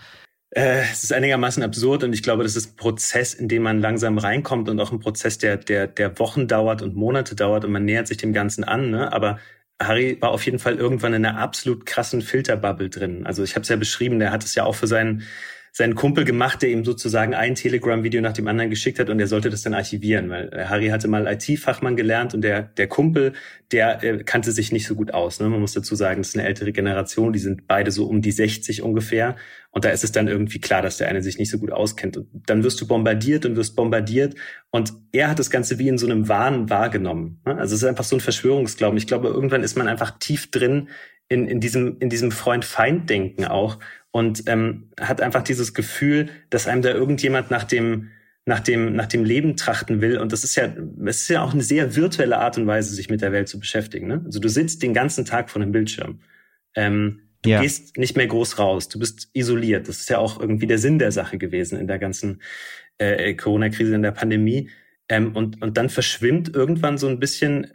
Äh, 0.50 0.82
es 0.90 1.04
ist 1.04 1.12
einigermaßen 1.12 1.62
absurd 1.62 2.04
und 2.04 2.14
ich 2.14 2.22
glaube, 2.22 2.42
das 2.42 2.56
ist 2.56 2.72
ein 2.72 2.76
Prozess, 2.76 3.34
in 3.34 3.48
dem 3.48 3.62
man 3.62 3.80
langsam 3.80 4.16
reinkommt 4.16 4.70
und 4.70 4.80
auch 4.80 4.92
ein 4.92 5.00
Prozess, 5.00 5.36
der, 5.36 5.58
der, 5.58 5.86
der 5.86 6.18
Wochen 6.18 6.48
dauert 6.48 6.80
und 6.80 6.96
Monate 6.96 7.34
dauert 7.34 7.66
und 7.66 7.72
man 7.72 7.84
nähert 7.84 8.06
sich 8.06 8.16
dem 8.16 8.32
Ganzen 8.32 8.64
an. 8.64 8.90
Ne? 8.90 9.12
Aber 9.12 9.38
Harry 9.80 10.16
war 10.20 10.30
auf 10.30 10.46
jeden 10.46 10.58
Fall 10.58 10.76
irgendwann 10.76 11.12
in 11.12 11.26
einer 11.26 11.38
absolut 11.38 11.84
krassen 11.84 12.22
Filterbubble 12.22 12.88
drin. 12.88 13.26
Also 13.26 13.42
ich 13.42 13.54
habe 13.54 13.62
es 13.62 13.68
ja 13.68 13.76
beschrieben, 13.76 14.18
der 14.18 14.32
hat 14.32 14.42
es 14.42 14.54
ja 14.54 14.64
auch 14.64 14.74
für 14.74 14.86
seinen 14.86 15.22
seinen 15.78 15.94
Kumpel 15.94 16.24
gemacht, 16.24 16.60
der 16.60 16.70
ihm 16.70 16.84
sozusagen 16.84 17.34
ein 17.34 17.54
Telegram-Video 17.54 18.20
nach 18.20 18.32
dem 18.32 18.48
anderen 18.48 18.68
geschickt 18.68 18.98
hat 18.98 19.10
und 19.10 19.20
er 19.20 19.28
sollte 19.28 19.48
das 19.48 19.62
dann 19.62 19.74
archivieren, 19.74 20.28
weil 20.28 20.52
äh, 20.52 20.64
Harry 20.64 20.88
hatte 20.88 21.06
mal 21.06 21.28
IT-Fachmann 21.28 21.94
gelernt 21.94 22.34
und 22.34 22.42
der, 22.42 22.62
der 22.62 22.88
Kumpel, 22.88 23.32
der 23.70 24.02
äh, 24.02 24.24
kannte 24.24 24.50
sich 24.50 24.72
nicht 24.72 24.88
so 24.88 24.96
gut 24.96 25.14
aus. 25.14 25.38
Ne? 25.38 25.48
Man 25.48 25.60
muss 25.60 25.74
dazu 25.74 25.94
sagen, 25.94 26.20
das 26.20 26.30
ist 26.30 26.36
eine 26.36 26.48
ältere 26.48 26.72
Generation, 26.72 27.32
die 27.32 27.38
sind 27.38 27.68
beide 27.68 27.92
so 27.92 28.06
um 28.06 28.22
die 28.22 28.32
60 28.32 28.82
ungefähr 28.82 29.36
und 29.70 29.84
da 29.84 29.90
ist 29.90 30.02
es 30.02 30.10
dann 30.10 30.26
irgendwie 30.26 30.60
klar, 30.60 30.82
dass 30.82 30.96
der 30.96 31.06
eine 31.10 31.22
sich 31.22 31.38
nicht 31.38 31.50
so 31.50 31.58
gut 31.58 31.70
auskennt. 31.70 32.16
Und 32.16 32.26
dann 32.46 32.64
wirst 32.64 32.80
du 32.80 32.88
bombardiert 32.88 33.46
und 33.46 33.54
wirst 33.54 33.76
bombardiert 33.76 34.34
und 34.70 34.92
er 35.12 35.30
hat 35.30 35.38
das 35.38 35.48
Ganze 35.48 35.78
wie 35.78 35.86
in 35.86 35.96
so 35.96 36.06
einem 36.06 36.28
Wahn 36.28 36.70
wahrgenommen. 36.70 37.40
Ne? 37.46 37.56
Also 37.56 37.76
es 37.76 37.82
ist 37.82 37.88
einfach 37.88 38.02
so 38.02 38.16
ein 38.16 38.20
Verschwörungsglauben. 38.20 38.98
Ich 38.98 39.06
glaube, 39.06 39.28
irgendwann 39.28 39.62
ist 39.62 39.76
man 39.76 39.86
einfach 39.86 40.18
tief 40.18 40.50
drin 40.50 40.88
in, 41.28 41.46
in 41.46 41.60
diesem, 41.60 41.98
in 42.00 42.08
diesem 42.08 42.32
Freund-Feind-Denken 42.32 43.44
auch 43.44 43.78
und 44.10 44.44
ähm, 44.46 44.90
hat 45.00 45.20
einfach 45.20 45.42
dieses 45.42 45.74
Gefühl, 45.74 46.28
dass 46.50 46.66
einem 46.66 46.82
da 46.82 46.90
irgendjemand 46.90 47.50
nach 47.50 47.64
dem 47.64 48.10
nach 48.48 48.60
dem, 48.60 48.96
nach 48.96 49.06
dem 49.06 49.24
Leben 49.24 49.56
trachten 49.56 50.00
will. 50.00 50.16
Und 50.18 50.32
das 50.32 50.42
ist 50.42 50.56
ja, 50.56 50.72
es 51.04 51.20
ist 51.20 51.28
ja 51.28 51.42
auch 51.42 51.52
eine 51.52 51.62
sehr 51.62 51.94
virtuelle 51.96 52.38
Art 52.38 52.56
und 52.56 52.66
Weise, 52.66 52.94
sich 52.94 53.10
mit 53.10 53.20
der 53.20 53.30
Welt 53.30 53.46
zu 53.46 53.60
beschäftigen. 53.60 54.08
Ne? 54.08 54.22
Also 54.24 54.40
du 54.40 54.48
sitzt 54.48 54.82
den 54.82 54.94
ganzen 54.94 55.26
Tag 55.26 55.50
vor 55.50 55.60
einem 55.60 55.70
Bildschirm. 55.70 56.20
Ähm, 56.74 57.20
du 57.42 57.50
ja. 57.50 57.60
gehst 57.60 57.98
nicht 57.98 58.16
mehr 58.16 58.26
groß 58.26 58.58
raus. 58.58 58.88
Du 58.88 58.98
bist 58.98 59.28
isoliert. 59.34 59.86
Das 59.86 59.98
ist 60.00 60.08
ja 60.08 60.16
auch 60.16 60.40
irgendwie 60.40 60.66
der 60.66 60.78
Sinn 60.78 60.98
der 60.98 61.12
Sache 61.12 61.36
gewesen 61.36 61.78
in 61.78 61.86
der 61.88 61.98
ganzen 61.98 62.40
äh, 62.96 63.34
Corona-Krise, 63.34 63.94
in 63.94 64.02
der 64.02 64.12
Pandemie. 64.12 64.70
Ähm, 65.10 65.36
und, 65.36 65.60
und 65.60 65.76
dann 65.76 65.90
verschwimmt 65.90 66.54
irgendwann 66.54 66.96
so 66.96 67.06
ein 67.06 67.20
bisschen 67.20 67.66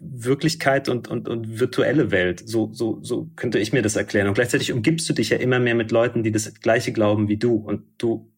Wirklichkeit 0.00 0.88
und, 0.88 1.08
und, 1.08 1.28
und 1.28 1.60
virtuelle 1.60 2.10
Welt. 2.10 2.42
So, 2.46 2.70
so, 2.72 2.98
so 3.02 3.30
könnte 3.36 3.58
ich 3.58 3.72
mir 3.72 3.82
das 3.82 3.96
erklären. 3.96 4.28
Und 4.28 4.34
gleichzeitig 4.34 4.72
umgibst 4.72 5.08
du 5.08 5.12
dich 5.12 5.30
ja 5.30 5.38
immer 5.38 5.58
mehr 5.58 5.74
mit 5.74 5.90
Leuten, 5.90 6.22
die 6.22 6.32
das 6.32 6.54
Gleiche 6.60 6.92
glauben 6.92 7.28
wie 7.28 7.36
du. 7.36 7.54
Und 7.54 7.82
du 7.98 8.30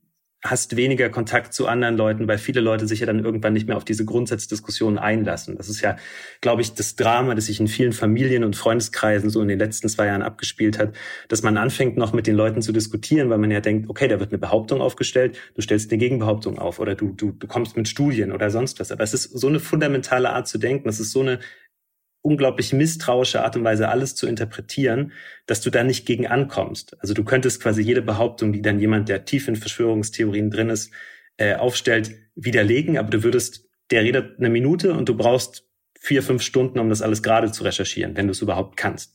hast 0.44 0.76
weniger 0.76 1.08
Kontakt 1.08 1.54
zu 1.54 1.68
anderen 1.68 1.96
Leuten, 1.96 2.26
weil 2.26 2.38
viele 2.38 2.60
Leute 2.60 2.88
sich 2.88 3.00
ja 3.00 3.06
dann 3.06 3.24
irgendwann 3.24 3.52
nicht 3.52 3.68
mehr 3.68 3.76
auf 3.76 3.84
diese 3.84 4.04
Grundsatzdiskussionen 4.04 4.98
einlassen. 4.98 5.56
Das 5.56 5.68
ist 5.68 5.80
ja, 5.82 5.96
glaube 6.40 6.62
ich, 6.62 6.74
das 6.74 6.96
Drama, 6.96 7.34
das 7.34 7.46
sich 7.46 7.60
in 7.60 7.68
vielen 7.68 7.92
Familien 7.92 8.42
und 8.42 8.56
Freundeskreisen 8.56 9.30
so 9.30 9.40
in 9.40 9.48
den 9.48 9.58
letzten 9.58 9.88
zwei 9.88 10.06
Jahren 10.06 10.22
abgespielt 10.22 10.78
hat, 10.78 10.94
dass 11.28 11.42
man 11.42 11.56
anfängt, 11.56 11.96
noch 11.96 12.12
mit 12.12 12.26
den 12.26 12.34
Leuten 12.34 12.60
zu 12.60 12.72
diskutieren, 12.72 13.30
weil 13.30 13.38
man 13.38 13.52
ja 13.52 13.60
denkt, 13.60 13.88
okay, 13.88 14.08
da 14.08 14.18
wird 14.18 14.32
eine 14.32 14.38
Behauptung 14.38 14.80
aufgestellt, 14.80 15.38
du 15.54 15.62
stellst 15.62 15.92
eine 15.92 15.98
Gegenbehauptung 15.98 16.58
auf 16.58 16.80
oder 16.80 16.96
du, 16.96 17.12
du, 17.12 17.30
du 17.30 17.46
kommst 17.46 17.76
mit 17.76 17.86
Studien 17.86 18.32
oder 18.32 18.50
sonst 18.50 18.80
was. 18.80 18.90
Aber 18.90 19.04
es 19.04 19.14
ist 19.14 19.24
so 19.38 19.46
eine 19.46 19.60
fundamentale 19.60 20.30
Art 20.30 20.48
zu 20.48 20.58
denken, 20.58 20.88
es 20.88 20.98
ist 20.98 21.12
so 21.12 21.20
eine 21.20 21.38
unglaublich 22.22 22.72
misstrauische 22.72 23.44
Art 23.44 23.56
und 23.56 23.64
Weise, 23.64 23.88
alles 23.88 24.14
zu 24.14 24.26
interpretieren, 24.26 25.12
dass 25.46 25.60
du 25.60 25.70
da 25.70 25.84
nicht 25.84 26.06
gegen 26.06 26.26
ankommst. 26.26 26.96
Also 27.00 27.14
du 27.14 27.24
könntest 27.24 27.60
quasi 27.60 27.82
jede 27.82 28.02
Behauptung, 28.02 28.52
die 28.52 28.62
dann 28.62 28.78
jemand, 28.78 29.08
der 29.08 29.24
tief 29.24 29.48
in 29.48 29.56
Verschwörungstheorien 29.56 30.50
drin 30.50 30.70
ist, 30.70 30.92
äh, 31.36 31.54
aufstellt, 31.54 32.12
widerlegen, 32.34 32.96
aber 32.96 33.10
du 33.10 33.24
würdest, 33.24 33.68
der 33.90 34.04
redet 34.04 34.38
eine 34.38 34.48
Minute 34.48 34.94
und 34.94 35.08
du 35.08 35.16
brauchst 35.16 35.66
vier, 35.98 36.22
fünf 36.22 36.42
Stunden, 36.42 36.78
um 36.78 36.88
das 36.88 37.02
alles 37.02 37.22
gerade 37.22 37.52
zu 37.52 37.64
recherchieren, 37.64 38.16
wenn 38.16 38.26
du 38.26 38.32
es 38.32 38.42
überhaupt 38.42 38.76
kannst. 38.76 39.14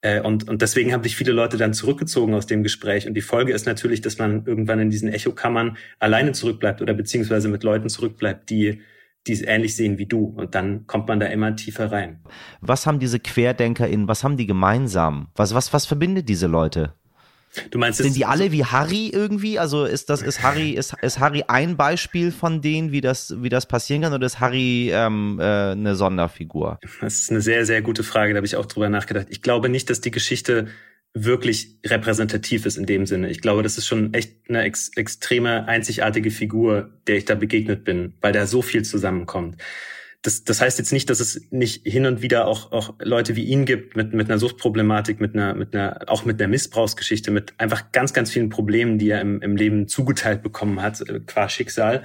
Äh, 0.00 0.20
und, 0.20 0.48
und 0.48 0.62
deswegen 0.62 0.92
haben 0.92 1.02
sich 1.02 1.16
viele 1.16 1.32
Leute 1.32 1.56
dann 1.56 1.74
zurückgezogen 1.74 2.34
aus 2.34 2.46
dem 2.46 2.62
Gespräch. 2.62 3.06
Und 3.06 3.14
die 3.14 3.22
Folge 3.22 3.52
ist 3.52 3.66
natürlich, 3.66 4.00
dass 4.00 4.18
man 4.18 4.46
irgendwann 4.46 4.80
in 4.80 4.90
diesen 4.90 5.08
Echokammern 5.08 5.76
alleine 5.98 6.32
zurückbleibt 6.32 6.82
oder 6.82 6.94
beziehungsweise 6.94 7.48
mit 7.48 7.62
Leuten 7.62 7.88
zurückbleibt, 7.88 8.50
die 8.50 8.82
die 9.26 9.32
es 9.32 9.42
ähnlich 9.42 9.76
sehen 9.76 9.98
wie 9.98 10.06
du. 10.06 10.24
Und 10.36 10.54
dann 10.54 10.86
kommt 10.86 11.08
man 11.08 11.20
da 11.20 11.26
immer 11.26 11.54
tiefer 11.56 11.90
rein. 11.90 12.20
Was 12.60 12.86
haben 12.86 12.98
diese 12.98 13.20
QuerdenkerInnen, 13.20 14.08
was 14.08 14.24
haben 14.24 14.36
die 14.36 14.46
gemeinsam? 14.46 15.28
Was, 15.34 15.54
was, 15.54 15.72
was 15.72 15.86
verbindet 15.86 16.28
diese 16.28 16.46
Leute? 16.46 16.94
Du 17.70 17.78
meinst 17.78 17.98
sind 17.98 18.16
die 18.16 18.26
alle 18.26 18.52
wie 18.52 18.64
Harry 18.64 19.08
irgendwie? 19.08 19.58
Also 19.58 19.84
ist 19.84 20.10
das 20.10 20.22
ist 20.22 20.42
Harry 20.42 20.72
ist, 20.72 20.94
ist 21.00 21.18
Harry 21.20 21.44
ein 21.48 21.76
Beispiel 21.76 22.30
von 22.30 22.60
denen, 22.60 22.92
wie 22.92 23.00
das 23.00 23.34
wie 23.38 23.48
das 23.48 23.66
passieren 23.66 24.02
kann, 24.02 24.12
oder 24.12 24.26
ist 24.26 24.40
Harry 24.40 24.90
ähm, 24.92 25.38
äh, 25.40 25.72
eine 25.72 25.96
Sonderfigur? 25.96 26.78
Das 27.00 27.14
ist 27.14 27.30
eine 27.30 27.40
sehr 27.40 27.64
sehr 27.64 27.82
gute 27.82 28.02
Frage. 28.02 28.34
Da 28.34 28.38
habe 28.38 28.46
ich 28.46 28.56
auch 28.56 28.66
drüber 28.66 28.88
nachgedacht. 28.88 29.28
Ich 29.30 29.42
glaube 29.42 29.68
nicht, 29.68 29.88
dass 29.90 30.00
die 30.00 30.10
Geschichte 30.10 30.66
wirklich 31.18 31.78
repräsentativ 31.84 32.66
ist 32.66 32.76
in 32.76 32.84
dem 32.84 33.06
Sinne. 33.06 33.30
Ich 33.30 33.40
glaube, 33.40 33.62
das 33.62 33.78
ist 33.78 33.86
schon 33.86 34.12
echt 34.12 34.34
eine 34.48 34.62
ex 34.62 34.90
extreme, 34.96 35.66
einzigartige 35.66 36.30
Figur, 36.30 36.90
der 37.06 37.16
ich 37.16 37.24
da 37.24 37.34
begegnet 37.34 37.84
bin, 37.84 38.12
weil 38.20 38.32
da 38.32 38.46
so 38.46 38.60
viel 38.60 38.84
zusammenkommt 38.84 39.56
das, 40.26 40.42
das 40.42 40.60
heißt 40.60 40.78
jetzt 40.78 40.92
nicht, 40.92 41.08
dass 41.08 41.20
es 41.20 41.40
nicht 41.50 41.86
hin 41.86 42.04
und 42.04 42.20
wieder 42.20 42.48
auch, 42.48 42.72
auch 42.72 42.94
Leute 42.98 43.36
wie 43.36 43.44
ihn 43.44 43.64
gibt 43.64 43.96
mit, 43.96 44.12
mit 44.12 44.28
einer 44.28 44.38
Suchtproblematik, 44.38 45.20
mit 45.20 45.34
einer, 45.34 45.54
mit 45.54 45.74
einer, 45.74 46.00
auch 46.08 46.24
mit 46.24 46.40
einer 46.40 46.48
Missbrauchsgeschichte, 46.48 47.30
mit 47.30 47.54
einfach 47.58 47.92
ganz, 47.92 48.12
ganz 48.12 48.32
vielen 48.32 48.48
Problemen, 48.48 48.98
die 48.98 49.10
er 49.10 49.20
im, 49.20 49.40
im 49.40 49.56
Leben 49.56 49.86
zugeteilt 49.86 50.42
bekommen 50.42 50.82
hat, 50.82 51.00
äh, 51.08 51.20
qua 51.24 51.48
Schicksal. 51.48 52.02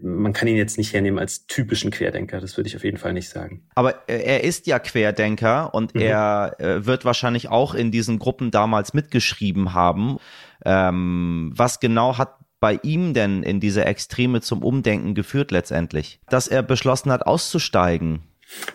Man 0.00 0.32
kann 0.32 0.48
ihn 0.48 0.56
jetzt 0.56 0.78
nicht 0.78 0.92
hernehmen 0.92 1.20
als 1.20 1.46
typischen 1.46 1.92
Querdenker, 1.92 2.40
das 2.40 2.56
würde 2.56 2.68
ich 2.68 2.76
auf 2.76 2.82
jeden 2.82 2.98
Fall 2.98 3.12
nicht 3.12 3.28
sagen. 3.28 3.62
Aber 3.76 4.08
er 4.08 4.42
ist 4.42 4.66
ja 4.66 4.80
Querdenker 4.80 5.72
und 5.72 5.94
mhm. 5.94 6.00
er 6.00 6.56
äh, 6.58 6.86
wird 6.86 7.04
wahrscheinlich 7.04 7.48
auch 7.48 7.74
in 7.74 7.92
diesen 7.92 8.18
Gruppen 8.18 8.50
damals 8.50 8.94
mitgeschrieben 8.94 9.74
haben. 9.74 10.18
Ähm, 10.64 11.52
was 11.54 11.78
genau 11.78 12.18
hat 12.18 12.34
bei 12.60 12.78
ihm 12.82 13.14
denn 13.14 13.42
in 13.42 13.58
diese 13.58 13.84
Extreme 13.84 14.42
zum 14.42 14.62
Umdenken 14.62 15.14
geführt 15.14 15.50
letztendlich? 15.50 16.20
Dass 16.28 16.46
er 16.46 16.62
beschlossen 16.62 17.10
hat, 17.10 17.26
auszusteigen? 17.26 18.20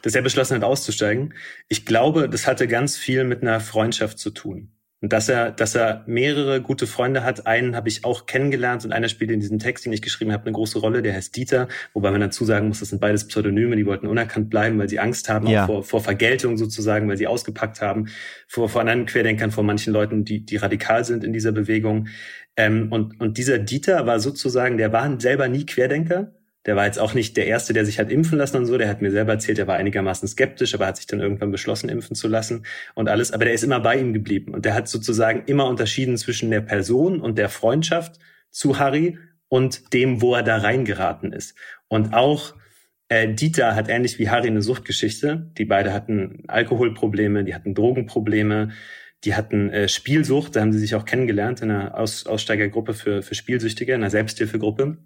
Dass 0.01 0.15
er 0.15 0.21
beschlossen 0.21 0.55
hat, 0.55 0.63
auszusteigen. 0.63 1.33
Ich 1.69 1.85
glaube, 1.85 2.27
das 2.27 2.47
hatte 2.47 2.67
ganz 2.67 2.97
viel 2.97 3.23
mit 3.23 3.41
einer 3.41 3.59
Freundschaft 3.59 4.17
zu 4.19 4.31
tun. 4.31 4.74
Und 5.05 5.13
dass 5.13 5.29
er, 5.29 5.51
dass 5.51 5.75
er 5.75 6.03
mehrere 6.07 6.61
gute 6.61 6.87
Freunde 6.87 7.23
hat. 7.23 7.45
Einen 7.45 7.75
habe 7.75 7.89
ich 7.89 8.03
auch 8.05 8.25
kennengelernt 8.25 8.85
und 8.85 8.91
einer 8.91 9.07
spielt 9.07 9.29
in 9.29 9.39
diesem 9.39 9.59
Text, 9.59 9.85
den 9.85 9.93
ich 9.93 10.01
geschrieben 10.01 10.31
habe, 10.31 10.45
eine 10.45 10.53
große 10.53 10.79
Rolle. 10.79 11.03
Der 11.03 11.13
heißt 11.13 11.35
Dieter, 11.35 11.67
wobei 11.93 12.09
man 12.09 12.21
dazu 12.21 12.43
sagen 12.43 12.69
muss, 12.69 12.79
das 12.79 12.89
sind 12.89 13.01
beides 13.01 13.27
Pseudonyme. 13.27 13.75
Die 13.75 13.85
wollten 13.85 14.07
unerkannt 14.07 14.49
bleiben, 14.49 14.79
weil 14.79 14.89
sie 14.89 14.97
Angst 14.97 15.29
haben 15.29 15.45
ja. 15.45 15.67
vor, 15.67 15.83
vor 15.83 16.01
Vergeltung 16.01 16.57
sozusagen, 16.57 17.07
weil 17.07 17.17
sie 17.17 17.27
ausgepackt 17.27 17.81
haben 17.81 18.07
vor, 18.47 18.67
vor 18.67 18.81
anderen 18.81 19.05
Querdenkern, 19.05 19.51
vor 19.51 19.63
manchen 19.63 19.93
Leuten, 19.93 20.25
die, 20.25 20.43
die 20.43 20.55
radikal 20.55 21.05
sind 21.05 21.23
in 21.23 21.33
dieser 21.33 21.51
Bewegung. 21.51 22.07
Ähm, 22.57 22.91
und, 22.91 23.19
und 23.21 23.37
dieser 23.37 23.59
Dieter 23.59 24.07
war 24.07 24.19
sozusagen, 24.19 24.79
der 24.79 24.91
war 24.91 25.21
selber 25.21 25.47
nie 25.49 25.67
Querdenker. 25.67 26.33
Der 26.65 26.75
war 26.75 26.85
jetzt 26.85 26.99
auch 26.99 27.13
nicht 27.13 27.37
der 27.37 27.47
Erste, 27.47 27.73
der 27.73 27.85
sich 27.85 27.99
hat 27.99 28.11
impfen 28.11 28.37
lassen 28.37 28.57
und 28.57 28.65
so. 28.65 28.77
Der 28.77 28.87
hat 28.87 29.01
mir 29.01 29.11
selber 29.11 29.33
erzählt, 29.33 29.59
er 29.59 29.67
war 29.67 29.75
einigermaßen 29.75 30.27
skeptisch, 30.27 30.73
aber 30.73 30.87
hat 30.87 30.97
sich 30.97 31.07
dann 31.07 31.19
irgendwann 31.19 31.51
beschlossen, 31.51 31.89
impfen 31.89 32.15
zu 32.15 32.27
lassen 32.27 32.65
und 32.95 33.09
alles. 33.09 33.31
Aber 33.31 33.45
der 33.45 33.53
ist 33.53 33.63
immer 33.63 33.79
bei 33.79 33.97
ihm 33.97 34.13
geblieben. 34.13 34.53
Und 34.53 34.65
der 34.65 34.73
hat 34.73 34.87
sozusagen 34.87 35.43
immer 35.45 35.67
unterschieden 35.67 36.17
zwischen 36.17 36.49
der 36.49 36.61
Person 36.61 37.21
und 37.21 37.37
der 37.37 37.49
Freundschaft 37.49 38.19
zu 38.49 38.79
Harry 38.79 39.17
und 39.47 39.93
dem, 39.93 40.21
wo 40.21 40.33
er 40.33 40.43
da 40.43 40.57
reingeraten 40.57 41.33
ist. 41.33 41.55
Und 41.87 42.13
auch 42.13 42.55
äh, 43.09 43.31
Dieter 43.31 43.75
hat 43.75 43.89
ähnlich 43.89 44.17
wie 44.17 44.29
Harry 44.29 44.47
eine 44.47 44.61
Suchtgeschichte. 44.61 45.51
Die 45.57 45.65
beide 45.65 45.93
hatten 45.93 46.43
Alkoholprobleme, 46.47 47.43
die 47.43 47.53
hatten 47.53 47.75
Drogenprobleme 47.75 48.71
die 49.25 49.35
hatten 49.35 49.71
äh, 49.71 49.87
Spielsucht, 49.87 50.55
da 50.55 50.61
haben 50.61 50.71
sie 50.71 50.79
sich 50.79 50.95
auch 50.95 51.05
kennengelernt 51.05 51.61
in 51.61 51.71
einer 51.71 51.97
Aus 51.97 52.25
Aussteigergruppe 52.27 52.93
für, 52.93 53.21
für 53.23 53.35
Spielsüchtige, 53.35 53.93
in 53.93 54.01
einer 54.01 54.11
Selbsthilfegruppe. 54.11 54.97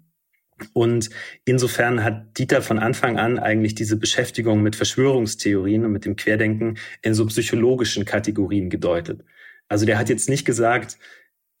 Und 0.72 1.10
insofern 1.44 2.04
hat 2.04 2.38
Dieter 2.38 2.62
von 2.62 2.78
Anfang 2.78 3.18
an 3.18 3.38
eigentlich 3.38 3.74
diese 3.74 3.96
Beschäftigung 3.96 4.62
mit 4.62 4.76
Verschwörungstheorien 4.76 5.84
und 5.84 5.92
mit 5.92 6.04
dem 6.04 6.16
Querdenken 6.16 6.78
in 7.02 7.14
so 7.14 7.26
psychologischen 7.26 8.04
Kategorien 8.04 8.70
gedeutet. 8.70 9.24
Also 9.68 9.86
der 9.86 9.98
hat 9.98 10.08
jetzt 10.08 10.28
nicht 10.28 10.44
gesagt, 10.44 10.98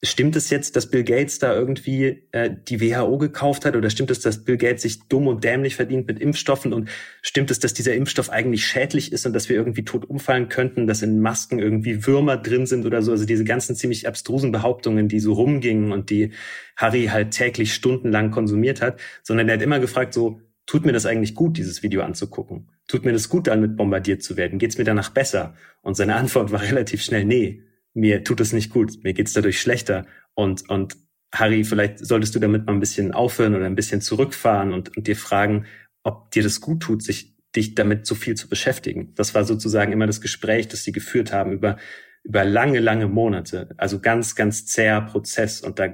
Stimmt 0.02 0.34
es 0.34 0.48
jetzt, 0.48 0.76
dass 0.76 0.88
Bill 0.88 1.04
Gates 1.04 1.40
da 1.40 1.54
irgendwie 1.54 2.22
äh, 2.32 2.50
die 2.68 2.80
WHO 2.80 3.18
gekauft 3.18 3.66
hat 3.66 3.76
oder 3.76 3.90
stimmt 3.90 4.10
es, 4.10 4.20
dass 4.20 4.44
Bill 4.44 4.56
Gates 4.56 4.80
sich 4.80 5.00
dumm 5.08 5.26
und 5.26 5.44
dämlich 5.44 5.76
verdient 5.76 6.06
mit 6.06 6.18
Impfstoffen 6.18 6.72
und 6.72 6.88
stimmt 7.20 7.50
es, 7.50 7.58
dass 7.58 7.74
dieser 7.74 7.94
Impfstoff 7.94 8.30
eigentlich 8.30 8.64
schädlich 8.64 9.12
ist 9.12 9.26
und 9.26 9.34
dass 9.34 9.50
wir 9.50 9.56
irgendwie 9.56 9.84
tot 9.84 10.06
umfallen 10.06 10.48
könnten, 10.48 10.86
dass 10.86 11.02
in 11.02 11.20
Masken 11.20 11.58
irgendwie 11.58 12.06
Würmer 12.06 12.38
drin 12.38 12.64
sind 12.64 12.86
oder 12.86 13.02
so, 13.02 13.12
also 13.12 13.26
diese 13.26 13.44
ganzen 13.44 13.76
ziemlich 13.76 14.08
abstrusen 14.08 14.52
Behauptungen, 14.52 15.06
die 15.08 15.20
so 15.20 15.34
rumgingen 15.34 15.92
und 15.92 16.08
die 16.08 16.32
Harry 16.76 17.08
halt 17.12 17.32
täglich 17.32 17.74
stundenlang 17.74 18.30
konsumiert 18.30 18.80
hat, 18.80 18.98
sondern 19.22 19.50
er 19.50 19.56
hat 19.56 19.62
immer 19.62 19.80
gefragt 19.80 20.14
so, 20.14 20.40
tut 20.64 20.86
mir 20.86 20.92
das 20.92 21.04
eigentlich 21.04 21.34
gut, 21.34 21.58
dieses 21.58 21.82
Video 21.82 22.00
anzugucken? 22.00 22.70
Tut 22.88 23.04
mir 23.04 23.12
das 23.12 23.28
gut, 23.28 23.48
damit 23.48 23.76
bombardiert 23.76 24.22
zu 24.22 24.38
werden? 24.38 24.58
Geht's 24.58 24.78
mir 24.78 24.84
danach 24.84 25.10
besser? 25.10 25.56
Und 25.82 25.98
seine 25.98 26.16
Antwort 26.16 26.52
war 26.52 26.62
relativ 26.70 27.02
schnell, 27.02 27.26
nee 27.26 27.64
mir 27.94 28.24
tut 28.24 28.40
es 28.40 28.52
nicht 28.52 28.70
gut, 28.70 29.02
mir 29.02 29.14
geht's 29.14 29.32
dadurch 29.32 29.60
schlechter. 29.60 30.06
Und, 30.34 30.68
und 30.68 30.96
Harry, 31.34 31.64
vielleicht 31.64 31.98
solltest 31.98 32.34
du 32.34 32.38
damit 32.38 32.66
mal 32.66 32.72
ein 32.72 32.80
bisschen 32.80 33.12
aufhören 33.12 33.54
oder 33.54 33.66
ein 33.66 33.76
bisschen 33.76 34.00
zurückfahren 34.00 34.72
und, 34.72 34.96
und 34.96 35.06
dir 35.06 35.16
fragen, 35.16 35.66
ob 36.02 36.30
dir 36.30 36.42
das 36.42 36.60
gut 36.60 36.82
tut, 36.82 37.02
sich 37.02 37.36
dich 37.56 37.74
damit 37.74 38.06
so 38.06 38.14
viel 38.14 38.36
zu 38.36 38.48
beschäftigen. 38.48 39.12
Das 39.16 39.34
war 39.34 39.44
sozusagen 39.44 39.90
immer 39.90 40.06
das 40.06 40.20
Gespräch, 40.20 40.68
das 40.68 40.84
sie 40.84 40.92
geführt 40.92 41.32
haben 41.32 41.52
über 41.52 41.78
über 42.22 42.44
lange, 42.44 42.80
lange 42.80 43.08
Monate. 43.08 43.70
Also 43.76 44.00
ganz, 44.00 44.34
ganz 44.34 44.66
zäher 44.66 45.00
Prozess. 45.00 45.60
Und 45.60 45.78
da 45.78 45.88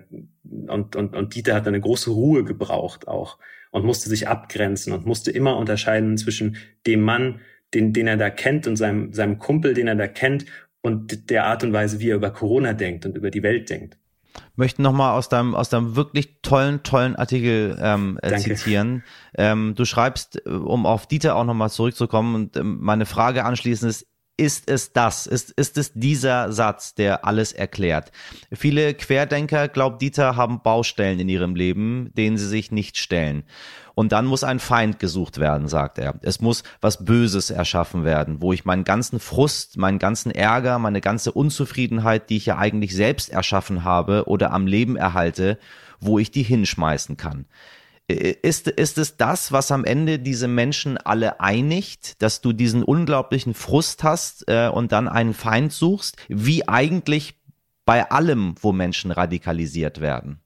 und, 0.67 0.97
und, 0.97 1.15
und 1.15 1.35
Dieter 1.35 1.55
hat 1.55 1.69
eine 1.69 1.81
große 1.81 2.11
Ruhe 2.11 2.45
gebraucht 2.45 3.09
auch 3.09 3.39
und 3.71 3.85
musste 3.85 4.09
sich 4.09 4.29
abgrenzen 4.29 4.93
und 4.93 5.07
musste 5.07 5.31
immer 5.31 5.57
unterscheiden 5.57 6.17
zwischen 6.19 6.57
dem 6.87 7.03
Mann, 7.03 7.41
den, 7.75 7.93
den 7.93 8.07
er 8.07 8.17
da 8.17 8.31
kennt 8.31 8.67
und 8.67 8.77
seinem, 8.77 9.13
seinem 9.13 9.39
Kumpel, 9.39 9.75
den 9.75 9.89
er 9.89 9.97
da 9.97 10.09
kennt 10.09 10.47
und 10.87 11.31
der 11.31 11.47
Art 11.47 11.65
und 11.65 11.73
Weise, 11.73 11.99
wie 11.99 12.11
er 12.11 12.17
über 12.17 12.31
Corona 12.31 12.73
denkt 12.73 13.05
und 13.07 13.17
über 13.17 13.31
die 13.33 13.43
Welt 13.43 13.69
denkt. 13.71 13.99
Möchte 14.55 14.83
nochmal 14.83 15.19
aus 15.19 15.29
deinem, 15.29 15.55
aus 15.57 15.69
deinem 15.69 15.97
wirklich 15.97 16.41
tollen, 16.43 16.83
tollen 16.85 17.17
Artikel 17.17 17.77
ähm, 17.81 18.19
äh, 18.23 18.37
zitieren. 18.37 19.03
Ähm, 19.37 19.75
du 19.75 19.85
schreibst, 19.85 20.47
äh, 20.47 20.51
um 20.51 20.87
auf 20.87 21.09
Dieter 21.09 21.35
auch 21.35 21.45
nochmal 21.45 21.71
zurückzukommen, 21.71 22.35
und 22.35 22.57
ähm, 22.57 22.79
meine 22.81 23.05
Frage 23.05 23.45
anschließend 23.45 23.91
ist, 23.91 24.07
ist 24.39 24.69
es 24.71 24.93
das? 24.93 25.27
Ist, 25.27 25.51
ist 25.53 25.79
es 25.79 25.93
dieser 25.95 26.53
Satz, 26.53 26.95
der 26.95 27.25
alles 27.25 27.53
erklärt? 27.53 28.13
Viele 28.53 28.93
Querdenker, 28.95 29.69
glaubt 29.69 30.03
Dieter, 30.03 30.37
haben 30.37 30.63
Baustellen 30.63 31.19
in 31.19 31.29
ihrem 31.29 31.57
Leben, 31.57 32.11
denen 32.15 32.37
sie 32.37 32.47
sich 32.47 32.71
nicht 32.71 32.99
stellen. 32.99 33.45
Und 33.99 34.13
dann 34.13 34.27
muss 34.27 34.45
ein 34.45 34.59
Feind 34.59 34.99
gesucht 34.99 35.39
werden, 35.39 35.69
sagt 35.69 35.97
er. 35.99 36.17
Es 36.21 36.43
muss 36.43 36.65
was 36.83 37.07
Böses 37.07 37.49
erschaffen 37.49 38.05
werden, 38.05 38.43
wo 38.43 38.53
ich 38.53 38.67
meinen 38.67 38.85
ganzen 38.85 39.19
Frust, 39.19 39.79
meinen 39.79 39.99
ganzen 39.99 40.31
Ärger, 40.31 40.79
meine 40.79 41.01
ganze 41.01 41.33
Unzufriedenheit, 41.33 42.29
die 42.29 42.37
ich 42.37 42.45
ja 42.45 42.59
eigentlich 42.59 42.95
selbst 42.95 43.31
erschaffen 43.31 43.85
habe 43.85 44.25
oder 44.27 44.53
am 44.53 44.67
Leben 44.67 44.97
erhalte, 44.97 45.59
wo 45.99 46.19
ich 46.19 46.31
die 46.31 46.43
hinschmeißen 46.43 47.17
kann. 47.17 47.47
Ist, 48.07 48.69
ist 48.69 48.99
es 48.99 49.17
das, 49.17 49.51
was 49.51 49.73
am 49.73 49.87
Ende 49.87 50.19
diese 50.19 50.47
Menschen 50.47 50.99
alle 50.99 51.41
einigt, 51.41 52.21
dass 52.21 52.43
du 52.43 52.53
diesen 52.53 52.83
unglaublichen 52.83 53.55
Frust 53.55 54.05
hast 54.05 54.45
äh, 54.47 54.69
und 54.69 54.93
dann 54.93 55.09
einen 55.09 55.33
Feind 55.33 55.73
suchst, 55.73 56.19
wie 56.29 56.69
eigentlich 56.69 57.41
bei 57.87 58.11
allem, 58.11 58.57
wo 58.61 58.73
Menschen 58.73 59.11
radikalisiert 59.11 60.03
werden? 60.03 60.43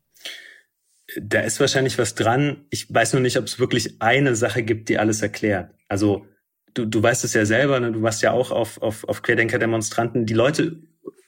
Da 1.16 1.40
ist 1.40 1.60
wahrscheinlich 1.60 1.98
was 1.98 2.14
dran. 2.14 2.66
Ich 2.70 2.92
weiß 2.92 3.14
nur 3.14 3.22
nicht, 3.22 3.38
ob 3.38 3.44
es 3.44 3.58
wirklich 3.58 4.00
eine 4.00 4.36
Sache 4.36 4.62
gibt, 4.62 4.88
die 4.88 4.98
alles 4.98 5.22
erklärt. 5.22 5.72
Also 5.88 6.26
du, 6.74 6.84
du 6.86 7.02
weißt 7.02 7.24
es 7.24 7.34
ja 7.34 7.44
selber, 7.44 7.80
ne? 7.80 7.92
du 7.92 8.02
warst 8.02 8.22
ja 8.22 8.32
auch 8.32 8.50
auf, 8.50 8.80
auf, 8.80 9.04
auf 9.04 9.22
Querdenker-Demonstranten. 9.22 10.26
Die 10.26 10.34
Leute 10.34 10.82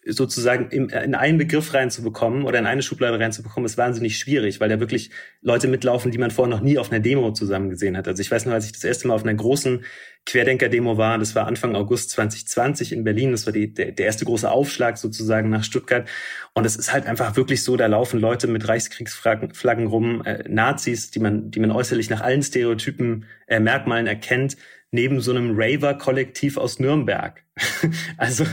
sozusagen 0.04 0.68
in, 0.70 0.88
in 0.88 1.14
einen 1.14 1.38
Begriff 1.38 1.74
reinzubekommen 1.74 2.44
oder 2.44 2.58
in 2.58 2.66
eine 2.66 2.82
Schublade 2.82 3.20
reinzubekommen, 3.20 3.66
ist 3.66 3.78
wahnsinnig 3.78 4.18
schwierig, 4.18 4.60
weil 4.60 4.68
da 4.68 4.80
wirklich 4.80 5.10
Leute 5.42 5.68
mitlaufen, 5.68 6.10
die 6.10 6.18
man 6.18 6.32
vorher 6.32 6.54
noch 6.54 6.62
nie 6.62 6.78
auf 6.78 6.90
einer 6.90 7.00
Demo 7.00 7.32
zusammen 7.32 7.70
gesehen 7.70 7.96
hat. 7.96 8.08
Also 8.08 8.20
ich 8.20 8.30
weiß 8.30 8.46
noch, 8.46 8.52
als 8.52 8.66
ich 8.66 8.72
das 8.72 8.82
erste 8.82 9.06
Mal 9.06 9.14
auf 9.14 9.22
einer 9.22 9.34
großen 9.34 9.84
Querdenker-Demo 10.26 10.98
war, 10.98 11.18
das 11.18 11.34
war 11.34 11.46
Anfang 11.46 11.76
August 11.76 12.10
2020 12.10 12.92
in 12.92 13.04
Berlin, 13.04 13.30
das 13.30 13.46
war 13.46 13.52
die, 13.52 13.72
der, 13.72 13.92
der 13.92 14.06
erste 14.06 14.24
große 14.24 14.50
Aufschlag 14.50 14.98
sozusagen 14.98 15.50
nach 15.50 15.64
Stuttgart. 15.64 16.08
Und 16.54 16.64
es 16.64 16.76
ist 16.76 16.92
halt 16.92 17.06
einfach 17.06 17.36
wirklich 17.36 17.62
so, 17.62 17.76
da 17.76 17.86
laufen 17.86 18.18
Leute 18.18 18.48
mit 18.48 18.66
Reichskriegsflaggen 18.66 19.86
rum, 19.86 20.22
äh, 20.24 20.42
Nazis, 20.48 21.10
die 21.10 21.20
man, 21.20 21.50
die 21.50 21.60
man 21.60 21.70
äußerlich 21.70 22.10
nach 22.10 22.20
allen 22.20 22.42
Stereotypen, 22.42 23.26
äh, 23.46 23.60
Merkmalen 23.60 24.06
erkennt, 24.06 24.56
neben 24.90 25.20
so 25.20 25.30
einem 25.30 25.52
Raver-Kollektiv 25.56 26.56
aus 26.56 26.78
Nürnberg. 26.78 27.42
also 28.16 28.46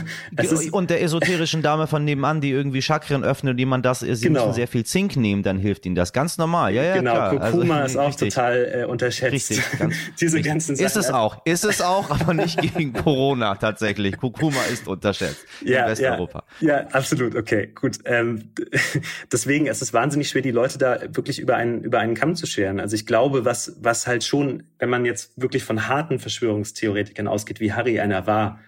und 0.72 0.90
der 0.90 1.02
esoterischen 1.02 1.62
Dame 1.62 1.86
von 1.86 2.04
nebenan, 2.04 2.42
die 2.42 2.50
irgendwie 2.50 2.82
Chakren 2.82 3.24
öffnet, 3.24 3.58
die 3.58 3.64
man 3.64 3.80
das, 3.80 4.00
sie 4.00 4.14
genau. 4.20 4.40
müssen 4.40 4.54
sehr 4.54 4.68
viel 4.68 4.84
Zink 4.84 5.16
nehmen, 5.16 5.42
dann 5.42 5.58
hilft 5.58 5.86
ihnen 5.86 5.94
das 5.94 6.12
ganz 6.12 6.36
normal. 6.36 6.74
Ja, 6.74 6.82
ja, 6.82 6.96
genau. 6.96 7.12
Klar. 7.12 7.30
Kurkuma 7.30 7.80
also, 7.80 7.92
ist 7.92 7.96
auch 7.96 8.08
richtig. 8.08 8.34
total 8.34 8.80
äh, 8.82 8.84
unterschätzt. 8.84 9.32
Richtig, 9.32 9.78
ganz, 9.78 9.94
diese 10.20 10.36
richtig. 10.36 10.52
ganzen 10.52 10.76
Sachen. 10.76 10.86
Ist 10.86 10.96
es 10.96 11.10
auch, 11.10 11.46
ist 11.46 11.64
es 11.64 11.80
auch, 11.80 12.10
aber 12.10 12.34
nicht 12.34 12.60
gegen 12.60 12.92
Corona 12.92 13.54
tatsächlich. 13.54 14.18
Kurkuma 14.18 14.62
ist 14.70 14.86
unterschätzt 14.86 15.46
ja, 15.64 15.84
in 15.84 15.92
Westeuropa. 15.92 16.44
Ja, 16.60 16.80
ja, 16.80 16.86
absolut. 16.88 17.34
Okay, 17.34 17.68
gut. 17.74 17.98
Ähm, 18.04 18.50
deswegen 19.32 19.66
ist 19.66 19.80
es 19.80 19.94
wahnsinnig 19.94 20.28
schwer, 20.28 20.42
die 20.42 20.50
Leute 20.50 20.76
da 20.76 20.98
wirklich 21.08 21.38
über 21.38 21.56
einen 21.56 21.82
über 21.82 22.00
einen 22.00 22.14
Kamm 22.14 22.34
zu 22.34 22.44
scheren. 22.44 22.80
Also 22.80 22.96
ich 22.96 23.06
glaube, 23.06 23.46
was 23.46 23.76
was 23.80 24.06
halt 24.06 24.24
schon, 24.24 24.64
wenn 24.78 24.90
man 24.90 25.06
jetzt 25.06 25.40
wirklich 25.40 25.64
von 25.64 25.88
harten 25.88 26.18
Verschwörungstheoretikern 26.18 27.28
ausgeht, 27.28 27.60
wie 27.60 27.72
Harry 27.72 27.98
einer 27.98 28.26
war 28.26 28.58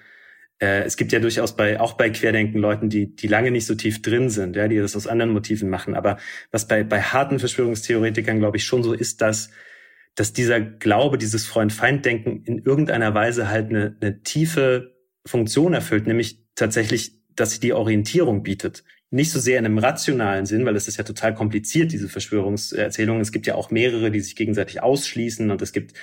äh, 0.62 0.85
es 0.85 0.96
gibt 0.96 1.11
ja 1.12 1.18
durchaus 1.18 1.57
bei, 1.57 1.81
auch 1.81 1.94
bei 1.94 2.09
Querdenken 2.09 2.61
Leuten, 2.61 2.88
die, 2.88 3.14
die 3.16 3.27
lange 3.27 3.51
nicht 3.51 3.66
so 3.66 3.75
tief 3.75 4.01
drin 4.01 4.31
sind, 4.31 4.55
ja, 4.55 4.68
die 4.68 4.79
das 4.79 4.94
aus 4.94 5.09
anderen 5.09 5.33
Motiven 5.33 5.68
machen. 5.68 5.94
Aber 5.94 6.18
was 6.53 6.68
bei, 6.68 6.85
bei 6.85 7.03
harten 7.03 7.40
Verschwörungstheoretikern, 7.40 8.38
glaube 8.38 8.59
ich, 8.59 8.64
schon 8.64 8.85
so 8.85 8.92
ist, 8.92 9.20
dass, 9.20 9.51
dass 10.14 10.33
dieser 10.33 10.61
Glaube, 10.61 11.18
dieses 11.18 11.46
Freund-Feind-Denken 11.46 12.44
in 12.44 12.59
irgendeiner 12.59 13.12
Weise 13.12 13.48
halt 13.48 13.70
eine, 13.70 13.96
eine 14.01 14.22
tiefe 14.22 14.94
Funktion 15.27 15.75
erfüllt, 15.75 16.07
nämlich 16.07 16.38
tatsächlich, 16.55 17.20
dass 17.35 17.51
sie 17.51 17.61
die 17.61 17.72
Orientierung 17.72 18.44
bietet. 18.44 18.85
Nicht 19.11 19.33
so 19.33 19.40
sehr 19.40 19.59
in 19.59 19.66
einem 19.66 19.79
rationalen 19.79 20.46
Sinn, 20.46 20.64
weil 20.64 20.77
es 20.77 20.87
ist 20.87 20.96
ja 20.96 21.05
total 21.05 21.35
kompliziert, 21.35 21.92
diese 21.92 22.09
Verschwörungserzählungen. 22.09 23.20
Es 23.20 23.33
gibt 23.33 23.46
ja 23.46 23.57
auch 23.57 23.70
mehrere, 23.70 24.11
die 24.11 24.20
sich 24.20 24.37
gegenseitig 24.37 24.83
ausschließen 24.83 25.51
und 25.51 25.61
es 25.61 25.72
gibt 25.72 25.94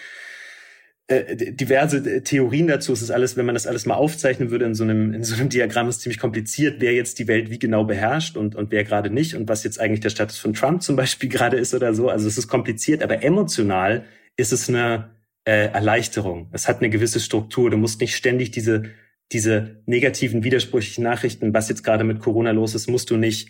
äh, 1.10 1.36
diverse 1.36 1.98
äh, 1.98 2.22
Theorien 2.22 2.67
dazu. 2.67 2.93
Es 2.93 3.02
ist 3.02 3.10
alles, 3.10 3.36
wenn 3.36 3.45
man 3.45 3.56
das 3.56 3.65
alles 3.65 3.88
mal 3.88 3.95
aufzeichnen 3.95 4.52
würde 4.52 4.65
in 4.65 4.76
so 4.76 4.84
einem, 4.84 5.13
in 5.13 5.24
so 5.24 5.34
einem 5.34 5.50
Diagramm, 5.50 5.89
ist 5.89 6.02
ziemlich 6.02 6.19
kompliziert, 6.19 6.76
wer 6.80 6.93
jetzt 6.93 7.17
die 7.17 7.28
Welt 7.28 7.50
wie 7.50 7.58
genau 7.58 7.84
beherrscht 7.84 8.38
und, 8.38 8.56
und 8.56 8.72
wer 8.72 8.84
gerade 8.84 9.10
nicht 9.10 9.36
und 9.36 9.50
was 9.50 9.63
jetzt 9.63 9.80
eigentlich 9.80 10.02
der 10.02 10.12
Status 10.12 10.38
von 10.38 10.54
Trump 10.54 10.84
zum 10.84 10.95
Beispiel 10.95 11.28
gerade 11.28 11.58
ist 11.58 11.74
oder 11.74 11.95
so. 11.95 12.10
Also 12.10 12.28
es 12.28 12.38
ist 12.38 12.48
kompliziert, 12.48 13.02
aber 13.02 13.24
emotional 13.24 14.06
ist 14.38 14.54
es 14.54 14.69
eine 14.69 15.10
äh, 15.45 15.72
Erleichterung. 15.72 16.48
Es 16.52 16.67
hat 16.67 16.78
eine 16.78 16.91
gewisse 16.91 17.19
Struktur. 17.19 17.72
Du 17.72 17.78
musst 17.78 18.00
nicht 18.02 18.15
ständig 18.15 18.52
diese, 18.52 18.84
diese 19.32 19.82
negativen, 19.88 20.43
widersprüchlichen 20.43 21.04
Nachrichten, 21.04 21.56
was 21.56 21.69
jetzt 21.69 21.84
gerade 21.84 22.04
mit 22.04 22.19
Corona 22.19 22.52
los 22.52 22.76
ist, 22.76 22.88
musst 22.88 23.10
du 23.10 23.17
nicht 23.17 23.50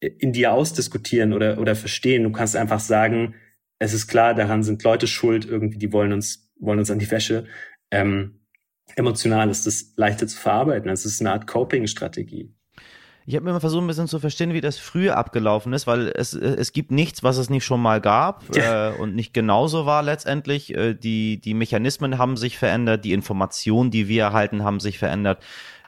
äh, 0.00 0.10
in 0.18 0.34
dir 0.34 0.52
ausdiskutieren 0.52 1.32
oder, 1.32 1.58
oder 1.58 1.74
verstehen. 1.74 2.24
Du 2.24 2.32
kannst 2.32 2.54
einfach 2.54 2.80
sagen, 2.80 3.34
es 3.78 3.94
ist 3.94 4.08
klar, 4.08 4.34
daran 4.34 4.62
sind 4.62 4.84
Leute 4.84 5.06
schuld, 5.06 5.46
irgendwie, 5.46 5.78
die 5.78 5.92
wollen 5.92 6.12
uns 6.12 6.51
wollen 6.62 6.78
uns 6.78 6.90
an 6.90 6.98
die 6.98 7.10
Wäsche. 7.10 7.44
Ähm, 7.90 8.40
emotional 8.96 9.50
ist 9.50 9.66
das 9.66 9.92
leichter 9.96 10.26
zu 10.26 10.38
verarbeiten. 10.38 10.90
Es 10.90 11.04
ist 11.04 11.20
eine 11.20 11.32
Art 11.32 11.46
Coping-Strategie. 11.46 12.54
Ich 13.24 13.36
habe 13.36 13.44
mir 13.44 13.52
mal 13.52 13.60
versucht, 13.60 13.84
ein 13.84 13.86
bisschen 13.86 14.08
zu 14.08 14.18
verstehen, 14.18 14.52
wie 14.52 14.60
das 14.60 14.78
früher 14.78 15.16
abgelaufen 15.16 15.72
ist, 15.72 15.86
weil 15.86 16.08
es, 16.08 16.34
es 16.34 16.72
gibt 16.72 16.90
nichts, 16.90 17.22
was 17.22 17.36
es 17.36 17.50
nicht 17.50 17.64
schon 17.64 17.80
mal 17.80 18.00
gab 18.00 18.44
ja. 18.56 18.90
äh, 18.90 18.94
und 18.94 19.14
nicht 19.14 19.32
genauso 19.32 19.86
war 19.86 20.02
letztendlich. 20.02 20.74
Äh, 20.74 20.94
die, 20.94 21.40
die 21.40 21.54
Mechanismen 21.54 22.18
haben 22.18 22.36
sich 22.36 22.58
verändert, 22.58 23.04
die 23.04 23.12
Informationen, 23.12 23.90
die 23.90 24.08
wir 24.08 24.24
erhalten, 24.24 24.64
haben 24.64 24.80
sich 24.80 24.98
verändert. 24.98 25.42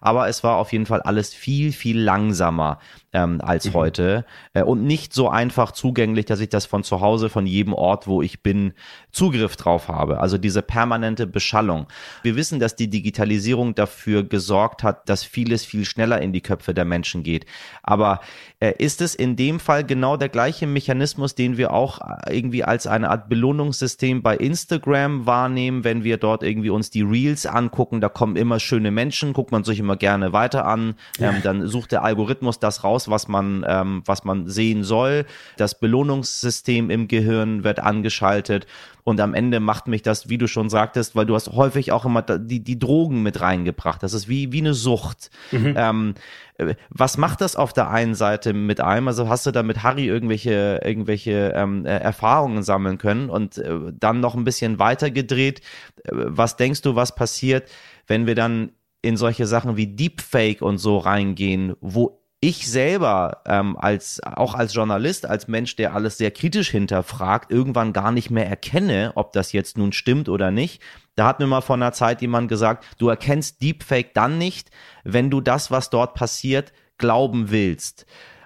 Aber 0.04 0.28
es 0.28 0.44
war 0.44 0.56
auf 0.58 0.70
jeden 0.72 0.84
Fall 0.84 1.00
alles 1.00 1.32
viel, 1.32 1.72
viel 1.72 1.98
langsamer 1.98 2.78
ähm, 3.14 3.40
als 3.40 3.66
mhm. 3.66 3.74
heute 3.74 4.24
äh, 4.52 4.62
und 4.62 4.84
nicht 4.84 5.14
so 5.14 5.30
einfach 5.30 5.72
zugänglich, 5.72 6.26
dass 6.26 6.40
ich 6.40 6.50
das 6.50 6.66
von 6.66 6.84
zu 6.84 7.00
Hause, 7.00 7.30
von 7.30 7.46
jedem 7.46 7.72
Ort, 7.72 8.06
wo 8.06 8.20
ich 8.20 8.42
bin, 8.42 8.74
Zugriff 9.12 9.56
drauf 9.56 9.88
habe. 9.88 10.20
Also 10.20 10.36
diese 10.36 10.60
permanente 10.60 11.26
Beschallung. 11.26 11.86
Wir 12.22 12.36
wissen, 12.36 12.58
dass 12.58 12.76
die 12.76 12.90
Digitalisierung 12.90 13.74
dafür 13.74 14.24
gesorgt 14.24 14.82
hat, 14.82 15.08
dass 15.08 15.24
vieles 15.24 15.64
viel 15.64 15.84
schneller 15.84 16.20
in 16.20 16.32
die 16.32 16.42
Köpfe 16.42 16.74
der 16.74 16.84
Menschen 16.84 17.22
geht. 17.22 17.46
Aber 17.82 18.20
äh, 18.60 18.74
ist 18.78 19.00
es 19.00 19.14
in 19.14 19.36
dem 19.36 19.60
Fall 19.60 19.84
genau 19.84 20.16
der 20.16 20.28
gleiche 20.28 20.66
Mechanismus, 20.66 21.34
den 21.34 21.56
wir 21.56 21.72
auch 21.72 22.00
äh, 22.00 22.36
irgendwie 22.36 22.64
als 22.64 22.86
eine 22.86 23.08
Art 23.08 23.28
Belohnungssystem 23.28 24.22
bei 24.22 24.36
Instagram 24.36 25.24
wahrnehmen, 25.24 25.84
wenn 25.84 26.02
wir 26.04 26.16
dort 26.16 26.42
irgendwie 26.42 26.70
uns 26.70 26.90
die 26.90 27.02
Reels 27.02 27.46
angucken, 27.46 28.00
da 28.00 28.08
kommen 28.08 28.36
immer 28.36 28.58
schöne 28.58 28.90
Menschen, 28.90 29.32
guckt 29.32 29.52
man 29.52 29.64
sich 29.64 29.78
immer 29.78 29.93
gerne 29.96 30.32
weiter 30.32 30.64
an, 30.66 30.94
ähm, 31.20 31.36
dann 31.42 31.66
sucht 31.66 31.92
der 31.92 32.02
Algorithmus 32.02 32.58
das 32.58 32.82
raus, 32.82 32.94
raus, 32.94 33.08
was 33.10 33.28
man, 33.28 33.64
ähm, 33.66 34.02
was 34.04 34.24
man 34.24 34.48
sehen 34.48 34.84
soll. 34.84 35.24
Das 35.56 35.78
Belohnungssystem 35.78 36.90
im 36.90 37.08
Gehirn 37.08 37.64
wird 37.64 37.80
angeschaltet 37.80 38.66
und 39.02 39.20
am 39.20 39.34
Ende 39.34 39.60
macht 39.60 39.86
mich 39.86 40.02
das, 40.02 40.28
wie 40.28 40.38
du 40.38 40.46
schon 40.46 40.70
sagtest, 40.70 41.14
weil 41.14 41.26
du 41.26 41.34
hast 41.34 41.48
häufig 41.52 41.92
auch 41.92 42.04
immer 42.04 42.22
die, 42.22 42.60
die 42.60 42.78
Drogen 42.78 43.22
mit 43.22 43.40
reingebracht. 43.40 44.02
Das 44.02 44.14
ist 44.14 44.28
wie, 44.28 44.52
wie 44.52 44.60
eine 44.60 44.74
Sucht. 44.74 45.30
Mhm. 45.50 45.74
Ähm, 45.76 46.14
äh, 46.58 46.74
was 46.88 47.18
macht 47.18 47.40
das 47.40 47.56
auf 47.56 47.72
der 47.72 47.90
einen 47.90 48.14
Seite 48.14 48.52
mit 48.52 48.80
einem? 48.80 49.08
Also 49.08 49.28
hast 49.28 49.46
du 49.46 49.50
da 49.50 49.62
mit 49.62 49.82
Harry 49.82 50.06
irgendwelche, 50.06 50.80
irgendwelche 50.84 51.52
ähm, 51.54 51.84
äh, 51.84 51.98
Erfahrungen 51.98 52.62
sammeln 52.62 52.98
können 52.98 53.28
und 53.28 53.58
äh, 53.58 53.92
dann 53.92 54.20
noch 54.20 54.34
ein 54.34 54.44
bisschen 54.44 54.78
weiter 54.78 55.10
gedreht? 55.10 55.60
Äh, 56.04 56.10
was 56.12 56.56
denkst 56.56 56.82
du, 56.82 56.94
was 56.94 57.14
passiert, 57.14 57.70
wenn 58.06 58.26
wir 58.26 58.34
dann 58.34 58.70
in 59.04 59.16
solche 59.16 59.46
Sachen 59.46 59.76
wie 59.76 59.86
Deepfake 59.86 60.62
und 60.62 60.78
so 60.78 60.98
reingehen, 60.98 61.76
wo 61.80 62.20
ich 62.40 62.70
selber 62.70 63.42
ähm, 63.46 63.76
als 63.78 64.22
auch 64.22 64.54
als 64.54 64.74
Journalist, 64.74 65.24
als 65.24 65.48
Mensch, 65.48 65.76
der 65.76 65.94
alles 65.94 66.18
sehr 66.18 66.30
kritisch 66.30 66.70
hinterfragt, 66.70 67.50
irgendwann 67.50 67.94
gar 67.94 68.12
nicht 68.12 68.30
mehr 68.30 68.46
erkenne, 68.46 69.12
ob 69.14 69.32
das 69.32 69.52
jetzt 69.52 69.78
nun 69.78 69.92
stimmt 69.92 70.28
oder 70.28 70.50
nicht. 70.50 70.82
Da 71.16 71.26
hat 71.26 71.38
mir 71.40 71.46
mal 71.46 71.62
vor 71.62 71.76
einer 71.76 71.92
Zeit 71.92 72.20
jemand 72.20 72.48
gesagt, 72.48 72.84
du 72.98 73.08
erkennst 73.08 73.62
Deepfake 73.62 74.12
dann 74.12 74.36
nicht, 74.36 74.70
wenn 75.04 75.30
du 75.30 75.40
das, 75.40 75.70
was 75.70 75.88
dort 75.88 76.14
passiert, 76.14 76.72
glauben 76.98 77.50
willst. 77.50 78.04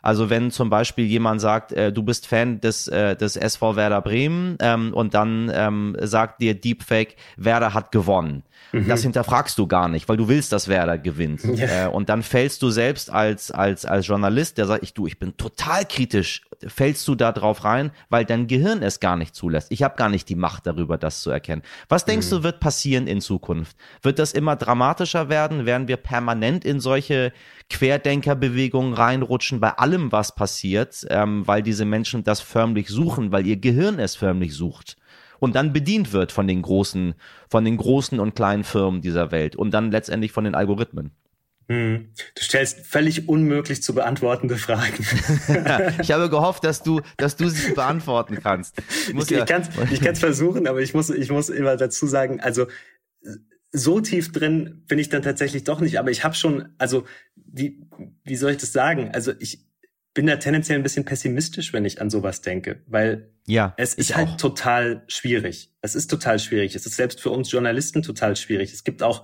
Also 0.08 0.30
wenn 0.30 0.50
zum 0.50 0.70
Beispiel 0.70 1.04
jemand 1.04 1.38
sagt, 1.42 1.70
äh, 1.72 1.92
du 1.92 2.02
bist 2.02 2.26
Fan 2.26 2.62
des, 2.62 2.88
äh, 2.88 3.14
des 3.14 3.36
SV 3.36 3.76
Werder 3.76 4.00
Bremen 4.00 4.56
ähm, 4.58 4.94
und 4.94 5.12
dann 5.12 5.52
ähm, 5.54 5.98
sagt 6.00 6.40
dir 6.40 6.54
Deepfake, 6.54 7.16
Werder 7.36 7.74
hat 7.74 7.92
gewonnen 7.92 8.42
Mhm. 8.72 8.88
Das 8.88 9.02
hinterfragst 9.02 9.58
du 9.58 9.66
gar 9.66 9.88
nicht, 9.88 10.08
weil 10.08 10.16
du 10.16 10.28
willst, 10.28 10.52
dass 10.52 10.68
Werder 10.68 10.98
gewinnt. 10.98 11.44
Ja. 11.44 11.86
Äh, 11.86 11.88
und 11.88 12.08
dann 12.08 12.22
fällst 12.22 12.62
du 12.62 12.70
selbst 12.70 13.10
als, 13.10 13.50
als, 13.50 13.84
als 13.84 14.06
Journalist, 14.06 14.58
der 14.58 14.66
sagt, 14.66 14.82
ich, 14.82 14.94
du, 14.94 15.06
ich 15.06 15.18
bin 15.18 15.36
total 15.36 15.84
kritisch, 15.86 16.42
fällst 16.66 17.06
du 17.08 17.14
da 17.14 17.32
drauf 17.32 17.64
rein, 17.64 17.92
weil 18.10 18.24
dein 18.24 18.46
Gehirn 18.46 18.82
es 18.82 19.00
gar 19.00 19.16
nicht 19.16 19.34
zulässt. 19.34 19.70
Ich 19.70 19.82
habe 19.82 19.96
gar 19.96 20.08
nicht 20.08 20.28
die 20.28 20.34
Macht 20.34 20.66
darüber, 20.66 20.98
das 20.98 21.22
zu 21.22 21.30
erkennen. 21.30 21.62
Was 21.88 22.04
denkst 22.04 22.26
mhm. 22.26 22.36
du, 22.36 22.42
wird 22.42 22.60
passieren 22.60 23.06
in 23.06 23.20
Zukunft? 23.20 23.76
Wird 24.02 24.18
das 24.18 24.32
immer 24.32 24.56
dramatischer 24.56 25.28
werden? 25.28 25.66
Werden 25.66 25.88
wir 25.88 25.96
permanent 25.96 26.64
in 26.64 26.80
solche 26.80 27.32
Querdenkerbewegungen 27.70 28.94
reinrutschen 28.94 29.60
bei 29.60 29.70
allem, 29.70 29.97
was 30.10 30.34
passiert, 30.34 31.06
ähm, 31.10 31.46
weil 31.46 31.62
diese 31.62 31.84
Menschen 31.84 32.24
das 32.24 32.40
förmlich 32.40 32.88
suchen, 32.88 33.32
weil 33.32 33.46
ihr 33.46 33.56
Gehirn 33.56 33.98
es 33.98 34.16
förmlich 34.16 34.54
sucht? 34.54 34.96
und 35.40 35.54
dann 35.54 35.72
bedient 35.72 36.12
wird 36.12 36.32
von 36.32 36.46
den 36.46 36.62
großen, 36.62 37.14
von 37.48 37.64
den 37.64 37.76
großen 37.76 38.18
und 38.20 38.34
kleinen 38.34 38.64
Firmen 38.64 39.00
dieser 39.00 39.30
Welt 39.30 39.56
und 39.56 39.72
dann 39.72 39.90
letztendlich 39.90 40.32
von 40.32 40.44
den 40.44 40.54
Algorithmen. 40.54 41.12
Hm. 41.68 42.12
Du 42.34 42.42
stellst 42.42 42.86
völlig 42.86 43.28
unmöglich 43.28 43.82
zu 43.82 43.94
beantwortende 43.94 44.56
Fragen. 44.56 45.04
ich 46.02 46.10
habe 46.12 46.30
gehofft, 46.30 46.64
dass 46.64 46.82
du, 46.82 47.02
dass 47.18 47.36
du 47.36 47.48
sie 47.48 47.74
beantworten 47.74 48.38
kannst. 48.42 48.78
Ich, 49.08 49.14
ich, 49.14 49.30
ja 49.30 49.44
ich 49.90 50.00
kann 50.00 50.12
es 50.12 50.18
versuchen, 50.18 50.66
aber 50.66 50.80
ich 50.80 50.94
muss, 50.94 51.10
ich 51.10 51.30
muss 51.30 51.50
immer 51.50 51.76
dazu 51.76 52.06
sagen, 52.06 52.40
also 52.40 52.66
so 53.70 54.00
tief 54.00 54.32
drin 54.32 54.82
bin 54.88 54.98
ich 54.98 55.10
dann 55.10 55.20
tatsächlich 55.20 55.64
doch 55.64 55.80
nicht. 55.80 55.98
Aber 55.98 56.10
ich 56.10 56.24
habe 56.24 56.34
schon, 56.34 56.70
also 56.78 57.04
wie, 57.36 57.86
wie 58.24 58.36
soll 58.36 58.52
ich 58.52 58.56
das 58.56 58.72
sagen? 58.72 59.10
Also 59.12 59.32
ich 59.38 59.67
bin 60.18 60.26
da 60.26 60.34
tendenziell 60.34 60.76
ein 60.76 60.82
bisschen 60.82 61.04
pessimistisch, 61.04 61.72
wenn 61.72 61.84
ich 61.84 62.00
an 62.00 62.10
sowas 62.10 62.40
denke, 62.40 62.80
weil 62.88 63.30
ja, 63.46 63.72
es 63.76 63.94
ist 63.94 64.16
halt 64.16 64.30
auch. 64.30 64.36
total 64.36 65.04
schwierig. 65.06 65.70
Es 65.80 65.94
ist 65.94 66.08
total 66.08 66.40
schwierig. 66.40 66.74
Es 66.74 66.86
ist 66.86 66.96
selbst 66.96 67.20
für 67.20 67.30
uns 67.30 67.52
Journalisten 67.52 68.02
total 68.02 68.34
schwierig. 68.34 68.72
Es 68.72 68.82
gibt 68.82 69.04
auch 69.04 69.22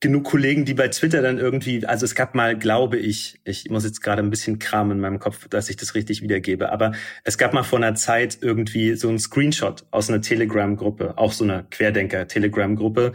genug 0.00 0.24
Kollegen, 0.24 0.64
die 0.64 0.72
bei 0.72 0.88
Twitter 0.88 1.20
dann 1.20 1.36
irgendwie, 1.36 1.84
also 1.84 2.06
es 2.06 2.14
gab 2.14 2.34
mal, 2.34 2.56
glaube 2.58 2.96
ich, 2.96 3.42
ich 3.44 3.68
muss 3.68 3.84
jetzt 3.84 4.00
gerade 4.00 4.22
ein 4.22 4.30
bisschen 4.30 4.58
Kram 4.58 4.90
in 4.90 5.00
meinem 5.00 5.18
Kopf, 5.18 5.48
dass 5.48 5.68
ich 5.68 5.76
das 5.76 5.94
richtig 5.94 6.22
wiedergebe, 6.22 6.72
aber 6.72 6.92
es 7.24 7.36
gab 7.36 7.52
mal 7.52 7.62
vor 7.62 7.78
einer 7.78 7.94
Zeit 7.94 8.38
irgendwie 8.40 8.94
so 8.94 9.10
ein 9.10 9.18
Screenshot 9.18 9.84
aus 9.90 10.08
einer 10.08 10.22
Telegram-Gruppe, 10.22 11.18
auch 11.18 11.32
so 11.32 11.44
einer 11.44 11.64
Querdenker-Telegram-Gruppe, 11.64 13.12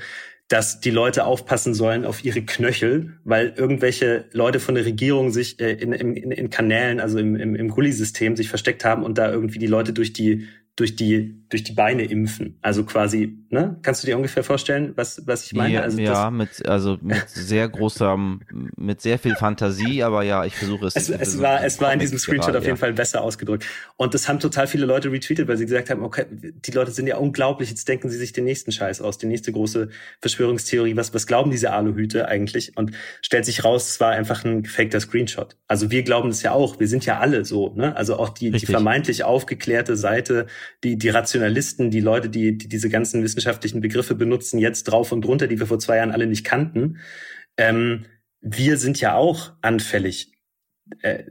dass 0.51 0.81
die 0.81 0.89
Leute 0.89 1.25
aufpassen 1.25 1.73
sollen 1.73 2.03
auf 2.03 2.25
ihre 2.25 2.41
Knöchel, 2.41 3.13
weil 3.23 3.53
irgendwelche 3.55 4.25
Leute 4.33 4.59
von 4.59 4.75
der 4.75 4.83
Regierung 4.83 5.31
sich 5.31 5.61
äh, 5.61 5.71
in, 5.71 5.93
in, 5.93 6.13
in 6.13 6.49
Kanälen, 6.49 6.99
also 6.99 7.19
im, 7.19 7.37
im, 7.37 7.55
im 7.55 7.69
Gully-System, 7.69 8.35
sich 8.35 8.49
versteckt 8.49 8.83
haben 8.83 9.03
und 9.03 9.17
da 9.17 9.31
irgendwie 9.31 9.59
die 9.59 9.67
Leute 9.67 9.93
durch 9.93 10.11
die 10.11 10.47
durch 10.75 10.95
die 10.95 11.40
durch 11.51 11.63
die 11.63 11.73
Beine 11.73 12.05
impfen. 12.05 12.57
Also 12.61 12.85
quasi, 12.85 13.37
ne? 13.49 13.77
Kannst 13.81 14.01
du 14.01 14.07
dir 14.07 14.15
ungefähr 14.15 14.43
vorstellen, 14.43 14.93
was 14.95 15.21
was 15.27 15.45
ich 15.45 15.53
meine? 15.53 15.73
Ja, 15.73 15.81
also 15.81 15.99
ja 15.99 16.31
mit 16.31 16.65
also 16.65 16.97
mit 17.01 17.29
sehr 17.29 17.67
großer 17.67 18.17
mit 18.77 19.01
sehr 19.01 19.19
viel 19.19 19.35
Fantasie, 19.35 20.01
aber 20.01 20.23
ja, 20.23 20.45
ich 20.45 20.55
versuche 20.55 20.87
es. 20.87 20.95
Es, 20.95 21.09
es 21.09 21.41
war 21.41 21.63
es 21.63 21.81
war 21.81 21.91
in 21.91 21.99
diesem 21.99 22.17
Screenshot 22.17 22.47
gerade, 22.47 22.59
auf 22.59 22.63
jeden 22.63 22.77
ja. 22.77 22.79
Fall 22.79 22.93
besser 22.93 23.21
ausgedrückt. 23.21 23.65
Und 23.97 24.13
das 24.13 24.29
haben 24.29 24.39
total 24.39 24.65
viele 24.65 24.85
Leute 24.85 25.11
retweetet, 25.11 25.49
weil 25.49 25.57
sie 25.57 25.65
gesagt 25.65 25.89
haben, 25.89 26.03
okay, 26.03 26.25
die 26.31 26.71
Leute 26.71 26.91
sind 26.91 27.07
ja 27.07 27.17
unglaublich. 27.17 27.69
Jetzt 27.69 27.87
denken 27.87 28.09
sie 28.09 28.17
sich 28.17 28.31
den 28.31 28.45
nächsten 28.45 28.71
Scheiß 28.71 29.01
aus, 29.01 29.17
die 29.17 29.27
nächste 29.27 29.51
große 29.51 29.89
Verschwörungstheorie. 30.21 30.95
Was 30.95 31.13
was 31.13 31.27
glauben 31.27 31.51
diese 31.51 31.73
Aluhüte 31.73 32.29
eigentlich? 32.29 32.77
Und 32.77 32.91
stellt 33.21 33.43
sich 33.43 33.65
raus, 33.65 33.89
es 33.89 33.99
war 33.99 34.11
einfach 34.11 34.45
ein 34.45 34.63
gefakter 34.63 35.01
Screenshot. 35.01 35.57
Also 35.67 35.91
wir 35.91 36.03
glauben 36.03 36.29
das 36.29 36.43
ja 36.43 36.53
auch. 36.53 36.79
Wir 36.79 36.87
sind 36.87 37.05
ja 37.05 37.19
alle 37.19 37.43
so, 37.43 37.73
ne? 37.75 37.93
Also 37.97 38.15
auch 38.15 38.29
die, 38.29 38.51
die 38.51 38.65
vermeintlich 38.65 39.25
aufgeklärte 39.25 39.97
Seite 39.97 40.47
die, 40.83 40.97
die 40.97 41.09
Rationalisten, 41.41 41.89
die 41.89 41.99
Leute, 41.99 42.29
die, 42.29 42.57
die 42.57 42.67
diese 42.67 42.89
ganzen 42.89 43.23
wissenschaftlichen 43.23 43.81
Begriffe 43.81 44.15
benutzen, 44.15 44.59
jetzt 44.59 44.83
drauf 44.83 45.11
und 45.11 45.25
drunter, 45.25 45.47
die 45.47 45.59
wir 45.59 45.65
vor 45.65 45.79
zwei 45.79 45.97
Jahren 45.97 46.11
alle 46.11 46.27
nicht 46.27 46.45
kannten. 46.45 46.99
Ähm, 47.57 48.05
wir 48.41 48.77
sind 48.77 49.01
ja 49.01 49.15
auch 49.15 49.53
anfällig 49.61 50.31
äh, 51.01 51.23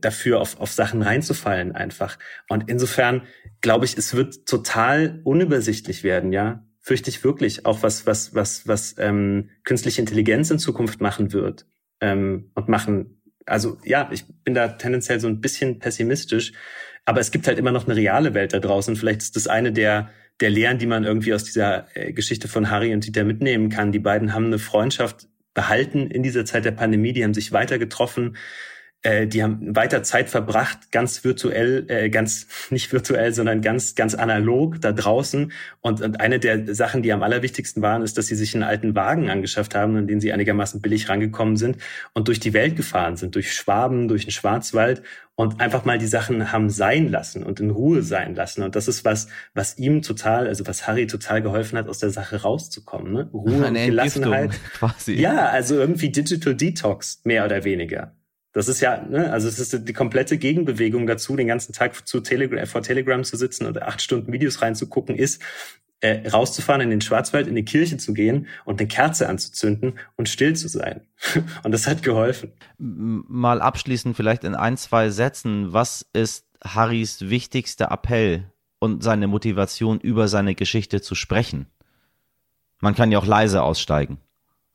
dafür, 0.00 0.40
auf, 0.40 0.58
auf 0.60 0.72
Sachen 0.72 1.02
reinzufallen 1.02 1.72
einfach. 1.72 2.18
Und 2.48 2.68
insofern 2.68 3.22
glaube 3.60 3.84
ich, 3.84 3.98
es 3.98 4.14
wird 4.14 4.46
total 4.46 5.20
unübersichtlich 5.24 6.02
werden, 6.02 6.32
ja. 6.32 6.66
Fürchte 6.82 7.10
ich 7.10 7.22
wirklich, 7.22 7.66
auch 7.66 7.82
was, 7.82 8.06
was, 8.06 8.34
was, 8.34 8.66
was 8.66 8.94
ähm, 8.98 9.50
künstliche 9.64 10.00
Intelligenz 10.00 10.50
in 10.50 10.58
Zukunft 10.58 11.02
machen 11.02 11.34
wird 11.34 11.66
ähm, 12.00 12.50
und 12.54 12.68
machen. 12.68 13.22
Also 13.44 13.76
ja, 13.84 14.08
ich 14.12 14.24
bin 14.44 14.54
da 14.54 14.68
tendenziell 14.68 15.20
so 15.20 15.28
ein 15.28 15.42
bisschen 15.42 15.78
pessimistisch. 15.78 16.52
Aber 17.10 17.18
es 17.18 17.32
gibt 17.32 17.48
halt 17.48 17.58
immer 17.58 17.72
noch 17.72 17.88
eine 17.88 17.96
reale 17.96 18.34
Welt 18.34 18.52
da 18.52 18.60
draußen. 18.60 18.94
Vielleicht 18.94 19.20
ist 19.22 19.34
das 19.34 19.48
eine 19.48 19.72
der, 19.72 20.10
der 20.38 20.48
Lehren, 20.48 20.78
die 20.78 20.86
man 20.86 21.02
irgendwie 21.02 21.34
aus 21.34 21.42
dieser 21.42 21.88
äh, 21.96 22.12
Geschichte 22.12 22.46
von 22.46 22.70
Harry 22.70 22.94
und 22.94 23.04
Dieter 23.04 23.24
mitnehmen 23.24 23.68
kann. 23.68 23.90
Die 23.90 23.98
beiden 23.98 24.32
haben 24.32 24.44
eine 24.44 24.60
Freundschaft 24.60 25.26
behalten 25.52 26.08
in 26.08 26.22
dieser 26.22 26.44
Zeit 26.44 26.64
der 26.64 26.70
Pandemie. 26.70 27.12
Die 27.12 27.24
haben 27.24 27.34
sich 27.34 27.50
weiter 27.50 27.80
getroffen. 27.80 28.36
Äh, 29.02 29.26
die 29.26 29.42
haben 29.42 29.74
weiter 29.74 30.02
Zeit 30.02 30.28
verbracht, 30.28 30.92
ganz 30.92 31.24
virtuell, 31.24 31.86
äh, 31.88 32.10
ganz 32.10 32.46
nicht 32.70 32.92
virtuell, 32.92 33.32
sondern 33.32 33.62
ganz, 33.62 33.94
ganz 33.94 34.14
analog 34.14 34.80
da 34.80 34.92
draußen. 34.92 35.52
Und, 35.80 36.02
und 36.02 36.20
eine 36.20 36.38
der 36.38 36.74
Sachen, 36.74 37.02
die 37.02 37.12
am 37.12 37.22
allerwichtigsten 37.22 37.82
waren, 37.82 38.02
ist, 38.02 38.18
dass 38.18 38.26
sie 38.26 38.34
sich 38.34 38.54
einen 38.54 38.62
alten 38.62 38.94
Wagen 38.94 39.30
angeschafft 39.30 39.74
haben, 39.74 39.96
in 39.96 40.06
den 40.06 40.20
sie 40.20 40.32
einigermaßen 40.32 40.82
billig 40.82 41.08
rangekommen 41.08 41.56
sind 41.56 41.78
und 42.12 42.28
durch 42.28 42.40
die 42.40 42.52
Welt 42.52 42.76
gefahren 42.76 43.16
sind, 43.16 43.34
durch 43.34 43.54
Schwaben, 43.54 44.06
durch 44.06 44.26
den 44.26 44.32
Schwarzwald 44.32 45.02
und 45.34 45.58
einfach 45.58 45.86
mal 45.86 45.96
die 45.96 46.06
Sachen 46.06 46.52
haben 46.52 46.68
sein 46.68 47.08
lassen 47.08 47.42
und 47.42 47.60
in 47.60 47.70
Ruhe 47.70 48.02
sein 48.02 48.34
lassen. 48.34 48.62
Und 48.62 48.76
das 48.76 48.88
ist 48.88 49.06
was, 49.06 49.28
was 49.54 49.78
ihm 49.78 50.02
total, 50.02 50.46
also 50.46 50.66
was 50.66 50.86
Harry 50.86 51.06
total 51.06 51.40
geholfen 51.40 51.78
hat, 51.78 51.88
aus 51.88 51.98
der 51.98 52.10
Sache 52.10 52.42
rauszukommen. 52.42 53.14
Ne? 53.14 53.30
Ruhe 53.32 53.54
Eine 53.64 53.80
und 53.80 53.86
Gelassenheit. 53.86 54.60
Quasi. 54.74 55.14
Ja, 55.14 55.48
also 55.48 55.76
irgendwie 55.76 56.10
Digital 56.10 56.54
Detox, 56.54 57.22
mehr 57.24 57.46
oder 57.46 57.64
weniger. 57.64 58.14
Das 58.52 58.66
ist 58.66 58.80
ja, 58.80 59.02
ne, 59.02 59.32
also 59.32 59.46
es 59.46 59.58
ist 59.58 59.88
die 59.88 59.92
komplette 59.92 60.36
Gegenbewegung 60.36 61.06
dazu, 61.06 61.36
den 61.36 61.46
ganzen 61.46 61.72
Tag 61.72 62.06
zu 62.06 62.20
Telegram, 62.20 62.66
vor 62.66 62.82
Telegram 62.82 63.22
zu 63.22 63.36
sitzen 63.36 63.66
oder 63.66 63.86
acht 63.86 64.02
Stunden 64.02 64.32
Videos 64.32 64.60
reinzugucken, 64.60 65.14
ist, 65.14 65.40
äh, 66.00 66.28
rauszufahren 66.28 66.80
in 66.80 66.90
den 66.90 67.00
Schwarzwald, 67.00 67.46
in 67.46 67.54
die 67.54 67.64
Kirche 67.64 67.98
zu 67.98 68.12
gehen 68.14 68.46
und 68.64 68.80
eine 68.80 68.88
Kerze 68.88 69.28
anzuzünden 69.28 69.98
und 70.16 70.28
still 70.28 70.56
zu 70.56 70.68
sein. 70.68 71.02
und 71.62 71.72
das 71.72 71.86
hat 71.86 72.02
geholfen. 72.02 72.52
Mal 72.78 73.60
abschließend 73.60 74.16
vielleicht 74.16 74.44
in 74.44 74.54
ein, 74.54 74.76
zwei 74.76 75.10
Sätzen, 75.10 75.72
was 75.72 76.06
ist 76.12 76.46
Harrys 76.64 77.28
wichtigster 77.28 77.90
Appell 77.90 78.50
und 78.78 79.02
seine 79.02 79.28
Motivation, 79.28 80.00
über 80.00 80.26
seine 80.26 80.54
Geschichte 80.54 81.00
zu 81.02 81.14
sprechen? 81.14 81.66
Man 82.80 82.94
kann 82.94 83.12
ja 83.12 83.18
auch 83.18 83.26
leise 83.26 83.62
aussteigen 83.62 84.18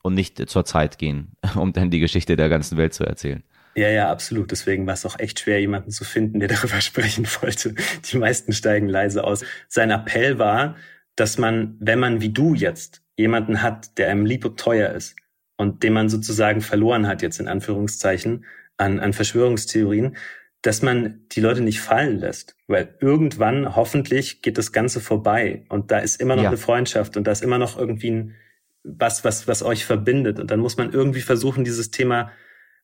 und 0.04 0.14
nicht 0.14 0.48
zur 0.48 0.64
Zeit 0.64 1.00
gehen, 1.00 1.32
um 1.56 1.74
dann 1.74 1.90
die 1.90 2.00
Geschichte 2.00 2.36
der 2.36 2.50
ganzen 2.50 2.78
Welt 2.78 2.94
zu 2.94 3.04
erzählen. 3.04 3.44
Ja, 3.76 3.90
ja, 3.90 4.10
absolut. 4.10 4.52
Deswegen 4.52 4.88
war 4.88 4.94
es 4.94 5.06
auch 5.06 5.20
echt 5.20 5.42
schwer, 5.42 5.60
jemanden 5.60 5.92
zu 5.92 6.06
finden, 6.06 6.40
der 6.40 6.48
darüber 6.50 6.82
sprechen 6.82 7.28
wollte. 7.42 7.76
Die 8.12 8.18
meisten 8.18 8.54
steigen 8.54 8.88
leise 8.88 9.24
aus. 9.24 9.44
Sein 9.68 9.92
Appell 9.92 10.40
war, 10.40 10.76
dass 11.16 11.38
man, 11.38 11.76
wenn 11.80 12.00
man 12.00 12.22
wie 12.22 12.30
du 12.30 12.54
jetzt 12.54 13.02
jemanden 13.18 13.62
hat, 13.62 13.98
der 13.98 14.10
einem 14.10 14.26
lieb 14.26 14.46
und 14.46 14.60
teuer 14.60 14.90
ist 14.92 15.16
und 15.58 15.84
den 15.84 15.94
man 15.94 16.10
sozusagen 16.10 16.62
verloren 16.62 17.08
hat, 17.08 17.22
jetzt 17.22 17.40
in 17.40 17.48
Anführungszeichen, 17.48 18.46
an, 18.78 19.00
an 19.00 19.14
Verschwörungstheorien, 19.14 20.18
dass 20.62 20.82
man 20.82 21.26
die 21.32 21.40
Leute 21.40 21.62
nicht 21.62 21.80
fallen 21.80 22.20
lässt. 22.20 22.58
Weil 22.68 22.96
irgendwann, 23.00 23.76
hoffentlich, 23.76 24.42
geht 24.42 24.58
das 24.58 24.72
Ganze 24.72 25.00
vorbei 25.00 25.64
und 25.70 25.92
da 25.92 26.00
ist 26.00 26.20
immer 26.20 26.36
noch 26.36 26.44
ja. 26.44 26.50
eine 26.50 26.58
Freundschaft 26.58 27.16
und 27.18 27.26
da 27.26 27.32
ist 27.32 27.44
immer 27.44 27.58
noch 27.58 27.78
irgendwie 27.78 28.12
ein, 28.12 28.36
was, 28.84 29.24
was, 29.24 29.48
was 29.48 29.64
euch 29.64 29.86
verbindet. 29.86 30.40
Und 30.40 30.52
dann 30.52 30.60
muss 30.60 30.78
man 30.78 30.92
irgendwie 30.92 31.22
versuchen, 31.22 31.64
dieses 31.64 31.92
Thema 31.92 32.32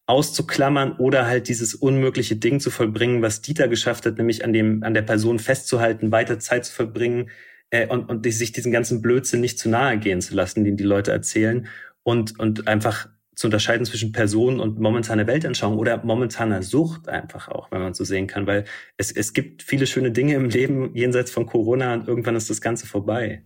auszuklammern 0.06 0.94
oder 0.98 1.28
halt 1.28 1.48
dieses 1.48 1.76
unmögliche 1.76 2.36
Ding 2.36 2.60
zu 2.60 2.70
vollbringen, 2.70 3.22
was 3.22 3.42
Dieter 3.42 3.68
geschafft 3.68 4.06
hat, 4.06 4.18
nämlich 4.18 4.44
an 4.44 4.54
dem, 4.54 4.84
an 4.84 4.94
der 4.94 5.04
Person 5.04 5.40
festzuhalten, 5.40 6.12
weiter 6.12 6.40
Zeit 6.40 6.66
zu 6.66 6.74
verbringen 6.74 7.30
äh, 7.70 7.88
und, 7.88 8.10
und 8.10 8.32
sich 8.32 8.52
diesen 8.52 8.72
ganzen 8.72 9.02
Blödsinn 9.02 9.42
nicht 9.42 9.60
zu 9.60 9.70
nahe 9.70 9.98
gehen 9.98 10.22
zu 10.22 10.36
lassen, 10.36 10.64
den 10.64 10.78
die 10.78 10.84
Leute 10.84 11.12
erzählen 11.12 11.68
und, 12.04 12.40
und 12.40 12.68
einfach 12.68 13.10
zu 13.36 13.48
unterscheiden 13.48 13.86
zwischen 13.86 14.12
Person 14.12 14.60
und 14.60 14.80
momentaner 14.80 15.26
Weltanschauung 15.26 15.78
oder 15.78 16.04
momentaner 16.04 16.62
Sucht 16.62 17.08
einfach 17.08 17.48
auch, 17.48 17.72
wenn 17.72 17.82
man 17.82 17.94
so 17.94 18.04
sehen 18.04 18.28
kann, 18.28 18.46
weil 18.46 18.66
es, 18.98 19.12
es 19.12 19.34
gibt 19.34 19.64
viele 19.64 19.88
schöne 19.88 20.12
Dinge 20.12 20.36
im 20.36 20.50
Leben 20.50 20.94
jenseits 20.96 21.32
von 21.32 21.46
Corona 21.46 21.94
und 21.94 22.08
irgendwann 22.08 22.36
ist 22.36 22.50
das 22.50 22.62
Ganze 22.62 22.86
vorbei. 22.86 23.44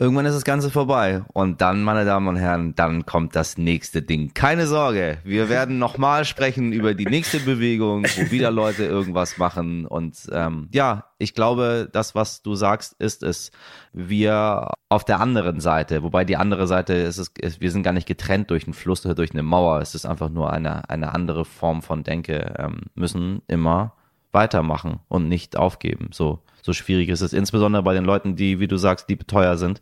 Irgendwann 0.00 0.26
ist 0.26 0.34
das 0.34 0.44
Ganze 0.44 0.70
vorbei. 0.70 1.24
Und 1.32 1.60
dann, 1.60 1.82
meine 1.82 2.04
Damen 2.04 2.28
und 2.28 2.36
Herren, 2.36 2.76
dann 2.76 3.04
kommt 3.04 3.34
das 3.34 3.58
nächste 3.58 4.00
Ding. 4.00 4.32
Keine 4.32 4.68
Sorge, 4.68 5.18
wir 5.24 5.48
werden 5.48 5.78
nochmal 5.78 6.24
sprechen 6.24 6.72
über 6.72 6.94
die 6.94 7.06
nächste 7.06 7.40
Bewegung, 7.40 8.04
wo 8.04 8.30
wieder 8.30 8.52
Leute 8.52 8.84
irgendwas 8.84 9.38
machen. 9.38 9.86
Und 9.86 10.16
ähm, 10.30 10.68
ja, 10.72 11.06
ich 11.18 11.34
glaube, 11.34 11.88
das, 11.92 12.14
was 12.14 12.42
du 12.42 12.54
sagst, 12.54 12.94
ist 13.00 13.24
es, 13.24 13.50
wir 13.92 14.70
auf 14.88 15.04
der 15.04 15.18
anderen 15.18 15.58
Seite, 15.58 16.04
wobei 16.04 16.24
die 16.24 16.36
andere 16.36 16.68
Seite 16.68 16.94
ist 16.94 17.18
es, 17.18 17.32
ist, 17.40 17.60
wir 17.60 17.72
sind 17.72 17.82
gar 17.82 17.92
nicht 17.92 18.06
getrennt 18.06 18.50
durch 18.50 18.64
einen 18.64 18.74
Fluss 18.74 19.04
oder 19.04 19.16
durch 19.16 19.32
eine 19.32 19.42
Mauer. 19.42 19.80
Es 19.80 19.96
ist 19.96 20.06
einfach 20.06 20.28
nur 20.28 20.52
eine, 20.52 20.88
eine 20.88 21.12
andere 21.12 21.44
Form 21.44 21.82
von 21.82 22.04
Denke, 22.04 22.54
ähm, 22.56 22.82
müssen 22.94 23.42
immer 23.48 23.94
weitermachen 24.30 25.00
und 25.08 25.28
nicht 25.28 25.56
aufgeben. 25.56 26.10
So, 26.12 26.42
so 26.62 26.72
schwierig 26.72 27.08
ist 27.08 27.20
es. 27.20 27.32
Insbesondere 27.32 27.82
bei 27.82 27.94
den 27.94 28.04
Leuten, 28.04 28.36
die, 28.36 28.60
wie 28.60 28.68
du 28.68 28.76
sagst, 28.76 29.08
die 29.08 29.16
teuer 29.16 29.56
sind, 29.56 29.80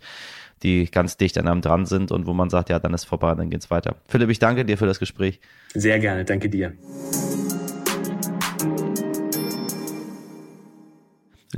die 0.63 0.91
ganz 0.91 1.17
dicht 1.17 1.37
an 1.39 1.49
einem 1.49 1.61
dran 1.61 1.87
sind 1.87 2.11
und 2.13 2.27
wo 2.27 2.33
man 2.33 2.51
sagt, 2.51 2.71
ja, 2.71 2.79
dann 2.79 2.95
ist 2.95 3.05
vorbei, 3.05 3.35
dann 3.35 3.51
geht's 3.51 3.71
weiter. 3.71 3.97
Philipp, 4.09 4.31
ich 4.31 4.39
danke 4.39 4.65
dir 4.65 4.79
für 4.79 4.87
das 4.87 4.99
Gespräch. 4.99 5.41
Sehr 5.75 5.99
gerne, 5.99 6.25
danke 6.25 6.49
dir. 6.49 6.73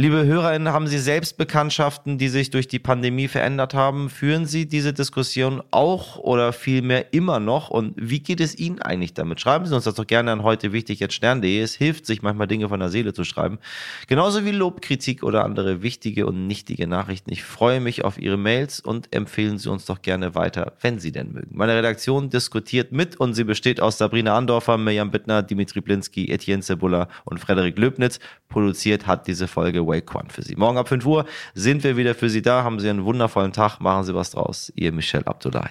Liebe 0.00 0.24
HörerInnen, 0.24 0.72
haben 0.72 0.86
Sie 0.86 1.00
selbst 1.00 1.38
Bekanntschaften, 1.38 2.18
die 2.18 2.28
sich 2.28 2.50
durch 2.50 2.68
die 2.68 2.78
Pandemie 2.78 3.26
verändert 3.26 3.74
haben? 3.74 4.10
Führen 4.10 4.46
Sie 4.46 4.68
diese 4.68 4.92
Diskussion 4.92 5.60
auch 5.72 6.18
oder 6.18 6.52
vielmehr 6.52 7.12
immer 7.12 7.40
noch? 7.40 7.68
Und 7.68 7.94
wie 7.96 8.20
geht 8.20 8.40
es 8.40 8.56
Ihnen 8.56 8.80
eigentlich 8.80 9.14
damit? 9.14 9.40
Schreiben 9.40 9.66
Sie 9.66 9.74
uns 9.74 9.82
das 9.82 9.96
doch 9.96 10.06
gerne 10.06 10.30
an 10.30 10.44
heute 10.44 10.72
wichtig 10.72 11.00
jetzt 11.00 11.14
stern.de. 11.14 11.60
Es 11.60 11.74
hilft 11.74 12.06
sich 12.06 12.22
manchmal 12.22 12.46
Dinge 12.46 12.68
von 12.68 12.78
der 12.78 12.90
Seele 12.90 13.12
zu 13.12 13.24
schreiben. 13.24 13.58
Genauso 14.06 14.44
wie 14.44 14.52
Lob, 14.52 14.82
Kritik 14.82 15.24
oder 15.24 15.44
andere 15.44 15.82
wichtige 15.82 16.26
und 16.26 16.46
nichtige 16.46 16.86
Nachrichten. 16.86 17.32
Ich 17.32 17.42
freue 17.42 17.80
mich 17.80 18.04
auf 18.04 18.18
Ihre 18.18 18.36
Mails 18.36 18.78
und 18.78 19.12
empfehlen 19.12 19.58
Sie 19.58 19.68
uns 19.68 19.84
doch 19.84 20.00
gerne 20.00 20.36
weiter, 20.36 20.74
wenn 20.80 21.00
Sie 21.00 21.10
denn 21.10 21.32
mögen. 21.32 21.56
Meine 21.56 21.74
Redaktion 21.74 22.30
diskutiert 22.30 22.92
mit 22.92 23.16
und 23.16 23.34
sie 23.34 23.42
besteht 23.42 23.80
aus 23.80 23.98
Sabrina 23.98 24.36
Andorfer, 24.36 24.78
Mirjam 24.78 25.10
Bittner, 25.10 25.42
Dimitri 25.42 25.80
Blinski, 25.80 26.30
Etienne 26.30 26.62
Cebula 26.62 27.08
und 27.24 27.40
Frederik 27.40 27.76
Löbnitz. 27.76 28.20
Produziert 28.48 29.08
hat 29.08 29.26
diese 29.26 29.48
Folge 29.48 29.87
Wake 29.88 30.14
One 30.14 30.28
für 30.30 30.42
Sie. 30.42 30.54
Morgen 30.56 30.78
ab 30.78 30.88
5 30.88 31.04
Uhr 31.06 31.24
sind 31.54 31.82
wir 31.82 31.96
wieder 31.96 32.14
für 32.14 32.30
Sie 32.30 32.42
da. 32.42 32.62
Haben 32.62 32.78
Sie 32.78 32.88
einen 32.88 33.04
wundervollen 33.04 33.52
Tag. 33.52 33.80
Machen 33.80 34.04
Sie 34.04 34.14
was 34.14 34.30
draus. 34.30 34.72
Ihr 34.76 34.92
Michel 34.92 35.24
Abdullahi. 35.24 35.70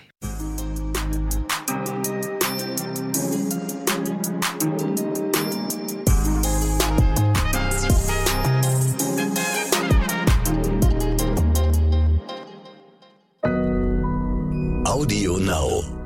Audio 14.86 15.38
Now. 15.38 15.97